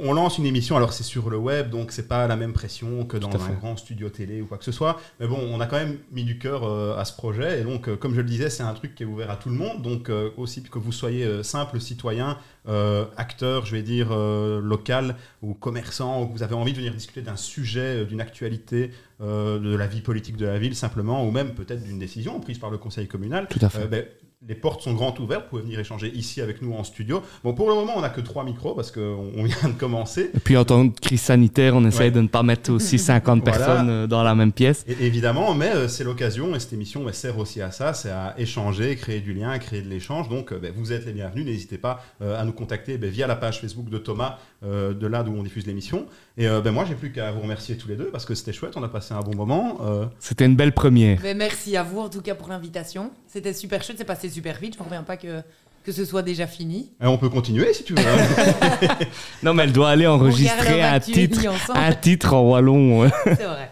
on, 0.03 0.12
lance 0.12 0.38
une 0.38 0.47
émission, 0.47 0.77
alors 0.77 0.93
c'est 0.93 1.05
sur 1.05 1.31
le 1.31 1.37
web, 1.37 1.71
donc 1.71 1.93
c'est 1.93 2.09
pas 2.09 2.27
la 2.27 2.35
même 2.35 2.53
pression 2.53 3.05
que 3.05 3.16
dans 3.16 3.31
un 3.31 3.53
grand 3.53 3.77
studio 3.77 4.09
télé 4.09 4.40
ou 4.40 4.47
quoi 4.47 4.59
que 4.59 4.64
ce 4.64 4.73
soit. 4.73 4.99
Mais 5.21 5.29
bon, 5.29 5.38
on 5.38 5.61
a 5.61 5.66
quand 5.66 5.77
même 5.77 5.99
mis 6.11 6.25
du 6.25 6.37
cœur 6.37 6.64
à 6.99 7.05
ce 7.05 7.12
projet 7.12 7.61
et 7.61 7.62
donc, 7.62 7.95
comme 7.99 8.12
je 8.12 8.21
le 8.21 8.27
disais, 8.27 8.51
c'est 8.51 8.64
un 8.64 8.75
truc 8.75 8.97
qui 8.97 9.05
est 9.05 9.07
ouvert 9.07 9.31
à 9.31 9.37
tout 9.37 9.51
le 9.51 9.55
monde. 9.55 9.83
Donc 9.83 10.11
aussi 10.37 10.64
que 10.64 10.81
vous 10.81 10.93
soyez 10.93 11.45
simple 11.45 11.81
citoyen, 11.81 12.38
acteur, 12.66 13.66
je 13.66 13.75
vais 13.75 13.83
dire 13.83 14.14
local 14.14 15.16
ou 15.42 15.55
commerçant, 15.55 16.23
ou 16.23 16.27
que 16.27 16.33
vous 16.33 16.42
avez 16.42 16.55
envie 16.55 16.73
de 16.73 16.79
venir 16.79 16.92
discuter 16.92 17.23
d'un 17.23 17.37
sujet, 17.37 18.05
d'une 18.05 18.20
actualité, 18.20 18.90
de 19.20 19.77
la 19.77 19.87
vie 19.87 20.01
politique 20.01 20.37
de 20.37 20.46
la 20.46 20.59
ville 20.59 20.75
simplement 20.75 21.27
ou 21.27 21.31
même 21.31 21.55
peut-être 21.55 21.83
d'une 21.83 21.99
décision 21.99 22.40
prise 22.40 22.59
par 22.59 22.70
le 22.70 22.79
conseil 22.79 23.07
communal. 23.07 23.46
Tout 23.49 23.59
à 23.62 23.68
fait. 23.68 23.83
Euh, 23.83 23.87
ben, 23.87 24.05
les 24.48 24.55
portes 24.55 24.81
sont 24.83 24.94
grandes 24.94 25.18
ouvertes. 25.20 25.42
Vous 25.44 25.48
pouvez 25.50 25.62
venir 25.62 25.79
échanger 25.81 26.11
ici 26.14 26.40
avec 26.40 26.62
nous 26.62 26.72
en 26.72 26.83
studio. 26.83 27.22
Bon, 27.44 27.53
pour 27.53 27.68
le 27.68 27.74
moment, 27.74 27.92
on 27.96 28.00
n'a 28.00 28.09
que 28.09 28.22
trois 28.22 28.42
micros 28.42 28.74
parce 28.74 28.90
qu'on 28.90 29.31
on 29.37 29.44
vient 29.44 29.68
de 29.68 29.74
commencer. 29.79 30.31
Et 30.35 30.38
puis 30.40 30.57
en 30.57 30.64
temps 30.64 30.87
de 30.87 30.98
crise 30.98 31.20
sanitaire, 31.20 31.76
on 31.76 31.85
essaye 31.85 32.00
Ouais. 32.07 32.11
de 32.11 32.20
ne 32.22 32.29
pas 32.29 32.42
mettre 32.42 32.72
aussi 32.72 32.98
50 32.98 33.40
Voilà. 33.42 33.59
personnes 33.59 33.90
euh, 33.90 34.07
dans 34.07 34.22
la 34.22 34.35
même 34.35 34.53
pièce. 34.53 34.83
Et- 34.88 35.05
évidemment, 35.05 35.55
mais 35.55 35.68
euh, 35.74 35.88
c'est 35.88 36.05
l'occasion, 36.05 36.55
et 36.57 36.61
cette 36.61 36.72
émission 36.72 37.07
elle 37.07 37.14
sert 37.14 37.37
aussi 37.37 37.61
à 37.61 37.70
ça, 37.70 37.92
c'est 37.92 38.09
à 38.11 38.35
échanger, 38.38 38.96
créer 38.96 39.20
du 39.20 39.35
lien, 39.35 39.59
créer 39.59 39.83
de 39.83 39.88
l'échange. 39.90 40.31
Donc, 40.31 40.53
euh, 40.53 40.59
ben, 40.59 40.72
vous 40.74 40.90
êtes 40.92 41.05
les 41.05 41.12
bienvenus. 41.12 41.44
N'hésitez 41.44 41.76
pas 41.76 42.03
euh, 42.22 42.40
à 42.40 42.44
nous 42.46 42.53
contacter 42.53 42.97
ben, 42.97 43.11
via 43.11 43.26
la 43.26 43.36
page 43.36 43.61
Facebook 43.61 43.91
de 43.91 43.99
Thomas, 43.99 44.38
de 44.62 45.07
là 45.07 45.22
d'où 45.22 45.32
on 45.32 45.43
diffuse 45.43 45.66
l'émission. 45.66 46.07
Et 46.36 46.47
ben, 46.47 46.70
moi, 46.70 46.84
j'ai 46.86 46.95
plus 46.95 47.12
qu'à 47.12 47.32
vous 47.32 47.41
remercier 47.41 47.76
tous 47.78 47.88
les 47.88 47.97
deux 47.97 48.07
parce 48.11 48.24
que 48.26 48.34
c'était 48.34 48.53
chouette, 48.53 48.72
on 48.76 48.82
a 48.82 48.88
passé 48.88 49.14
un 49.14 49.20
bon 49.20 49.34
moment. 49.34 49.78
C'était 50.18 50.45
une 50.45 50.55
belle 50.57 50.72
première. 50.72 51.18
Mais 51.22 51.32
merci 51.34 51.76
à 51.78 51.82
vous 51.82 51.99
en 52.01 52.09
tout 52.11 52.20
cas 52.20 52.34
pour 52.34 52.49
l'invitation. 52.49 53.11
C'était 53.26 53.55
super 53.55 53.82
chouette, 53.82 53.97
c'est 53.99 54.05
passé 54.05 54.28
super 54.31 54.57
vite. 54.59 54.74
Je 54.74 54.78
ne 54.81 54.85
reviens 54.85 55.03
pas 55.03 55.16
que, 55.16 55.43
que 55.85 55.93
ce 55.93 56.05
soit 56.05 56.22
déjà 56.22 56.47
fini. 56.47 56.91
et 57.03 57.07
on 57.07 57.18
peut 57.18 57.28
continuer 57.28 57.72
si 57.74 57.85
tu 57.85 57.95
veux. 57.95 58.01
hein. 58.07 58.89
Non, 59.43 59.55
mais 59.55 59.64
elle 59.64 59.72
doit 59.72 59.91
aller 59.91 60.07
enregistrer 60.07 60.83
un 60.83 60.99
titre, 61.01 61.41
un 61.74 61.93
titre 61.93 62.35
en 62.35 62.43
wallon. 62.51 63.11
C'est 63.24 63.35
vrai. 63.45 63.70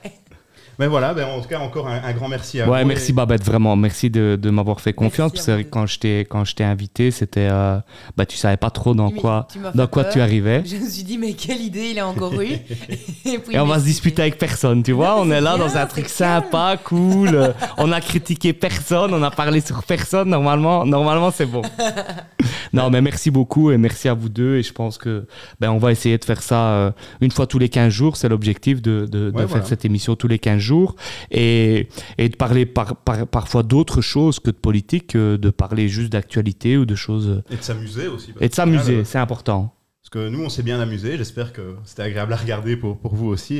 Mais 0.78 0.86
voilà, 0.86 1.14
ben, 1.14 1.26
en 1.26 1.40
tout 1.40 1.48
cas, 1.48 1.58
encore 1.58 1.88
un, 1.88 2.00
un 2.04 2.12
grand 2.12 2.28
merci 2.28 2.60
à 2.60 2.68
Ouais, 2.68 2.82
vous. 2.82 2.88
merci 2.88 3.10
Et- 3.10 3.14
Babette, 3.14 3.44
vraiment. 3.44 3.74
Merci 3.76 4.10
de, 4.10 4.38
de 4.40 4.50
m'avoir 4.50 4.80
fait 4.80 4.92
confiance. 4.92 5.32
Merci 5.34 5.46
Parce 5.50 5.62
que 5.62 5.68
quand 5.68 5.86
je 5.86 5.98
t'ai 5.98 6.18
quand 6.20 6.44
je 6.44 6.54
t'ai 6.54 6.64
invité, 6.64 7.10
c'était 7.10 7.48
euh, 7.50 7.78
bah 8.16 8.26
tu 8.26 8.36
savais 8.36 8.56
pas 8.56 8.70
trop 8.70 8.94
dans 8.94 9.10
Mais 9.10 9.18
quoi 9.20 9.46
dans 9.74 9.86
quoi 9.86 10.04
peur. 10.04 10.12
tu 10.12 10.20
arrivais. 10.20 10.62
Je 10.64 10.76
me 10.76 10.88
suis 10.88 11.02
dit, 11.02 11.18
mais 11.18 11.32
quelle 11.32 11.60
idée 11.60 11.90
il 11.92 11.98
a 11.98 12.06
encore 12.06 12.40
eu. 12.40 12.46
Et, 13.24 13.38
puis 13.38 13.54
Et 13.56 13.58
on 13.58 13.66
va 13.66 13.78
se 13.80 13.84
disputer 13.84 14.22
avec 14.22 14.38
personne, 14.38 14.82
tu 14.82 14.92
vois. 14.92 15.16
Non, 15.16 15.22
On 15.22 15.30
est 15.30 15.40
là 15.40 15.56
bien, 15.56 15.66
dans 15.66 15.76
un 15.76 15.86
truc 15.86 16.08
sympa, 16.08 16.76
cool. 16.84 17.54
On 17.78 17.90
a 17.92 18.00
critiqué 18.00 18.52
personne, 18.52 19.12
on 19.14 19.22
a 19.22 19.30
parlé 19.30 19.60
sur 19.60 19.82
personne. 19.82 20.28
Normalement, 20.30 20.84
normalement 20.86 21.30
c'est 21.30 21.46
bon. 21.46 21.62
Non, 22.72 22.90
mais 22.90 23.00
merci 23.00 23.30
beaucoup 23.30 23.70
et 23.70 23.78
merci 23.78 24.08
à 24.08 24.14
vous 24.14 24.28
deux. 24.28 24.56
Et 24.56 24.62
je 24.62 24.72
pense 24.72 24.98
que 24.98 25.26
ben, 25.60 25.70
on 25.70 25.78
va 25.78 25.90
essayer 25.92 26.18
de 26.18 26.24
faire 26.24 26.42
ça 26.42 26.68
euh, 26.72 26.90
une 27.20 27.30
fois 27.30 27.46
tous 27.46 27.58
les 27.58 27.68
15 27.68 27.92
jours. 27.92 28.16
C'est 28.16 28.28
l'objectif 28.28 28.82
de, 28.82 29.06
de, 29.10 29.30
de 29.30 29.32
Ouais, 29.32 29.38
faire 29.40 29.48
voilà. 29.48 29.64
cette 29.64 29.84
émission 29.84 30.16
tous 30.16 30.28
les 30.28 30.38
15 30.38 30.58
jours 30.58 30.67
et, 31.30 31.88
et 32.18 32.28
de 32.28 32.36
parler 32.36 32.66
par, 32.66 32.96
par- 32.96 33.26
parfois 33.26 33.62
d'autres 33.62 34.00
choses 34.00 34.38
que 34.40 34.50
de 34.50 34.56
politique, 34.56 35.14
euh, 35.16 35.38
de 35.38 35.50
parler 35.50 35.88
juste 35.88 36.10
d'actualité 36.12 36.76
ou 36.76 36.84
de 36.84 36.94
choses. 36.94 37.28
euh, 37.28 37.42
Et 37.54 37.56
de 37.56 37.62
s'amuser 37.62 38.08
aussi. 38.08 38.32
Et 38.40 38.48
de 38.48 38.54
s'amuser, 38.54 38.96
euh, 38.98 39.04
c'est 39.04 39.18
important. 39.18 39.74
Parce 40.02 40.10
que 40.24 40.28
nous, 40.30 40.42
on 40.42 40.48
s'est 40.48 40.62
bien 40.62 40.80
amusé. 40.80 41.18
J'espère 41.18 41.52
que 41.52 41.74
c'était 41.84 42.02
agréable 42.02 42.32
à 42.32 42.36
regarder 42.36 42.76
pour, 42.78 42.96
pour 42.98 43.14
vous 43.14 43.26
aussi. 43.26 43.56